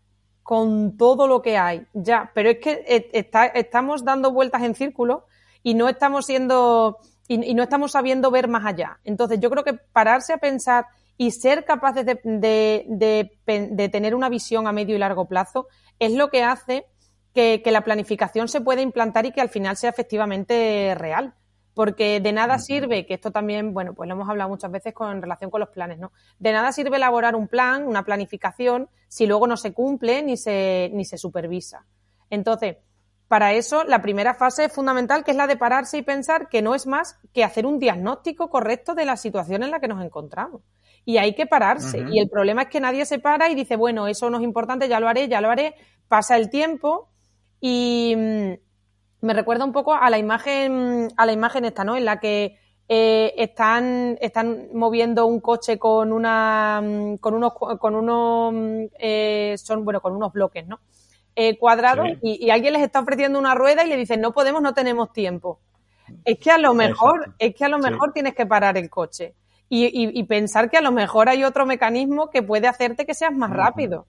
con 0.43 0.97
todo 0.97 1.27
lo 1.27 1.41
que 1.41 1.57
hay? 1.57 1.85
Ya, 1.93 2.31
pero 2.33 2.49
es 2.49 2.59
que 2.59 2.83
eh, 2.87 3.09
está, 3.13 3.45
estamos 3.45 4.03
dando 4.03 4.31
vueltas 4.31 4.63
en 4.63 4.75
círculo 4.75 5.25
y 5.63 5.73
no 5.73 5.89
estamos 5.89 6.25
siendo, 6.25 6.99
y, 7.27 7.53
no 7.53 7.63
estamos 7.63 7.91
sabiendo 7.91 8.31
ver 8.31 8.47
más 8.47 8.65
allá. 8.65 8.99
Entonces 9.03 9.39
yo 9.39 9.49
creo 9.49 9.63
que 9.63 9.73
pararse 9.73 10.33
a 10.33 10.37
pensar 10.37 10.87
y 11.17 11.31
ser 11.31 11.65
capaces 11.65 12.05
de, 12.05 12.19
de, 12.23 13.31
de, 13.45 13.89
tener 13.89 14.15
una 14.15 14.29
visión 14.29 14.67
a 14.67 14.71
medio 14.71 14.95
y 14.95 14.99
largo 14.99 15.25
plazo 15.25 15.67
es 15.97 16.11
lo 16.11 16.29
que 16.29 16.43
hace 16.43 16.85
que, 17.33 17.61
que 17.63 17.71
la 17.71 17.83
planificación 17.83 18.47
se 18.47 18.59
pueda 18.59 18.81
implantar 18.81 19.25
y 19.25 19.31
que 19.31 19.41
al 19.41 19.49
final 19.49 19.77
sea 19.77 19.89
efectivamente 19.89 20.93
real 20.95 21.33
porque 21.75 22.21
de 22.21 22.31
nada 22.31 22.57
sirve, 22.57 23.05
que 23.05 23.13
esto 23.13 23.31
también, 23.31 23.73
bueno, 23.73 23.93
pues 23.93 24.07
lo 24.07 24.15
hemos 24.15 24.29
hablado 24.29 24.49
muchas 24.49 24.71
veces 24.71 24.93
con, 24.93 25.11
en 25.11 25.21
relación 25.21 25.51
con 25.51 25.59
los 25.59 25.69
planes, 25.69 25.99
¿no? 25.99 26.11
De 26.39 26.53
nada 26.53 26.71
sirve 26.71 26.95
elaborar 26.95 27.35
un 27.35 27.47
plan, 27.47 27.85
una 27.85 28.03
planificación, 28.03 28.89
si 29.09 29.27
luego 29.27 29.45
no 29.45 29.57
se 29.57 29.73
cumple 29.73 30.23
ni 30.23 30.37
se, 30.37 30.89
ni 30.93 31.03
se 31.03 31.17
supervisa. 31.17 31.85
Entonces, 32.29 32.77
para 33.27 33.53
eso, 33.53 33.83
la 33.83 34.01
primera 34.01 34.33
fase 34.33 34.65
es 34.65 34.71
fundamental, 34.71 35.25
que 35.25 35.31
es 35.31 35.37
la 35.37 35.47
de 35.47 35.57
pararse 35.57 35.97
y 35.97 36.01
pensar 36.01 36.47
que 36.47 36.61
no 36.61 36.75
es 36.75 36.87
más 36.87 37.19
que 37.33 37.43
hacer 37.43 37.65
un 37.65 37.77
diagnóstico 37.77 38.49
correcto 38.49 38.95
de 38.95 39.05
la 39.05 39.17
situación 39.17 39.61
en 39.61 39.71
la 39.71 39.81
que 39.81 39.89
nos 39.89 40.03
encontramos. 40.03 40.61
Y 41.03 41.17
hay 41.17 41.35
que 41.35 41.45
pararse. 41.45 42.03
Y 42.09 42.19
el 42.19 42.29
problema 42.29 42.63
es 42.63 42.69
que 42.69 42.79
nadie 42.79 43.05
se 43.05 43.19
para 43.19 43.49
y 43.49 43.55
dice, 43.55 43.75
bueno, 43.75 44.07
eso 44.07 44.29
no 44.29 44.37
es 44.37 44.43
importante, 44.43 44.87
ya 44.87 44.99
lo 44.99 45.09
haré, 45.09 45.27
ya 45.27 45.41
lo 45.41 45.51
haré. 45.51 45.75
Pasa 46.07 46.37
el 46.37 46.49
tiempo 46.49 47.09
y, 47.59 48.15
me 49.25 49.33
recuerda 49.33 49.65
un 49.65 49.73
poco 49.73 49.93
a 49.93 50.09
la 50.09 50.17
imagen, 50.17 51.09
a 51.17 51.25
la 51.25 51.33
imagen 51.33 51.65
esta, 51.65 51.83
¿no? 51.83 51.97
En 51.97 52.05
la 52.05 52.19
que 52.19 52.57
eh, 52.87 53.33
están, 53.37 54.17
están 54.21 54.67
moviendo 54.73 55.25
un 55.25 55.39
coche 55.39 55.79
con 55.79 56.11
una, 56.11 56.81
con 57.19 57.33
unos, 57.33 57.53
con 57.53 57.95
unos, 57.95 58.89
eh, 58.99 59.55
son, 59.57 59.83
bueno, 59.83 60.01
con 60.01 60.15
unos 60.15 60.31
bloques, 60.31 60.67
¿no? 60.67 60.79
Eh, 61.35 61.57
cuadrados 61.57 62.07
y, 62.21 62.49
alguien 62.49 62.73
les 62.73 62.83
está 62.83 63.01
ofreciendo 63.01 63.37
una 63.39 63.55
rueda 63.55 63.83
y 63.83 63.89
le 63.89 63.97
dicen, 63.97 64.21
no 64.21 64.31
podemos, 64.31 64.61
no 64.61 64.73
tenemos 64.73 65.11
tiempo. 65.11 65.59
Es 66.23 66.37
que 66.37 66.51
a 66.51 66.57
lo 66.57 66.73
mejor, 66.73 67.33
es 67.39 67.55
que 67.55 67.65
a 67.65 67.69
lo 67.69 67.79
mejor 67.79 68.13
tienes 68.13 68.35
que 68.35 68.45
parar 68.45 68.77
el 68.77 68.89
coche 68.89 69.33
y, 69.67 70.23
pensar 70.23 70.69
que 70.69 70.77
a 70.77 70.81
lo 70.81 70.91
mejor 70.91 71.27
hay 71.27 71.43
otro 71.43 71.65
mecanismo 71.65 72.29
que 72.29 72.43
puede 72.43 72.67
hacerte 72.67 73.05
que 73.05 73.15
seas 73.15 73.33
más 73.33 73.49
rápido. 73.49 74.05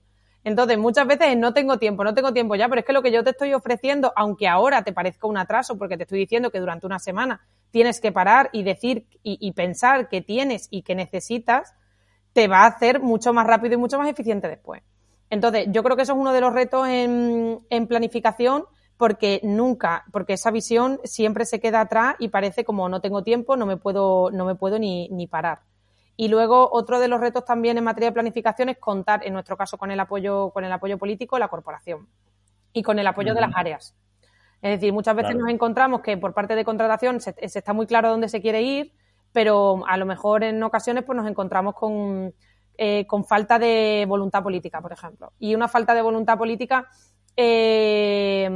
Entonces, 0.47 0.77
muchas 0.77 1.05
veces 1.05 1.35
no 1.35 1.53
tengo 1.53 1.77
tiempo, 1.77 2.05
no 2.05 2.13
tengo 2.13 2.31
tiempo 2.31 2.55
ya, 2.55 2.69
pero 2.69 2.79
es 2.79 2.85
que 2.85 2.93
lo 2.93 3.01
que 3.01 3.11
yo 3.11 3.21
te 3.21 3.31
estoy 3.31 3.53
ofreciendo, 3.53 4.13
aunque 4.15 4.47
ahora 4.47 4.81
te 4.81 4.93
parezca 4.93 5.27
un 5.27 5.37
atraso, 5.37 5.77
porque 5.77 5.97
te 5.97 6.03
estoy 6.03 6.19
diciendo 6.19 6.51
que 6.51 6.61
durante 6.61 6.85
una 6.85 6.99
semana 6.99 7.45
tienes 7.69 7.99
que 7.99 8.13
parar 8.13 8.49
y 8.53 8.63
decir 8.63 9.07
y, 9.23 9.51
pensar 9.51 10.07
que 10.07 10.21
tienes 10.21 10.69
y 10.71 10.83
que 10.83 10.95
necesitas, 10.95 11.75
te 12.31 12.47
va 12.47 12.59
a 12.59 12.67
hacer 12.67 13.01
mucho 13.01 13.33
más 13.33 13.45
rápido 13.45 13.73
y 13.73 13.77
mucho 13.77 13.99
más 13.99 14.07
eficiente 14.07 14.47
después. 14.47 14.83
Entonces, 15.29 15.67
yo 15.69 15.83
creo 15.83 15.97
que 15.97 16.03
eso 16.03 16.13
es 16.13 16.17
uno 16.17 16.31
de 16.31 16.39
los 16.39 16.53
retos 16.53 16.87
en, 16.87 17.87
planificación 17.89 18.63
porque 18.95 19.41
nunca, 19.43 20.05
porque 20.13 20.31
esa 20.31 20.49
visión 20.49 21.01
siempre 21.03 21.43
se 21.43 21.59
queda 21.59 21.81
atrás 21.81 22.15
y 22.19 22.29
parece 22.29 22.63
como 22.63 22.87
no 22.87 23.01
tengo 23.01 23.21
tiempo, 23.21 23.57
no 23.57 23.65
me 23.65 23.75
puedo, 23.75 24.31
no 24.31 24.45
me 24.45 24.55
puedo 24.55 24.79
ni, 24.79 25.09
ni 25.09 25.27
parar. 25.27 25.59
Y 26.19 26.29
luego 26.29 26.67
otro 26.71 26.99
de 26.99 27.07
los 27.07 27.21
retos 27.21 27.45
también 27.45 27.77
en 27.77 27.83
materia 27.83 28.09
de 28.09 28.13
planificación 28.13 28.69
es 28.69 28.79
contar, 28.79 29.25
en 29.25 29.33
nuestro 29.33 29.55
caso, 29.55 29.77
con 29.77 29.91
el 29.91 29.99
apoyo, 29.99 30.49
con 30.49 30.65
el 30.65 30.71
apoyo 30.71 30.97
político, 30.97 31.37
la 31.37 31.47
corporación 31.47 32.09
y 32.73 32.81
con 32.81 32.97
el 32.97 33.05
apoyo 33.05 33.35
de 33.35 33.41
las 33.41 33.51
áreas. 33.55 33.95
Es 34.61 34.71
decir, 34.71 34.91
muchas 34.91 35.15
veces 35.15 35.35
nos 35.35 35.49
encontramos 35.49 36.01
que 36.01 36.17
por 36.17 36.33
parte 36.33 36.55
de 36.55 36.65
contratación 36.65 37.21
se, 37.21 37.35
está 37.37 37.73
muy 37.73 37.85
claro 37.85 38.09
dónde 38.09 38.29
se 38.29 38.41
quiere 38.41 38.63
ir, 38.63 38.93
pero 39.31 39.83
a 39.87 39.95
lo 39.97 40.07
mejor 40.07 40.43
en 40.43 40.61
ocasiones 40.63 41.03
pues 41.03 41.15
nos 41.15 41.29
encontramos 41.29 41.75
con, 41.75 42.33
eh, 42.75 43.05
con 43.05 43.23
falta 43.23 43.59
de 43.59 44.05
voluntad 44.07 44.41
política, 44.41 44.81
por 44.81 44.93
ejemplo. 44.93 45.33
Y 45.37 45.53
una 45.53 45.67
falta 45.67 45.93
de 45.93 46.01
voluntad 46.01 46.35
política, 46.35 46.89
eh, 47.35 48.49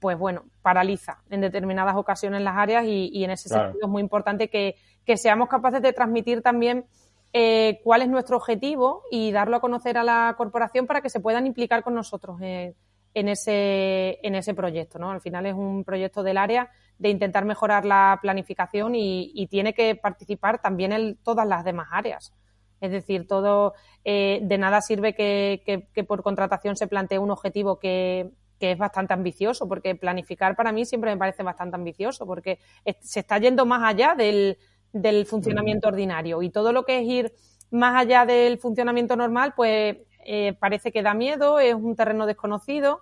pues 0.00 0.18
bueno, 0.18 0.44
paraliza 0.62 1.22
en 1.30 1.40
determinadas 1.40 1.96
ocasiones 1.96 2.42
las 2.42 2.56
áreas 2.56 2.84
y, 2.86 3.24
en 3.24 3.30
ese 3.30 3.48
sentido 3.48 3.80
es 3.82 3.88
muy 3.88 4.02
importante 4.02 4.48
que, 4.48 4.76
que 5.04 5.16
seamos 5.16 5.48
capaces 5.48 5.82
de 5.82 5.92
transmitir 5.92 6.42
también 6.42 6.86
eh, 7.34 7.80
cuál 7.82 8.02
es 8.02 8.08
nuestro 8.08 8.36
objetivo 8.36 9.04
y 9.10 9.32
darlo 9.32 9.56
a 9.56 9.60
conocer 9.60 9.96
a 9.96 10.04
la 10.04 10.34
corporación 10.36 10.86
para 10.86 11.00
que 11.00 11.08
se 11.08 11.20
puedan 11.20 11.46
implicar 11.46 11.82
con 11.82 11.94
nosotros 11.94 12.38
en, 12.42 12.74
ese, 13.14 14.18
en 14.22 14.34
ese 14.34 14.52
proyecto. 14.52 14.98
¿no? 14.98 15.10
Al 15.10 15.22
final 15.22 15.46
es 15.46 15.54
un 15.54 15.82
proyecto 15.82 16.22
del 16.22 16.36
área 16.36 16.70
de 16.98 17.08
intentar 17.08 17.46
mejorar 17.46 17.86
la 17.86 18.18
planificación 18.20 18.94
y, 18.94 19.46
tiene 19.50 19.72
que 19.72 19.94
participar 19.94 20.60
también 20.60 20.92
en 20.92 21.16
todas 21.16 21.46
las 21.46 21.64
demás 21.64 21.88
áreas. 21.90 22.34
Es 22.80 22.90
decir, 22.90 23.26
todo 23.26 23.74
eh, 24.04 24.40
de 24.42 24.58
nada 24.58 24.80
sirve 24.82 25.14
que, 25.14 25.88
por 26.06 26.22
contratación 26.22 26.76
se 26.76 26.86
plantee 26.86 27.18
un 27.18 27.30
objetivo 27.30 27.78
que, 27.78 28.30
que 28.62 28.70
es 28.70 28.78
bastante 28.78 29.12
ambicioso, 29.12 29.66
porque 29.66 29.96
planificar 29.96 30.54
para 30.54 30.70
mí 30.70 30.84
siempre 30.84 31.10
me 31.10 31.16
parece 31.16 31.42
bastante 31.42 31.74
ambicioso, 31.74 32.24
porque 32.24 32.60
se 33.00 33.18
está 33.18 33.36
yendo 33.38 33.66
más 33.66 33.82
allá 33.82 34.14
del, 34.14 34.56
del 34.92 35.26
funcionamiento 35.26 35.88
ordinario. 35.88 36.42
Y 36.42 36.50
todo 36.50 36.72
lo 36.72 36.84
que 36.84 37.00
es 37.00 37.04
ir 37.04 37.34
más 37.72 38.00
allá 38.00 38.24
del 38.24 38.58
funcionamiento 38.58 39.16
normal, 39.16 39.54
pues 39.56 39.96
eh, 40.24 40.52
parece 40.60 40.92
que 40.92 41.02
da 41.02 41.12
miedo, 41.12 41.58
es 41.58 41.74
un 41.74 41.96
terreno 41.96 42.24
desconocido, 42.24 43.00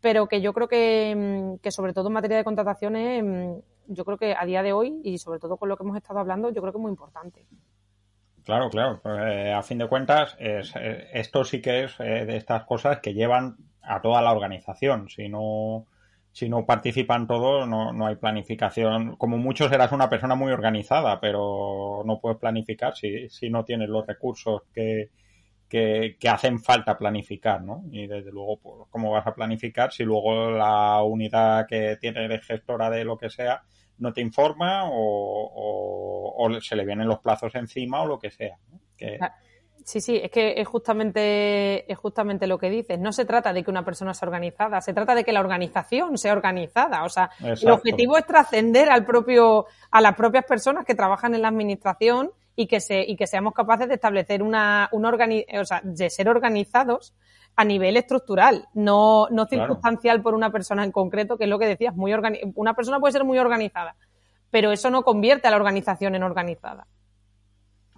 pero 0.00 0.28
que 0.28 0.40
yo 0.40 0.54
creo 0.54 0.66
que, 0.66 1.14
mm, 1.14 1.58
que 1.58 1.70
sobre 1.70 1.92
todo 1.92 2.06
en 2.06 2.14
materia 2.14 2.38
de 2.38 2.44
contrataciones, 2.44 3.22
mm, 3.22 3.52
yo 3.88 4.06
creo 4.06 4.16
que 4.16 4.34
a 4.34 4.46
día 4.46 4.62
de 4.62 4.72
hoy 4.72 4.98
y 5.04 5.18
sobre 5.18 5.40
todo 5.40 5.58
con 5.58 5.68
lo 5.68 5.76
que 5.76 5.82
hemos 5.82 5.98
estado 5.98 6.20
hablando, 6.20 6.48
yo 6.48 6.62
creo 6.62 6.72
que 6.72 6.78
es 6.78 6.82
muy 6.82 6.90
importante. 6.90 7.44
Claro, 8.44 8.70
claro. 8.70 9.02
Eh, 9.04 9.52
a 9.52 9.62
fin 9.62 9.76
de 9.76 9.88
cuentas, 9.88 10.36
eh, 10.38 10.62
esto 11.12 11.44
sí 11.44 11.60
que 11.60 11.84
es 11.84 11.98
de 11.98 12.34
estas 12.34 12.64
cosas 12.64 13.00
que 13.00 13.12
llevan 13.12 13.58
a 13.82 14.00
toda 14.00 14.22
la 14.22 14.32
organización. 14.32 15.08
Si 15.08 15.28
no, 15.28 15.86
si 16.32 16.48
no 16.48 16.64
participan 16.64 17.26
todos, 17.26 17.68
no, 17.68 17.92
no 17.92 18.06
hay 18.06 18.16
planificación. 18.16 19.16
Como 19.16 19.38
mucho 19.38 19.68
serás 19.68 19.92
una 19.92 20.08
persona 20.08 20.34
muy 20.34 20.52
organizada, 20.52 21.20
pero 21.20 22.02
no 22.04 22.20
puedes 22.20 22.38
planificar 22.38 22.96
si, 22.96 23.28
si 23.28 23.50
no 23.50 23.64
tienes 23.64 23.88
los 23.88 24.06
recursos 24.06 24.62
que, 24.74 25.10
que, 25.68 26.28
hacen 26.28 26.58
falta 26.58 26.98
planificar, 26.98 27.62
¿no? 27.62 27.84
Y 27.90 28.06
desde 28.06 28.30
luego, 28.30 28.58
pues, 28.58 28.74
¿cómo 28.90 29.10
vas 29.10 29.26
a 29.26 29.34
planificar 29.34 29.90
si 29.90 30.04
luego 30.04 30.50
la 30.50 31.02
unidad 31.02 31.66
que 31.66 31.96
tiene 31.98 32.28
de 32.28 32.40
gestora 32.40 32.90
de 32.90 33.04
lo 33.04 33.16
que 33.16 33.30
sea 33.30 33.62
no 33.98 34.12
te 34.12 34.20
informa 34.20 34.84
o, 34.90 36.34
o, 36.36 36.60
se 36.60 36.76
le 36.76 36.84
vienen 36.84 37.08
los 37.08 37.20
plazos 37.20 37.54
encima 37.54 38.02
o 38.02 38.06
lo 38.06 38.18
que 38.18 38.30
sea? 38.30 38.58
Que, 38.96 39.16
ah, 39.18 39.34
Sí, 39.84 40.00
sí, 40.00 40.20
es 40.22 40.30
que 40.30 40.60
es 40.60 40.68
justamente, 40.68 41.90
es 41.90 41.98
justamente 41.98 42.46
lo 42.46 42.58
que 42.58 42.70
dices. 42.70 42.98
No 42.98 43.12
se 43.12 43.24
trata 43.24 43.52
de 43.52 43.64
que 43.64 43.70
una 43.70 43.84
persona 43.84 44.14
sea 44.14 44.26
organizada, 44.26 44.80
se 44.80 44.92
trata 44.92 45.14
de 45.14 45.24
que 45.24 45.32
la 45.32 45.40
organización 45.40 46.18
sea 46.18 46.32
organizada. 46.32 47.04
O 47.04 47.08
sea, 47.08 47.30
el 47.40 47.70
objetivo 47.70 48.16
es 48.16 48.26
trascender 48.26 48.90
al 48.90 49.04
propio, 49.04 49.66
a 49.90 50.00
las 50.00 50.14
propias 50.14 50.44
personas 50.44 50.84
que 50.84 50.94
trabajan 50.94 51.34
en 51.34 51.42
la 51.42 51.48
administración 51.48 52.30
y 52.54 52.66
que 52.66 52.80
se, 52.80 53.00
y 53.00 53.16
que 53.16 53.26
seamos 53.26 53.54
capaces 53.54 53.88
de 53.88 53.94
establecer 53.94 54.42
una, 54.42 54.88
una 54.92 55.10
o 55.10 55.64
sea, 55.64 55.80
de 55.82 56.10
ser 56.10 56.28
organizados 56.28 57.14
a 57.56 57.64
nivel 57.64 57.96
estructural, 57.96 58.68
no, 58.72 59.26
no 59.30 59.46
circunstancial 59.46 60.22
por 60.22 60.34
una 60.34 60.50
persona 60.50 60.84
en 60.84 60.92
concreto, 60.92 61.36
que 61.36 61.44
es 61.44 61.50
lo 61.50 61.58
que 61.58 61.66
decías, 61.66 61.94
muy 61.94 62.12
una 62.54 62.74
persona 62.74 62.98
puede 62.98 63.12
ser 63.12 63.24
muy 63.24 63.38
organizada, 63.38 63.94
pero 64.50 64.72
eso 64.72 64.90
no 64.90 65.02
convierte 65.02 65.48
a 65.48 65.50
la 65.50 65.56
organización 65.56 66.14
en 66.14 66.22
organizada. 66.22 66.86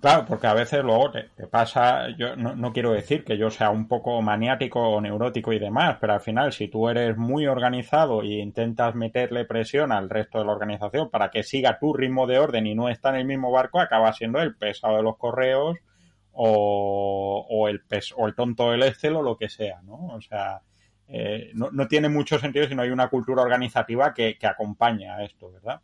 Claro, 0.04 0.26
porque 0.26 0.46
a 0.46 0.52
veces 0.52 0.84
luego 0.84 1.10
te, 1.12 1.46
pasa, 1.46 2.10
yo 2.18 2.36
no, 2.36 2.74
quiero 2.74 2.92
decir 2.92 3.24
que 3.24 3.38
yo 3.38 3.48
sea 3.50 3.70
un 3.70 3.88
poco 3.88 4.20
maniático 4.20 4.78
o 4.78 5.00
neurótico 5.00 5.50
y 5.54 5.58
demás, 5.58 5.96
pero 5.98 6.12
al 6.12 6.20
final 6.20 6.52
si 6.52 6.68
tú 6.68 6.90
eres 6.90 7.16
muy 7.16 7.46
organizado 7.46 8.22
y 8.22 8.38
intentas 8.38 8.94
meterle 8.94 9.46
presión 9.46 9.92
al 9.92 10.10
resto 10.10 10.38
de 10.40 10.44
la 10.44 10.52
organización 10.52 11.08
para 11.08 11.30
que 11.30 11.42
siga 11.42 11.78
tu 11.78 11.94
ritmo 11.94 12.26
de 12.26 12.38
orden 12.38 12.66
y 12.66 12.74
no 12.74 12.90
está 12.90 13.08
en 13.08 13.14
el 13.14 13.24
mismo 13.24 13.50
barco, 13.50 13.80
acaba 13.80 14.12
siendo 14.12 14.42
el 14.42 14.54
pesado 14.54 14.98
de 14.98 15.02
los 15.02 15.16
correos 15.16 15.78
o, 16.32 17.66
el, 17.70 17.82
o 18.14 18.26
el 18.26 18.34
tonto 18.34 18.72
del 18.72 18.82
Excel 18.82 19.16
o 19.16 19.22
lo 19.22 19.38
que 19.38 19.48
sea, 19.48 19.80
¿no? 19.84 20.08
O 20.08 20.20
sea, 20.20 20.60
eh, 21.08 21.50
no, 21.54 21.70
no, 21.70 21.88
tiene 21.88 22.10
mucho 22.10 22.38
sentido 22.38 22.68
si 22.68 22.74
no 22.74 22.82
hay 22.82 22.90
una 22.90 23.08
cultura 23.08 23.40
organizativa 23.40 24.12
que, 24.12 24.36
que 24.36 24.46
acompaña 24.46 25.16
a 25.16 25.24
esto, 25.24 25.50
¿verdad? 25.50 25.80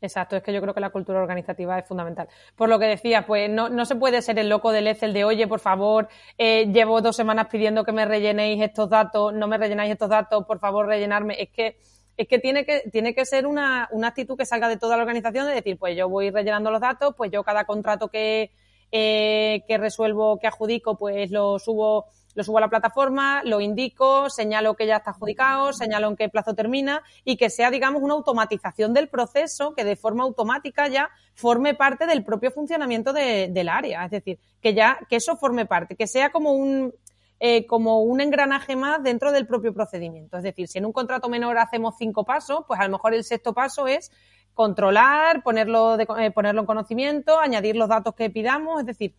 Exacto, 0.00 0.36
es 0.36 0.42
que 0.42 0.52
yo 0.52 0.60
creo 0.60 0.74
que 0.74 0.80
la 0.80 0.90
cultura 0.90 1.20
organizativa 1.20 1.78
es 1.78 1.86
fundamental. 1.86 2.28
Por 2.54 2.68
lo 2.68 2.78
que 2.78 2.86
decía, 2.86 3.26
pues 3.26 3.50
no, 3.50 3.68
no 3.68 3.84
se 3.84 3.96
puede 3.96 4.22
ser 4.22 4.38
el 4.38 4.48
loco 4.48 4.70
del 4.70 4.86
Excel 4.86 5.12
de, 5.12 5.24
oye, 5.24 5.48
por 5.48 5.60
favor, 5.60 6.08
eh, 6.36 6.66
llevo 6.72 7.00
dos 7.00 7.16
semanas 7.16 7.48
pidiendo 7.50 7.84
que 7.84 7.92
me 7.92 8.04
rellenéis 8.04 8.62
estos 8.62 8.88
datos, 8.88 9.34
no 9.34 9.48
me 9.48 9.58
rellenáis 9.58 9.92
estos 9.92 10.08
datos, 10.08 10.44
por 10.46 10.60
favor, 10.60 10.86
rellenarme. 10.86 11.42
Es 11.42 11.50
que, 11.50 11.78
es 12.16 12.28
que 12.28 12.38
tiene 12.38 12.64
que, 12.64 12.88
tiene 12.92 13.12
que 13.14 13.24
ser 13.24 13.46
una, 13.46 13.88
una 13.90 14.08
actitud 14.08 14.36
que 14.36 14.46
salga 14.46 14.68
de 14.68 14.76
toda 14.76 14.96
la 14.96 15.02
organización 15.02 15.46
de 15.48 15.54
decir, 15.54 15.76
pues 15.78 15.96
yo 15.96 16.08
voy 16.08 16.30
rellenando 16.30 16.70
los 16.70 16.80
datos, 16.80 17.14
pues 17.16 17.32
yo 17.32 17.42
cada 17.42 17.64
contrato 17.64 18.08
que, 18.08 18.52
eh, 18.92 19.64
que 19.66 19.78
resuelvo, 19.78 20.38
que 20.38 20.46
adjudico, 20.46 20.96
pues 20.96 21.30
lo 21.30 21.58
subo 21.58 22.06
lo 22.38 22.44
subo 22.44 22.58
a 22.58 22.60
la 22.60 22.68
plataforma, 22.68 23.42
lo 23.44 23.60
indico, 23.60 24.30
señalo 24.30 24.74
que 24.74 24.86
ya 24.86 24.98
está 24.98 25.10
adjudicado, 25.10 25.72
señalo 25.72 26.06
en 26.06 26.14
qué 26.14 26.28
plazo 26.28 26.54
termina 26.54 27.02
y 27.24 27.36
que 27.36 27.50
sea, 27.50 27.68
digamos, 27.68 28.00
una 28.00 28.14
automatización 28.14 28.94
del 28.94 29.08
proceso 29.08 29.74
que 29.74 29.82
de 29.82 29.96
forma 29.96 30.22
automática 30.22 30.86
ya 30.86 31.10
forme 31.34 31.74
parte 31.74 32.06
del 32.06 32.24
propio 32.24 32.52
funcionamiento 32.52 33.12
del 33.12 33.68
área. 33.68 34.04
Es 34.04 34.12
decir, 34.12 34.38
que 34.60 34.72
ya, 34.72 35.00
que 35.08 35.16
eso 35.16 35.36
forme 35.36 35.66
parte, 35.66 35.96
que 35.96 36.06
sea 36.06 36.30
como 36.30 36.52
un, 36.52 36.94
eh, 37.40 37.66
como 37.66 38.02
un 38.02 38.20
engranaje 38.20 38.76
más 38.76 39.02
dentro 39.02 39.32
del 39.32 39.48
propio 39.48 39.74
procedimiento. 39.74 40.36
Es 40.36 40.44
decir, 40.44 40.68
si 40.68 40.78
en 40.78 40.86
un 40.86 40.92
contrato 40.92 41.28
menor 41.28 41.58
hacemos 41.58 41.96
cinco 41.98 42.24
pasos, 42.24 42.60
pues 42.68 42.78
a 42.78 42.84
lo 42.84 42.90
mejor 42.90 43.14
el 43.14 43.24
sexto 43.24 43.52
paso 43.52 43.88
es 43.88 44.12
controlar, 44.58 45.44
ponerlo, 45.44 45.96
de, 45.96 46.08
eh, 46.18 46.32
ponerlo 46.32 46.62
en 46.62 46.66
conocimiento, 46.66 47.38
añadir 47.38 47.76
los 47.76 47.88
datos 47.88 48.16
que 48.16 48.28
pidamos, 48.28 48.80
es 48.80 48.86
decir, 48.86 49.14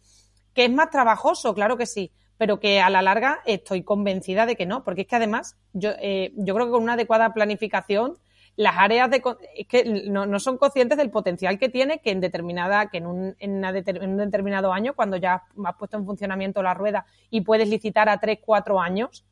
que 0.54 0.66
es 0.66 0.70
más 0.70 0.90
trabajoso, 0.90 1.54
claro 1.54 1.78
que 1.78 1.86
sí, 1.86 2.12
pero 2.38 2.60
que 2.60 2.82
a 2.82 2.90
la 2.90 3.02
larga 3.02 3.40
estoy 3.46 3.84
convencida 3.84 4.46
de 4.46 4.58
que 4.58 4.66
no, 4.66 4.84
porque 4.84 5.04
es 5.04 5.08
que 5.08 5.16
además 5.16 5.56
yo, 5.72 5.92
eh, 6.02 6.34
yo 6.36 6.54
creo 6.56 6.66
que 6.66 6.74
con 6.74 6.84
una 6.84 6.96
adecuada 6.96 7.34
planificación 7.34 8.18
las 8.58 8.76
áreas 8.80 9.10
de 9.10 9.24
es 9.56 9.66
que 9.66 9.86
no, 10.10 10.40
son 10.40 10.58
conscientes 10.58 10.98
del 10.98 11.10
potencial 11.10 11.58
que 11.58 11.70
tiene 11.70 12.00
que 12.00 12.12
en 12.12 12.20
determinada 12.20 12.90
que 12.90 12.98
en 12.98 13.06
un, 13.06 13.36
en, 13.40 13.64
un 13.64 14.18
determinado 14.18 14.74
año 14.74 14.94
cuando 14.94 15.16
ya 15.16 15.44
has 15.64 15.76
puesto 15.78 15.96
en 15.96 16.06
funcionamiento 16.06 16.62
la 16.62 16.74
rueda 16.74 17.06
y 17.30 17.40
puedes 17.40 17.70
licitar 17.70 18.10
a 18.10 18.20
tres 18.20 18.40
cuatro 18.46 18.82
años 18.82 19.24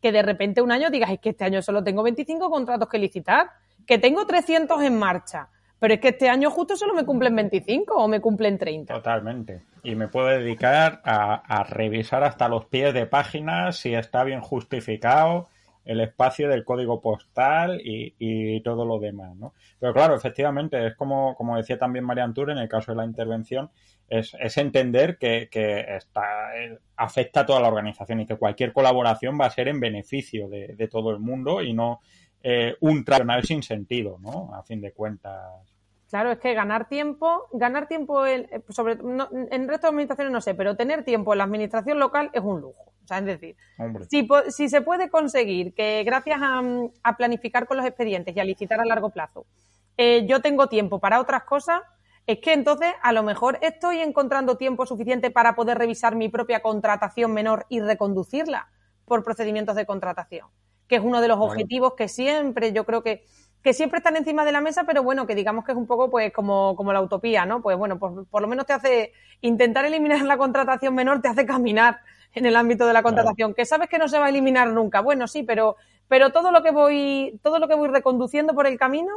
que 0.00 0.12
de 0.12 0.22
repente 0.22 0.62
un 0.62 0.70
año 0.70 0.88
digas 0.88 1.10
es 1.10 1.18
que 1.18 1.30
este 1.30 1.44
año 1.44 1.62
solo 1.62 1.82
tengo 1.82 2.04
25 2.04 2.48
contratos 2.48 2.88
que 2.88 2.98
licitar 2.98 3.50
que 3.86 3.98
tengo 3.98 4.26
300 4.26 4.82
en 4.82 4.98
marcha 4.98 5.48
pero 5.82 5.94
es 5.94 6.00
que 6.00 6.10
este 6.10 6.28
año 6.28 6.48
justo 6.48 6.76
solo 6.76 6.94
me 6.94 7.04
cumplen 7.04 7.34
25 7.34 7.96
o 7.96 8.06
me 8.06 8.20
cumplen 8.20 8.56
30. 8.56 8.94
Totalmente. 8.94 9.64
Y 9.82 9.96
me 9.96 10.06
puedo 10.06 10.28
dedicar 10.28 11.00
a, 11.04 11.64
revisar 11.64 12.22
hasta 12.22 12.48
los 12.48 12.66
pies 12.66 12.94
de 12.94 13.06
páginas 13.06 13.78
si 13.78 13.92
está 13.92 14.22
bien 14.22 14.42
justificado, 14.42 15.48
el 15.84 16.00
espacio 16.00 16.48
del 16.48 16.64
código 16.64 17.00
postal 17.00 17.80
y, 17.82 18.60
todo 18.60 18.84
lo 18.84 19.00
demás, 19.00 19.34
¿no? 19.34 19.54
Pero 19.80 19.92
claro, 19.92 20.14
efectivamente, 20.14 20.86
es 20.86 20.94
como, 20.94 21.34
como 21.34 21.56
decía 21.56 21.80
también 21.80 22.04
María 22.04 22.22
Antur 22.22 22.52
en 22.52 22.58
el 22.58 22.68
caso 22.68 22.92
de 22.92 22.98
la 22.98 23.04
intervención, 23.04 23.68
es, 24.08 24.36
entender 24.56 25.18
que, 25.18 25.48
está, 25.50 26.56
eh, 26.58 26.78
afecta 26.96 27.40
a 27.40 27.46
toda 27.46 27.58
la 27.58 27.66
organización 27.66 28.20
y 28.20 28.26
que 28.26 28.36
cualquier 28.36 28.72
colaboración 28.72 29.36
va 29.36 29.46
a 29.46 29.50
ser 29.50 29.66
en 29.66 29.80
beneficio 29.80 30.48
de 30.48 30.88
todo 30.88 31.10
el 31.10 31.18
mundo 31.18 31.60
y 31.60 31.72
no 31.72 32.02
eh, 32.42 32.76
un 32.80 33.04
tradicional 33.04 33.44
sin 33.44 33.62
sentido, 33.62 34.18
¿no? 34.20 34.54
A 34.54 34.62
fin 34.62 34.80
de 34.80 34.92
cuentas. 34.92 35.42
Claro, 36.08 36.32
es 36.32 36.38
que 36.38 36.52
ganar 36.52 36.88
tiempo, 36.88 37.48
ganar 37.52 37.88
tiempo 37.88 38.26
en, 38.26 38.46
sobre, 38.68 38.92
en 38.92 39.68
resto 39.68 39.86
de 39.86 39.90
administraciones 39.90 40.32
no 40.32 40.40
sé, 40.40 40.54
pero 40.54 40.76
tener 40.76 41.04
tiempo 41.04 41.32
en 41.32 41.38
la 41.38 41.44
administración 41.44 41.98
local 41.98 42.30
es 42.34 42.42
un 42.42 42.60
lujo. 42.60 42.92
O 43.02 43.06
sea, 43.06 43.18
es 43.18 43.24
decir, 43.24 43.56
si, 44.08 44.28
si, 44.50 44.68
se 44.68 44.82
puede 44.82 45.10
conseguir 45.10 45.74
que 45.74 46.04
gracias 46.04 46.38
a, 46.40 47.16
planificar 47.16 47.66
con 47.66 47.76
los 47.76 47.86
expedientes 47.86 48.36
y 48.36 48.40
a 48.40 48.44
licitar 48.44 48.80
a 48.80 48.84
largo 48.84 49.10
plazo, 49.10 49.46
eh, 49.96 50.24
yo 50.26 50.40
tengo 50.40 50.68
tiempo 50.68 51.00
para 51.00 51.20
otras 51.20 51.44
cosas, 51.44 51.82
es 52.26 52.38
que 52.38 52.52
entonces 52.52 52.92
a 53.02 53.12
lo 53.12 53.22
mejor 53.22 53.58
estoy 53.62 53.98
encontrando 53.98 54.56
tiempo 54.56 54.86
suficiente 54.86 55.30
para 55.30 55.54
poder 55.54 55.78
revisar 55.78 56.14
mi 56.14 56.28
propia 56.28 56.60
contratación 56.60 57.32
menor 57.32 57.66
y 57.68 57.80
reconducirla 57.80 58.68
por 59.04 59.24
procedimientos 59.24 59.74
de 59.74 59.84
contratación, 59.84 60.48
que 60.92 60.96
es 60.96 61.02
uno 61.02 61.22
de 61.22 61.28
los 61.28 61.38
objetivos 61.38 61.94
que 61.94 62.06
siempre 62.06 62.74
yo 62.74 62.84
creo 62.84 63.02
que 63.02 63.24
que 63.62 63.72
siempre 63.72 63.98
están 63.98 64.16
encima 64.16 64.44
de 64.44 64.52
la 64.52 64.60
mesa, 64.60 64.84
pero 64.84 65.02
bueno, 65.02 65.26
que 65.26 65.34
digamos 65.34 65.64
que 65.64 65.72
es 65.72 65.78
un 65.78 65.86
poco 65.86 66.10
pues 66.10 66.32
como, 66.34 66.76
como 66.76 66.92
la 66.92 67.00
utopía, 67.00 67.46
¿no? 67.46 67.62
Pues 67.62 67.78
bueno, 67.78 67.98
por, 67.98 68.26
por 68.26 68.42
lo 68.42 68.48
menos 68.48 68.66
te 68.66 68.74
hace 68.74 69.12
intentar 69.40 69.86
eliminar 69.86 70.20
la 70.22 70.36
contratación 70.36 70.94
menor, 70.94 71.22
te 71.22 71.28
hace 71.28 71.46
caminar 71.46 72.00
en 72.34 72.44
el 72.44 72.56
ámbito 72.56 72.86
de 72.86 72.92
la 72.92 73.02
contratación, 73.02 73.54
que 73.54 73.64
sabes 73.64 73.88
que 73.88 73.98
no 73.98 74.08
se 74.08 74.18
va 74.18 74.26
a 74.26 74.28
eliminar 74.28 74.68
nunca. 74.68 75.00
Bueno, 75.00 75.28
sí, 75.28 75.44
pero, 75.44 75.76
pero 76.08 76.30
todo 76.30 76.50
lo 76.50 76.62
que 76.62 76.72
voy, 76.72 77.40
todo 77.42 77.58
lo 77.58 77.68
que 77.68 77.74
voy 77.74 77.88
reconduciendo 77.88 78.52
por 78.52 78.66
el 78.66 78.76
camino 78.78 79.12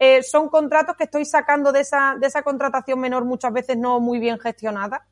eh, 0.00 0.24
son 0.24 0.48
contratos 0.48 0.96
que 0.96 1.04
estoy 1.04 1.24
sacando 1.24 1.70
de 1.70 1.80
esa, 1.82 2.16
de 2.18 2.26
esa 2.26 2.42
contratación 2.42 2.98
menor 2.98 3.24
muchas 3.24 3.52
veces 3.52 3.76
no 3.76 4.00
muy 4.00 4.18
bien 4.18 4.40
gestionada. 4.40 5.06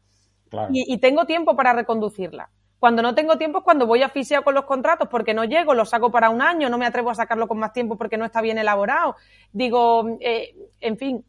Y, 0.72 0.98
tengo 0.98 1.26
tiempo 1.26 1.54
para 1.54 1.72
reconducirla. 1.72 2.50
Cuando 2.80 3.02
no 3.02 3.14
tengo 3.14 3.36
tiempo 3.36 3.58
es 3.58 3.64
cuando 3.64 3.86
voy 3.86 4.02
asfixiado 4.02 4.42
con 4.42 4.54
los 4.54 4.64
contratos 4.64 5.06
porque 5.08 5.34
no 5.34 5.44
llego, 5.44 5.74
lo 5.74 5.84
saco 5.84 6.10
para 6.10 6.30
un 6.30 6.40
año, 6.40 6.70
no 6.70 6.78
me 6.78 6.86
atrevo 6.86 7.10
a 7.10 7.14
sacarlo 7.14 7.46
con 7.46 7.58
más 7.58 7.74
tiempo 7.74 7.96
porque 7.98 8.16
no 8.16 8.24
está 8.24 8.40
bien 8.40 8.56
elaborado. 8.56 9.16
Digo, 9.52 10.16
eh, 10.20 10.56
en 10.80 10.96
fin, 10.96 11.24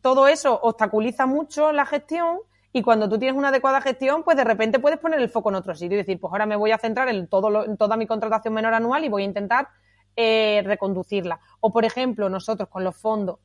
todo 0.00 0.28
eso 0.28 0.58
obstaculiza 0.62 1.26
mucho 1.26 1.72
la 1.72 1.86
gestión 1.86 2.38
y 2.72 2.82
cuando 2.82 3.08
tú 3.08 3.18
tienes 3.18 3.36
una 3.36 3.48
adecuada 3.48 3.80
gestión, 3.80 4.22
pues 4.22 4.36
de 4.36 4.44
repente 4.44 4.78
puedes 4.78 5.00
poner 5.00 5.18
el 5.18 5.28
foco 5.28 5.48
en 5.48 5.56
otro 5.56 5.74
sitio 5.74 5.96
y 5.96 6.02
decir, 6.02 6.20
pues 6.20 6.32
ahora 6.32 6.46
me 6.46 6.54
voy 6.54 6.70
a 6.70 6.78
centrar 6.78 7.08
en, 7.08 7.26
todo 7.26 7.64
en 7.64 7.76
toda 7.76 7.96
mi 7.96 8.06
contratación 8.06 8.54
menor 8.54 8.72
anual 8.72 9.04
y 9.04 9.08
voy 9.08 9.22
a 9.22 9.24
intentar 9.26 9.68
eh, 10.14 10.62
reconducirla. 10.64 11.40
O, 11.58 11.72
por 11.72 11.84
ejemplo, 11.84 12.28
nosotros 12.28 12.68
con 12.68 12.84
los 12.84 12.96
fondos 12.96 13.40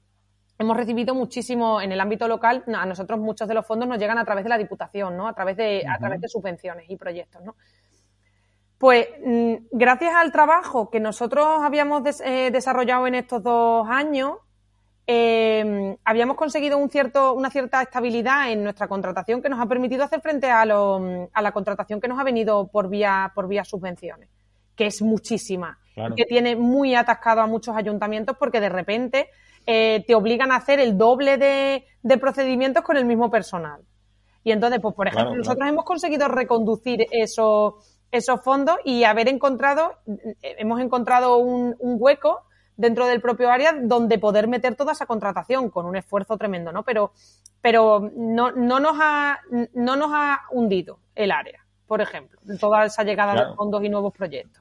hemos 0.62 0.78
recibido 0.78 1.14
muchísimo 1.14 1.82
en 1.82 1.92
el 1.92 2.00
ámbito 2.00 2.28
local, 2.28 2.64
a 2.74 2.86
nosotros 2.86 3.20
muchos 3.20 3.48
de 3.48 3.54
los 3.54 3.66
fondos 3.66 3.88
nos 3.88 3.98
llegan 3.98 4.18
a 4.18 4.26
través 4.26 4.44
de 4.44 4.50
la 4.50 4.58
Diputación, 4.58 5.18
¿no? 5.18 5.28
A 5.28 5.34
través 5.34 5.58
de, 5.58 5.84
a 5.88 5.98
través 5.98 6.22
de 6.22 6.28
subvenciones 6.28 6.90
y 6.90 6.96
proyectos, 6.96 7.44
¿no? 7.44 7.56
Pues 8.78 9.08
mm, 9.24 9.54
gracias 9.72 10.16
al 10.16 10.32
trabajo 10.32 10.90
que 10.90 11.00
nosotros 11.00 11.46
habíamos 11.62 12.02
eh, 12.22 12.50
desarrollado 12.52 13.06
en 13.06 13.16
estos 13.16 13.44
dos 13.44 13.88
años, 13.88 14.38
eh, 15.06 15.98
habíamos 16.04 16.36
conseguido 16.36 16.78
un 16.78 16.90
cierto, 16.90 17.34
una 17.34 17.50
cierta 17.50 17.82
estabilidad 17.82 18.52
en 18.52 18.64
nuestra 18.64 18.88
contratación 18.88 19.42
que 19.42 19.50
nos 19.50 19.60
ha 19.60 19.68
permitido 19.68 20.04
hacer 20.04 20.22
frente 20.22 20.50
a, 20.50 20.66
la 20.66 21.52
contratación 21.52 22.00
que 22.00 22.08
nos 22.08 22.20
ha 22.20 22.24
venido 22.24 22.68
por 22.68 22.90
vía, 22.90 23.32
por 23.36 23.48
vía 23.48 23.64
subvenciones, 23.64 24.30
que 24.76 24.88
es 24.88 25.02
muchísima, 25.02 25.78
que 26.16 26.26
tiene 26.26 26.56
muy 26.56 26.96
atascado 26.96 27.42
a 27.42 27.48
muchos 27.48 27.76
ayuntamientos 27.76 28.38
porque 28.40 28.60
de 28.60 28.70
repente 28.70 29.30
eh, 29.66 30.04
te 30.06 30.16
obligan 30.16 30.52
a 30.52 30.58
hacer 30.58 30.80
el 30.80 30.98
doble 30.98 31.38
de, 31.38 32.18
procedimientos 32.18 32.84
con 32.84 32.98
el 32.98 33.06
mismo 33.06 33.30
personal. 33.30 33.82
Y 34.44 34.52
entonces, 34.52 34.80
pues 34.82 34.96
por 34.96 35.08
ejemplo, 35.08 35.36
nosotros 35.36 35.70
hemos 35.70 35.86
conseguido 35.86 36.28
reconducir 36.28 37.06
esos, 37.12 37.76
esos 38.12 38.42
fondos 38.42 38.78
y 38.84 39.04
haber 39.04 39.30
encontrado, 39.30 39.94
hemos 40.42 40.82
encontrado 40.82 41.38
un 41.38 41.76
hueco 41.80 42.46
dentro 42.82 43.06
del 43.06 43.22
propio 43.22 43.50
área 43.50 43.74
donde 43.80 44.18
poder 44.18 44.48
meter 44.48 44.76
toda 44.76 44.94
esa 44.94 45.06
contratación 45.06 45.70
con 45.70 45.86
un 45.86 45.96
esfuerzo 45.96 46.38
tremendo, 46.38 46.72
¿no? 46.72 46.84
Pero, 46.84 47.12
pero 47.62 48.12
no, 48.16 48.52
no, 48.52 48.80
nos 48.80 48.98
ha, 49.00 49.40
no 49.74 49.96
nos 49.96 50.12
ha 50.14 50.42
hundido 50.52 51.00
el 51.16 51.32
área, 51.32 51.64
por 51.86 52.02
ejemplo, 52.02 52.40
toda 52.60 52.86
esa 52.86 53.04
llegada 53.04 53.50
de 53.50 53.56
fondos 53.56 53.84
y 53.84 53.90
nuevos 53.90 54.14
proyectos. 54.14 54.61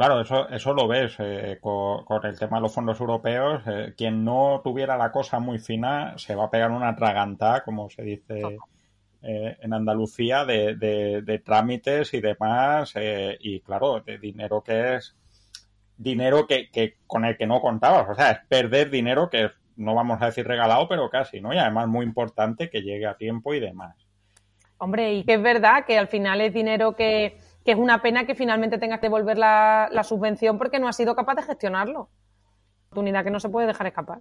Claro, 0.00 0.22
eso, 0.22 0.48
eso 0.48 0.72
lo 0.72 0.88
ves 0.88 1.14
eh, 1.18 1.58
con, 1.60 2.24
el 2.24 2.38
tema 2.38 2.56
de 2.56 2.62
los 2.62 2.72
fondos 2.72 2.98
europeos. 2.98 3.62
Eh, 3.66 3.92
quien 3.94 4.24
no 4.24 4.62
tuviera 4.64 4.96
la 4.96 5.12
cosa 5.12 5.40
muy 5.40 5.58
fina 5.58 6.14
se 6.16 6.34
va 6.34 6.44
a 6.44 6.50
pegar 6.50 6.70
una 6.70 6.96
traganta, 6.96 7.62
como 7.66 7.90
se 7.90 8.00
dice 8.04 8.56
eh, 9.20 9.58
en 9.60 9.74
Andalucía, 9.74 10.46
de, 10.46 10.74
de, 10.76 11.20
de, 11.20 11.38
trámites 11.40 12.14
y 12.14 12.22
demás. 12.22 12.94
y 13.40 13.60
claro, 13.60 14.00
de 14.00 14.16
dinero 14.16 14.62
que 14.62 14.94
es 14.94 15.14
dinero 15.98 16.46
que, 16.46 16.70
que, 16.70 16.96
con 17.06 17.26
el 17.26 17.36
que 17.36 17.46
no 17.46 17.60
contabas. 17.60 18.08
O 18.08 18.14
sea, 18.14 18.30
es 18.30 18.38
perder 18.48 18.88
dinero 18.88 19.28
que 19.28 19.50
no 19.76 19.94
vamos 19.94 20.22
a 20.22 20.26
decir 20.26 20.48
regalado, 20.48 20.88
pero 20.88 21.10
casi, 21.10 21.42
¿no? 21.42 21.52
Y 21.52 21.58
además 21.58 21.88
muy 21.88 22.06
importante 22.06 22.70
que 22.70 22.80
llegue 22.80 23.04
a 23.04 23.18
tiempo 23.18 23.52
y 23.52 23.60
demás. 23.60 23.96
Hombre, 24.78 25.12
y 25.12 25.24
que 25.24 25.34
es 25.34 25.42
verdad 25.42 25.84
que 25.84 25.98
al 25.98 26.08
final 26.08 26.40
es 26.40 26.54
dinero 26.54 26.96
que, 26.96 27.36
es 27.70 27.78
una 27.78 28.02
pena 28.02 28.26
que 28.26 28.34
finalmente 28.34 28.78
tengas 28.78 29.00
que 29.00 29.06
devolver 29.06 29.38
la, 29.38 29.88
la, 29.90 30.02
subvención 30.04 30.58
porque 30.58 30.78
no 30.78 30.88
has 30.88 30.96
sido 30.96 31.14
capaz 31.14 31.34
de 31.34 31.42
gestionarlo. 31.42 32.10
Oportunidad 32.86 33.24
que 33.24 33.30
no 33.30 33.40
se 33.40 33.48
puede 33.48 33.66
dejar 33.66 33.86
escapar. 33.86 34.20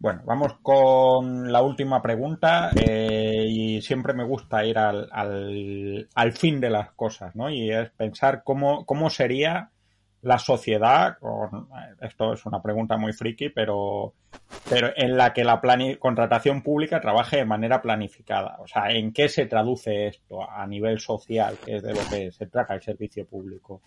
Bueno, 0.00 0.22
vamos 0.24 0.54
con 0.62 1.50
la 1.50 1.60
última 1.60 2.00
pregunta 2.00 2.70
eh, 2.76 3.44
y 3.48 3.82
siempre 3.82 4.14
me 4.14 4.22
gusta 4.22 4.64
ir 4.64 4.78
al, 4.78 5.08
al, 5.10 6.08
al, 6.14 6.32
fin 6.32 6.60
de 6.60 6.70
las 6.70 6.92
cosas, 6.92 7.34
¿no? 7.34 7.50
Y 7.50 7.72
es 7.72 7.90
pensar 7.90 8.42
cómo, 8.44 8.86
cómo 8.86 9.10
sería 9.10 9.70
la 10.22 10.38
sociedad, 10.38 11.16
esto 12.00 12.32
es 12.32 12.46
una 12.46 12.62
pregunta 12.62 12.96
muy 12.96 13.12
friki, 13.12 13.48
pero, 13.50 14.14
pero 14.68 14.90
en 14.96 15.16
la 15.16 15.32
que 15.32 15.44
la 15.44 15.60
contratación 15.98 16.62
pública 16.62 17.00
trabaje 17.00 17.36
de 17.36 17.44
manera 17.44 17.82
planificada. 17.82 18.56
O 18.60 18.66
sea, 18.66 18.90
¿en 18.90 19.12
qué 19.12 19.28
se 19.28 19.46
traduce 19.46 20.08
esto 20.08 20.48
a 20.48 20.66
nivel 20.66 21.00
social, 21.00 21.56
que 21.64 21.76
es 21.76 21.82
de 21.82 21.94
lo 21.94 22.00
que 22.10 22.30
se 22.32 22.46
trata 22.46 22.74
el 22.74 22.82
servicio 22.82 23.26
público? 23.26 23.80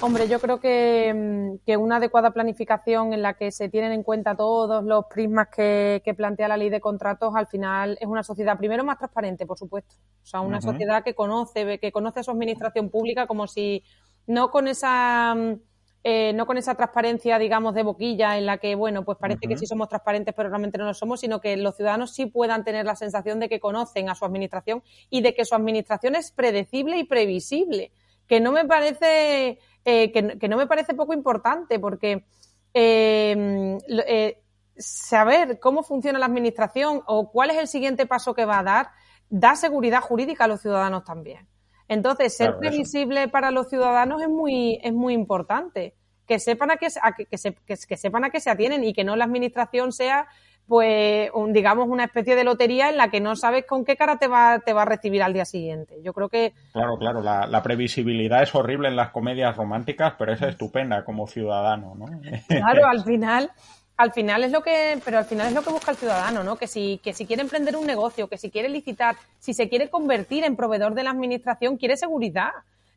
Hombre, 0.00 0.28
yo 0.28 0.40
creo 0.40 0.60
que, 0.60 1.58
que, 1.64 1.76
una 1.76 1.96
adecuada 1.96 2.32
planificación 2.32 3.12
en 3.12 3.22
la 3.22 3.34
que 3.34 3.50
se 3.50 3.68
tienen 3.68 3.92
en 3.92 4.02
cuenta 4.02 4.36
todos 4.36 4.84
los 4.84 5.06
prismas 5.06 5.48
que, 5.48 6.02
que, 6.04 6.14
plantea 6.14 6.48
la 6.48 6.56
ley 6.56 6.68
de 6.68 6.80
contratos, 6.80 7.34
al 7.36 7.46
final 7.46 7.96
es 8.00 8.06
una 8.06 8.22
sociedad, 8.22 8.58
primero, 8.58 8.84
más 8.84 8.98
transparente, 8.98 9.46
por 9.46 9.58
supuesto. 9.58 9.94
O 10.22 10.26
sea, 10.26 10.40
una 10.40 10.60
sociedad 10.60 11.04
que 11.04 11.14
conoce, 11.14 11.78
que 11.78 11.92
conoce 11.92 12.20
a 12.20 12.22
su 12.22 12.32
administración 12.32 12.90
pública 12.90 13.26
como 13.26 13.46
si 13.46 13.82
no 14.26 14.50
con 14.50 14.68
esa 14.68 15.34
mm, 15.34 15.60
eh, 16.06 16.34
no 16.34 16.44
con 16.44 16.58
esa 16.58 16.74
transparencia, 16.74 17.38
digamos, 17.38 17.74
de 17.74 17.82
boquilla 17.82 18.36
en 18.36 18.44
la 18.44 18.58
que, 18.58 18.74
bueno, 18.74 19.06
pues 19.06 19.16
parece 19.16 19.48
que 19.48 19.56
sí 19.56 19.66
somos 19.66 19.88
transparentes, 19.88 20.34
pero 20.34 20.50
realmente 20.50 20.76
no 20.76 20.84
lo 20.84 20.92
somos, 20.92 21.20
sino 21.20 21.40
que 21.40 21.56
los 21.56 21.76
ciudadanos 21.76 22.12
sí 22.12 22.26
puedan 22.26 22.62
tener 22.62 22.84
la 22.84 22.94
sensación 22.94 23.40
de 23.40 23.48
que 23.48 23.58
conocen 23.58 24.10
a 24.10 24.14
su 24.14 24.26
administración 24.26 24.82
y 25.08 25.22
de 25.22 25.34
que 25.34 25.46
su 25.46 25.54
administración 25.54 26.14
es 26.14 26.30
predecible 26.30 26.98
y 26.98 27.04
previsible, 27.04 27.90
que 28.26 28.38
no 28.38 28.52
me 28.52 28.66
parece, 28.66 29.58
eh, 29.86 30.12
que, 30.12 30.46
no 30.46 30.58
me 30.58 30.66
parece 30.66 30.92
poco 30.92 31.14
importante, 31.14 31.78
porque 31.78 32.26
eh, 32.74 34.42
saber 34.76 35.58
cómo 35.58 35.82
funciona 35.82 36.18
la 36.18 36.26
administración 36.26 37.00
o 37.06 37.30
cuál 37.30 37.48
es 37.48 37.56
el 37.56 37.66
siguiente 37.66 38.04
paso 38.04 38.34
que 38.34 38.44
va 38.44 38.58
a 38.58 38.62
dar, 38.62 38.90
da 39.30 39.56
seguridad 39.56 40.02
jurídica 40.02 40.44
a 40.44 40.48
los 40.48 40.60
ciudadanos 40.60 41.02
también. 41.04 41.48
Entonces, 41.88 42.36
ser 42.36 42.56
previsible 42.58 43.28
para 43.28 43.50
los 43.50 43.68
ciudadanos 43.68 44.22
es 44.22 44.28
muy, 44.28 44.78
es 44.82 44.92
muy 44.92 45.14
importante. 45.14 45.94
Que 46.26 46.38
sepan 46.38 46.70
a 46.70 46.76
qué, 46.76 46.88
que, 47.30 47.36
se, 47.36 47.54
que, 47.54 47.96
sepan 47.96 48.24
a 48.24 48.30
qué 48.30 48.40
se 48.40 48.50
atienen 48.50 48.82
y 48.82 48.94
que 48.94 49.04
no 49.04 49.14
la 49.14 49.24
administración 49.24 49.92
sea 49.92 50.26
pues 50.66 51.30
digamos 51.50 51.88
una 51.88 52.04
especie 52.04 52.36
de 52.36 52.44
lotería 52.44 52.88
en 52.88 52.96
la 52.96 53.08
que 53.08 53.20
no 53.20 53.36
sabes 53.36 53.66
con 53.66 53.84
qué 53.84 53.96
cara 53.96 54.16
te 54.16 54.28
va, 54.28 54.60
te 54.60 54.72
va 54.72 54.82
a 54.82 54.86
recibir 54.86 55.22
al 55.22 55.34
día 55.34 55.44
siguiente. 55.44 55.96
Yo 56.02 56.12
creo 56.14 56.28
que... 56.28 56.54
Claro, 56.72 56.96
claro, 56.96 57.20
la, 57.20 57.46
la 57.46 57.62
previsibilidad 57.62 58.42
es 58.42 58.54
horrible 58.54 58.88
en 58.88 58.96
las 58.96 59.10
comedias 59.10 59.56
románticas, 59.56 60.14
pero 60.18 60.32
es 60.32 60.40
estupenda 60.40 61.04
como 61.04 61.26
ciudadano, 61.26 61.94
¿no? 61.94 62.06
Claro, 62.48 62.86
al 62.86 63.04
final, 63.04 63.50
al 63.96 64.12
final 64.12 64.42
es 64.44 64.50
lo 64.50 64.62
que, 64.62 65.00
pero 65.04 65.18
al 65.18 65.24
final 65.24 65.48
es 65.48 65.52
lo 65.52 65.62
que 65.62 65.70
busca 65.70 65.92
el 65.92 65.96
ciudadano, 65.96 66.42
¿no? 66.42 66.56
Que 66.56 66.66
si, 66.66 66.98
que 67.02 67.12
si 67.12 67.26
quiere 67.26 67.42
emprender 67.42 67.76
un 67.76 67.86
negocio, 67.86 68.28
que 68.28 68.38
si 68.38 68.50
quiere 68.50 68.68
licitar, 68.68 69.16
si 69.38 69.54
se 69.54 69.68
quiere 69.68 69.88
convertir 69.88 70.44
en 70.44 70.56
proveedor 70.56 70.94
de 70.94 71.04
la 71.04 71.10
administración, 71.10 71.76
quiere 71.76 71.96
seguridad. 71.96 72.50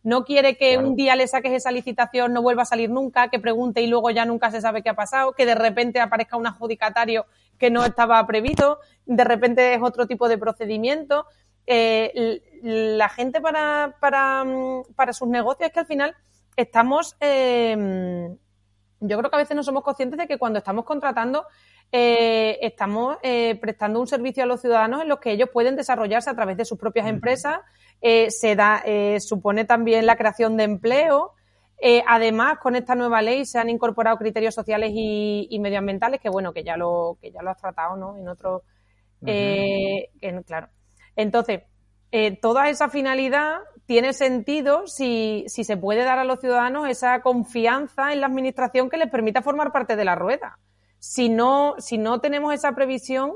No 0.03 0.23
quiere 0.23 0.55
que 0.55 0.77
un 0.77 0.95
día 0.95 1.15
le 1.15 1.27
saques 1.27 1.51
esa 1.51 1.69
licitación, 1.69 2.31
no 2.31 2.41
vuelva 2.41 2.61
a 2.61 2.65
salir 2.65 2.89
nunca, 2.89 3.29
que 3.29 3.39
pregunte 3.39 3.81
y 3.81 3.87
luego 3.87 4.09
ya 4.09 4.25
nunca 4.25 4.51
se 4.51 4.61
sabe 4.61 4.81
qué 4.81 4.89
ha 4.89 4.95
pasado, 4.95 5.33
que 5.33 5.45
de 5.45 5.55
repente 5.55 5.99
aparezca 5.99 6.37
un 6.37 6.47
adjudicatario 6.47 7.25
que 7.57 7.69
no 7.69 7.83
estaba 7.83 8.25
previsto, 8.25 8.79
de 9.05 9.23
repente 9.23 9.73
es 9.73 9.81
otro 9.81 10.07
tipo 10.07 10.29
de 10.29 10.37
procedimiento. 10.37 11.25
eh, 11.65 12.41
la 12.63 13.09
gente 13.09 13.41
para, 13.41 13.97
para, 13.99 14.45
para, 14.95 15.13
sus 15.13 15.27
negocios 15.27 15.67
es 15.67 15.73
que 15.73 15.79
al 15.81 15.85
final 15.85 16.15
estamos, 16.55 17.17
eh, 17.19 18.35
yo 18.99 19.17
creo 19.17 19.29
que 19.29 19.35
a 19.35 19.39
veces 19.39 19.55
no 19.55 19.63
somos 19.63 19.83
conscientes 19.83 20.17
de 20.17 20.27
que 20.27 20.37
cuando 20.37 20.59
estamos 20.59 20.85
contratando 20.85 21.45
eh, 21.91 22.57
estamos 22.61 23.17
eh, 23.23 23.57
prestando 23.61 24.01
un 24.01 24.07
servicio 24.07 24.43
a 24.43 24.45
los 24.45 24.59
ciudadanos 24.59 25.01
en 25.01 25.07
los 25.07 25.19
que 25.19 25.31
ellos 25.31 25.49
pueden 25.53 25.75
desarrollarse 25.75 26.29
a 26.29 26.35
través 26.35 26.57
de 26.57 26.65
sus 26.65 26.77
propias 26.77 27.07
empresas. 27.07 27.59
Eh, 28.01 28.29
se 28.29 28.55
da, 28.55 28.83
supone 29.19 29.65
también 29.65 30.05
la 30.05 30.17
creación 30.17 30.57
de 30.57 30.63
empleo. 30.65 31.33
además, 32.07 32.57
con 32.59 32.75
esta 32.75 32.95
nueva 32.95 33.21
ley 33.21 33.45
se 33.45 33.59
han 33.59 33.69
incorporado 33.69 34.17
criterios 34.17 34.55
sociales 34.55 34.91
y, 34.93 35.57
medioambientales, 35.59 36.19
que 36.19 36.29
bueno, 36.29 36.53
que 36.53 36.63
ya 36.63 36.75
lo, 36.77 37.17
que 37.21 37.31
ya 37.31 37.41
lo 37.41 37.51
has 37.51 37.57
tratado, 37.57 37.95
¿no? 37.95 38.17
En 38.17 38.27
otro, 38.27 38.63
claro. 40.45 40.67
Entonces, 41.15 41.61
toda 42.41 42.69
esa 42.69 42.89
finalidad 42.89 43.59
tiene 43.87 44.13
sentido 44.13 44.85
si, 44.85 45.45
se 45.47 45.77
puede 45.77 46.03
dar 46.03 46.19
a 46.19 46.25
los 46.25 46.39
ciudadanos 46.39 46.87
esa 46.87 47.21
confianza 47.21 48.13
en 48.13 48.21
la 48.21 48.27
administración 48.27 48.89
que 48.89 48.97
les 48.97 49.09
permita 49.09 49.41
formar 49.41 49.71
parte 49.71 49.95
de 49.95 50.05
la 50.05 50.13
rueda 50.13 50.59
si 50.99 51.29
no, 51.29 51.75
si 51.79 51.97
no 51.97 52.19
tenemos 52.19 52.53
esa 52.53 52.73
previsión, 52.73 53.31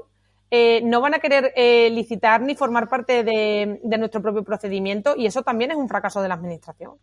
eh, 0.49 0.81
no 0.83 1.01
van 1.01 1.13
a 1.13 1.19
querer 1.19 1.53
eh, 1.55 1.89
licitar 1.89 2.41
ni 2.41 2.55
formar 2.55 2.89
parte 2.89 3.23
de, 3.23 3.79
nuestro 3.97 4.21
propio 4.21 4.43
procedimiento 4.43 5.13
y 5.15 5.25
eso 5.25 5.43
también 5.43 5.71
es 5.71 5.77
un 5.77 5.87
fracaso 5.87 6.21
de 6.21 6.27
la 6.27 6.35
Administración. 6.35 6.95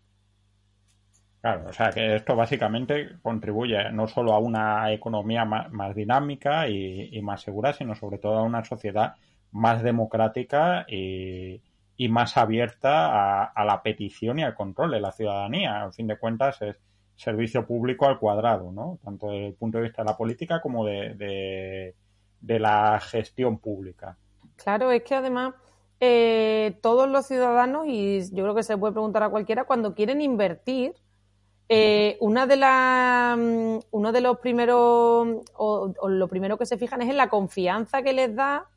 Claro, 1.40 1.68
o 1.68 1.72
sea 1.72 1.90
que 1.90 2.16
esto 2.16 2.34
básicamente 2.34 3.20
contribuye 3.22 3.90
no 3.92 4.08
solo 4.08 4.32
a 4.32 4.38
una 4.38 4.92
economía 4.92 5.44
más, 5.44 5.94
dinámica 5.94 6.68
y, 6.68 7.20
más 7.22 7.42
segura, 7.42 7.72
sino 7.72 7.94
sobre 7.94 8.18
todo 8.18 8.38
a 8.38 8.42
una 8.42 8.64
sociedad 8.64 9.14
más 9.52 9.82
democrática 9.82 10.84
y, 10.88 11.62
más 12.06 12.36
abierta 12.36 13.42
a, 13.42 13.44
a, 13.44 13.64
la 13.64 13.82
petición 13.82 14.38
y 14.38 14.44
al 14.44 14.54
control 14.54 14.92
de 14.92 15.00
la 15.00 15.10
ciudadanía. 15.10 15.82
A 15.82 15.90
fin 15.90 16.06
de 16.06 16.16
cuentas, 16.16 16.62
es, 16.62 16.78
servicio 17.18 17.66
público 17.66 18.06
al 18.06 18.18
cuadrado, 18.18 18.70
¿no? 18.70 18.98
Tanto 19.04 19.26
desde 19.26 19.48
el 19.48 19.54
punto 19.54 19.78
de 19.78 19.84
vista 19.84 20.02
de 20.02 20.08
la 20.08 20.16
política 20.16 20.60
como 20.60 20.86
de, 20.86 21.94
de, 22.40 22.58
la 22.60 23.00
gestión 23.00 23.58
pública. 23.58 24.16
Claro, 24.56 24.92
es 24.92 25.02
que 25.02 25.16
además 25.16 25.54
eh, 25.98 26.78
todos 26.80 27.08
los 27.08 27.26
ciudadanos, 27.26 27.86
y 27.88 28.20
yo 28.32 28.44
creo 28.44 28.54
que 28.54 28.62
se 28.62 28.78
puede 28.78 28.92
preguntar 28.92 29.24
a 29.24 29.30
cualquiera, 29.30 29.64
cuando 29.64 29.94
quieren 29.94 30.20
invertir, 30.20 30.94
eh, 31.68 32.16
una 32.20 32.46
de 32.46 32.56
la, 32.56 33.36
mm, 33.36 33.78
uno 33.90 34.12
de 34.12 34.20
los 34.20 34.38
primeros, 34.38 35.42
o, 35.54 35.92
lo 36.08 36.28
primero 36.28 36.56
que 36.56 36.66
se 36.66 36.78
fijan 36.78 37.02
es 37.02 37.10
en 37.10 37.16
la 37.16 37.28
confianza 37.28 38.00
que 38.02 38.12
les 38.12 38.34
da 38.34 38.68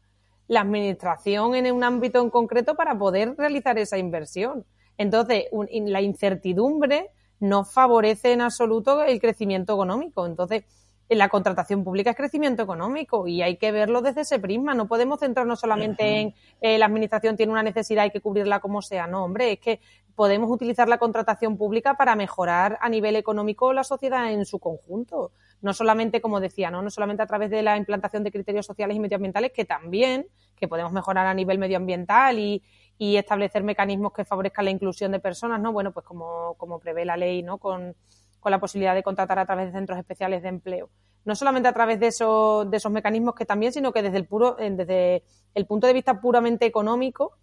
la 0.52 0.62
administración 0.62 1.56
en 1.56 1.72
un 1.72 1.82
ámbito 1.82 2.22
en 2.22 2.30
concreto 2.30 2.76
para 2.76 2.98
poder 2.98 3.38
realizar 3.38 3.80
esa 3.80 3.98
inversión. 3.98 4.66
Entonces, 4.98 5.46
la 5.72 6.02
incertidumbre 6.02 7.10
no 7.40 7.64
favorece 7.64 8.34
en 8.34 8.42
absoluto 8.42 9.02
el 9.02 9.22
crecimiento 9.22 9.72
económico. 9.76 10.26
Entonces, 10.26 10.66
la 11.08 11.30
contratación 11.30 11.86
pública 11.86 12.10
es 12.10 12.18
crecimiento 12.18 12.64
económico 12.64 13.28
y 13.28 13.42
hay 13.42 13.56
que 13.56 13.72
verlo 13.72 14.02
desde 14.02 14.22
ese 14.22 14.40
prisma. 14.40 14.74
No 14.74 14.90
podemos 14.90 15.22
centrarnos 15.22 15.62
solamente 15.62 16.20
en 16.20 16.36
eh, 16.60 16.78
la 16.78 16.88
administración 16.88 17.38
tiene 17.38 17.54
una 17.54 17.64
necesidad, 17.64 18.04
hay 18.04 18.12
que 18.12 18.20
cubrirla 18.20 18.60
como 18.60 18.82
sea. 18.82 19.08
No, 19.08 19.24
hombre, 19.24 19.54
es 19.54 19.60
que 19.60 19.80
podemos 20.16 20.52
utilizar 20.52 20.90
la 20.90 20.98
contratación 20.98 21.58
pública 21.58 21.94
para 21.94 22.18
mejorar 22.18 22.78
a 22.82 22.90
nivel 22.90 23.16
económico 23.16 23.72
la 23.72 23.86
sociedad 23.86 24.30
en 24.30 24.46
su 24.46 24.60
conjunto. 24.60 25.32
No 25.62 25.74
solamente, 25.74 26.22
como 26.22 26.40
decía, 26.40 26.72
no, 26.72 26.82
no 26.82 26.90
solamente 26.90 27.24
a 27.24 27.28
través 27.28 27.50
de 27.50 27.62
la 27.62 27.78
implantación 27.78 28.24
de 28.24 28.32
criterios 28.32 28.66
sociales 28.66 28.98
y 28.98 29.00
medioambientales, 29.00 29.52
que 29.52 29.66
también, 29.66 30.28
que 30.56 30.68
podemos 30.68 30.92
mejorar 30.92 31.28
a 31.28 31.34
nivel 31.34 31.60
medioambiental 31.60 32.40
y, 32.40 32.64
y 32.98 33.18
establecer 33.18 33.64
mecanismos 33.64 34.14
que 34.14 34.26
favorezcan 34.26 34.66
la 34.66 34.72
inclusión 34.72 35.12
de 35.12 35.20
personas, 35.20 35.60
¿no? 35.60 35.72
Bueno, 35.72 35.92
pues 35.92 36.06
como, 36.06 36.56
como 36.58 36.80
prevé 36.80 37.06
la 37.06 37.18
ley, 37.18 37.44
¿no? 37.44 37.58
Con, 37.58 37.96
con 38.40 38.52
la 38.52 38.60
posibilidad 38.60 38.96
de 38.96 39.04
contratar 39.04 39.40
a 39.40 39.46
través 39.46 39.68
de 39.68 39.72
centros 39.72 39.98
especiales 39.98 40.42
de 40.42 40.50
empleo. 40.50 40.90
No 41.24 41.36
solamente 41.36 41.70
a 41.70 41.74
través 41.74 42.00
de 42.00 42.08
esos, 42.08 42.70
de 42.70 42.78
esos 42.78 42.92
mecanismos 42.92 43.36
que 43.36 43.46
también, 43.46 43.72
sino 43.72 43.94
que 43.94 44.02
desde 44.02 44.18
el 44.18 44.26
puro, 44.26 44.56
desde 44.60 45.24
el 45.54 45.66
punto 45.68 45.86
de 45.88 45.94
vista 45.94 46.20
puramente 46.20 46.66
económico, 46.66 47.38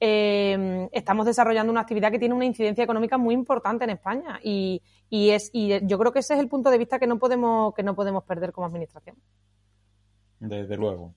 eh, 0.00 0.88
estamos 0.92 1.26
desarrollando 1.26 1.72
una 1.72 1.80
actividad 1.80 2.10
que 2.10 2.18
tiene 2.18 2.34
una 2.34 2.44
incidencia 2.44 2.84
económica 2.84 3.16
muy 3.18 3.34
importante 3.34 3.84
en 3.84 3.90
España 3.90 4.40
y, 4.42 4.82
y, 5.08 5.30
es 5.30 5.50
y 5.52 5.86
yo 5.86 5.98
creo 5.98 6.12
que 6.12 6.18
ese 6.18 6.34
es 6.34 6.40
el 6.40 6.48
punto 6.48 6.70
de 6.70 6.78
vista 6.78 6.98
que 6.98 7.06
no 7.06 7.18
podemos 7.18 7.74
que 7.74 7.82
no 7.82 7.94
podemos 7.94 8.24
perder 8.24 8.52
como 8.52 8.66
administración. 8.66 9.16
Desde 10.38 10.76
luego. 10.76 11.14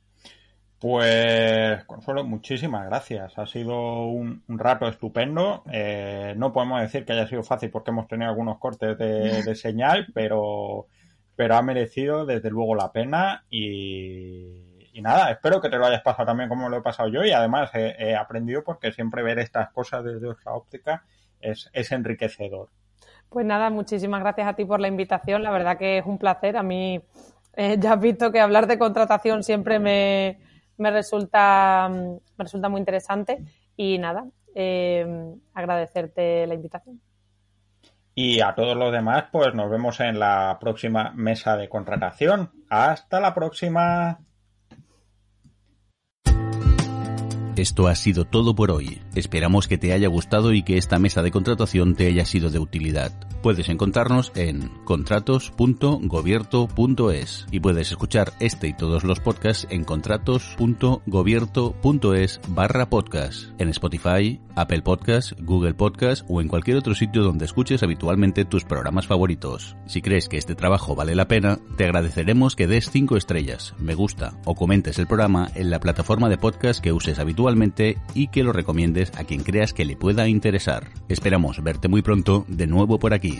Pues, 0.79 1.83
Consuelo, 1.85 2.23
muchísimas 2.23 2.85
gracias. 2.85 3.37
Ha 3.37 3.45
sido 3.45 4.05
un, 4.05 4.43
rato 4.47 4.87
estupendo. 4.87 5.63
Eh, 5.71 6.33
no 6.37 6.53
podemos 6.53 6.81
decir 6.81 7.03
que 7.03 7.11
haya 7.11 7.27
sido 7.27 7.43
fácil 7.43 7.69
porque 7.69 7.91
hemos 7.91 8.07
tenido 8.07 8.29
algunos 8.29 8.59
cortes 8.59 8.97
de, 8.97 9.55
señal, 9.55 10.07
pero, 10.13 10.87
pero 11.35 11.55
ha 11.55 11.61
merecido 11.61 12.25
desde 12.25 12.49
luego 12.49 12.75
la 12.75 12.93
pena 12.93 13.43
y, 13.49 14.68
nada, 15.01 15.31
espero 15.31 15.61
que 15.61 15.69
te 15.69 15.77
lo 15.77 15.85
hayas 15.85 16.01
pasado 16.01 16.27
también 16.27 16.49
como 16.49 16.69
lo 16.69 16.77
he 16.77 16.81
pasado 16.81 17.09
yo 17.09 17.23
y 17.23 17.31
además 17.31 17.71
he, 17.73 18.15
aprendido 18.15 18.63
porque 18.63 18.91
siempre 18.91 19.23
ver 19.23 19.39
estas 19.39 19.71
cosas 19.71 20.03
desde 20.03 20.27
otra 20.27 20.53
óptica 20.53 21.03
es, 21.39 21.69
es 21.73 21.91
enriquecedor. 21.91 22.69
Pues 23.29 23.45
nada, 23.45 23.69
muchísimas 23.69 24.21
gracias 24.21 24.47
a 24.47 24.53
ti 24.53 24.65
por 24.65 24.79
la 24.79 24.87
invitación. 24.87 25.43
La 25.43 25.51
verdad 25.51 25.77
que 25.77 25.99
es 25.99 26.05
un 26.05 26.17
placer. 26.17 26.57
A 26.57 26.63
mí 26.63 26.99
eh, 27.53 27.77
ya 27.79 27.93
has 27.93 27.99
visto 27.99 28.31
que 28.31 28.39
hablar 28.39 28.65
de 28.65 28.79
contratación 28.79 29.43
siempre 29.43 29.79
me 29.79 30.39
me 30.79 30.91
resulta, 30.91 31.87
me 31.89 32.43
resulta 32.43 32.69
muy 32.69 32.79
interesante 32.79 33.43
y 33.75 33.97
nada, 33.99 34.25
eh, 34.55 35.05
agradecerte 35.53 36.47
la 36.47 36.55
invitación. 36.55 36.99
Y 38.15 38.41
a 38.41 38.55
todos 38.55 38.75
los 38.75 38.91
demás, 38.91 39.25
pues 39.31 39.53
nos 39.53 39.69
vemos 39.69 39.99
en 39.99 40.19
la 40.19 40.57
próxima 40.59 41.11
mesa 41.15 41.55
de 41.55 41.69
contratación. 41.69 42.51
Hasta 42.69 43.19
la 43.19 43.33
próxima. 43.33 44.19
Esto 47.59 47.87
ha 47.89 47.95
sido 47.95 48.23
todo 48.23 48.55
por 48.55 48.71
hoy. 48.71 49.01
Esperamos 49.15 49.67
que 49.67 49.77
te 49.77 49.91
haya 49.91 50.07
gustado 50.07 50.53
y 50.53 50.63
que 50.63 50.77
esta 50.77 50.97
mesa 50.97 51.21
de 51.21 51.31
contratación 51.31 51.93
te 51.93 52.07
haya 52.07 52.23
sido 52.23 52.51
de 52.51 52.57
utilidad. 52.57 53.11
Puedes 53.43 53.67
encontrarnos 53.67 54.31
en 54.35 54.69
contratos.gobierto.es 54.85 57.47
y 57.51 57.59
puedes 57.59 57.91
escuchar 57.91 58.31
este 58.39 58.69
y 58.69 58.73
todos 58.73 59.03
los 59.03 59.19
podcasts 59.19 59.67
en 59.69 59.83
contratos.gobierto.es 59.83 62.39
barra 62.47 62.89
podcast 62.89 63.49
en 63.59 63.67
Spotify, 63.69 64.39
Apple 64.55 64.81
Podcasts, 64.81 65.35
Google 65.41 65.73
Podcasts 65.73 66.23
o 66.29 66.39
en 66.39 66.47
cualquier 66.47 66.77
otro 66.77 66.95
sitio 66.95 67.23
donde 67.23 67.43
escuches 67.43 67.83
habitualmente 67.83 68.45
tus 68.45 68.63
programas 68.63 69.05
favoritos. 69.05 69.75
Si 69.85 70.01
crees 70.01 70.29
que 70.29 70.37
este 70.37 70.55
trabajo 70.55 70.95
vale 70.95 71.13
la 71.13 71.27
pena, 71.27 71.59
te 71.75 71.83
agradeceremos 71.83 72.55
que 72.55 72.67
des 72.67 72.89
5 72.89 73.17
estrellas, 73.17 73.75
me 73.79 73.95
gusta 73.95 74.39
o 74.45 74.55
comentes 74.55 74.97
el 74.97 75.07
programa 75.07 75.51
en 75.55 75.69
la 75.69 75.81
plataforma 75.81 76.29
de 76.29 76.37
podcast 76.37 76.81
que 76.81 76.93
uses 76.93 77.19
habitualmente 77.19 77.48
y 78.13 78.27
que 78.27 78.43
lo 78.43 78.53
recomiendes 78.53 79.11
a 79.17 79.23
quien 79.23 79.43
creas 79.43 79.73
que 79.73 79.85
le 79.85 79.95
pueda 79.95 80.27
interesar. 80.27 80.87
Esperamos 81.07 81.63
verte 81.63 81.87
muy 81.87 82.01
pronto 82.01 82.45
de 82.47 82.67
nuevo 82.67 82.99
por 82.99 83.13
aquí. 83.13 83.39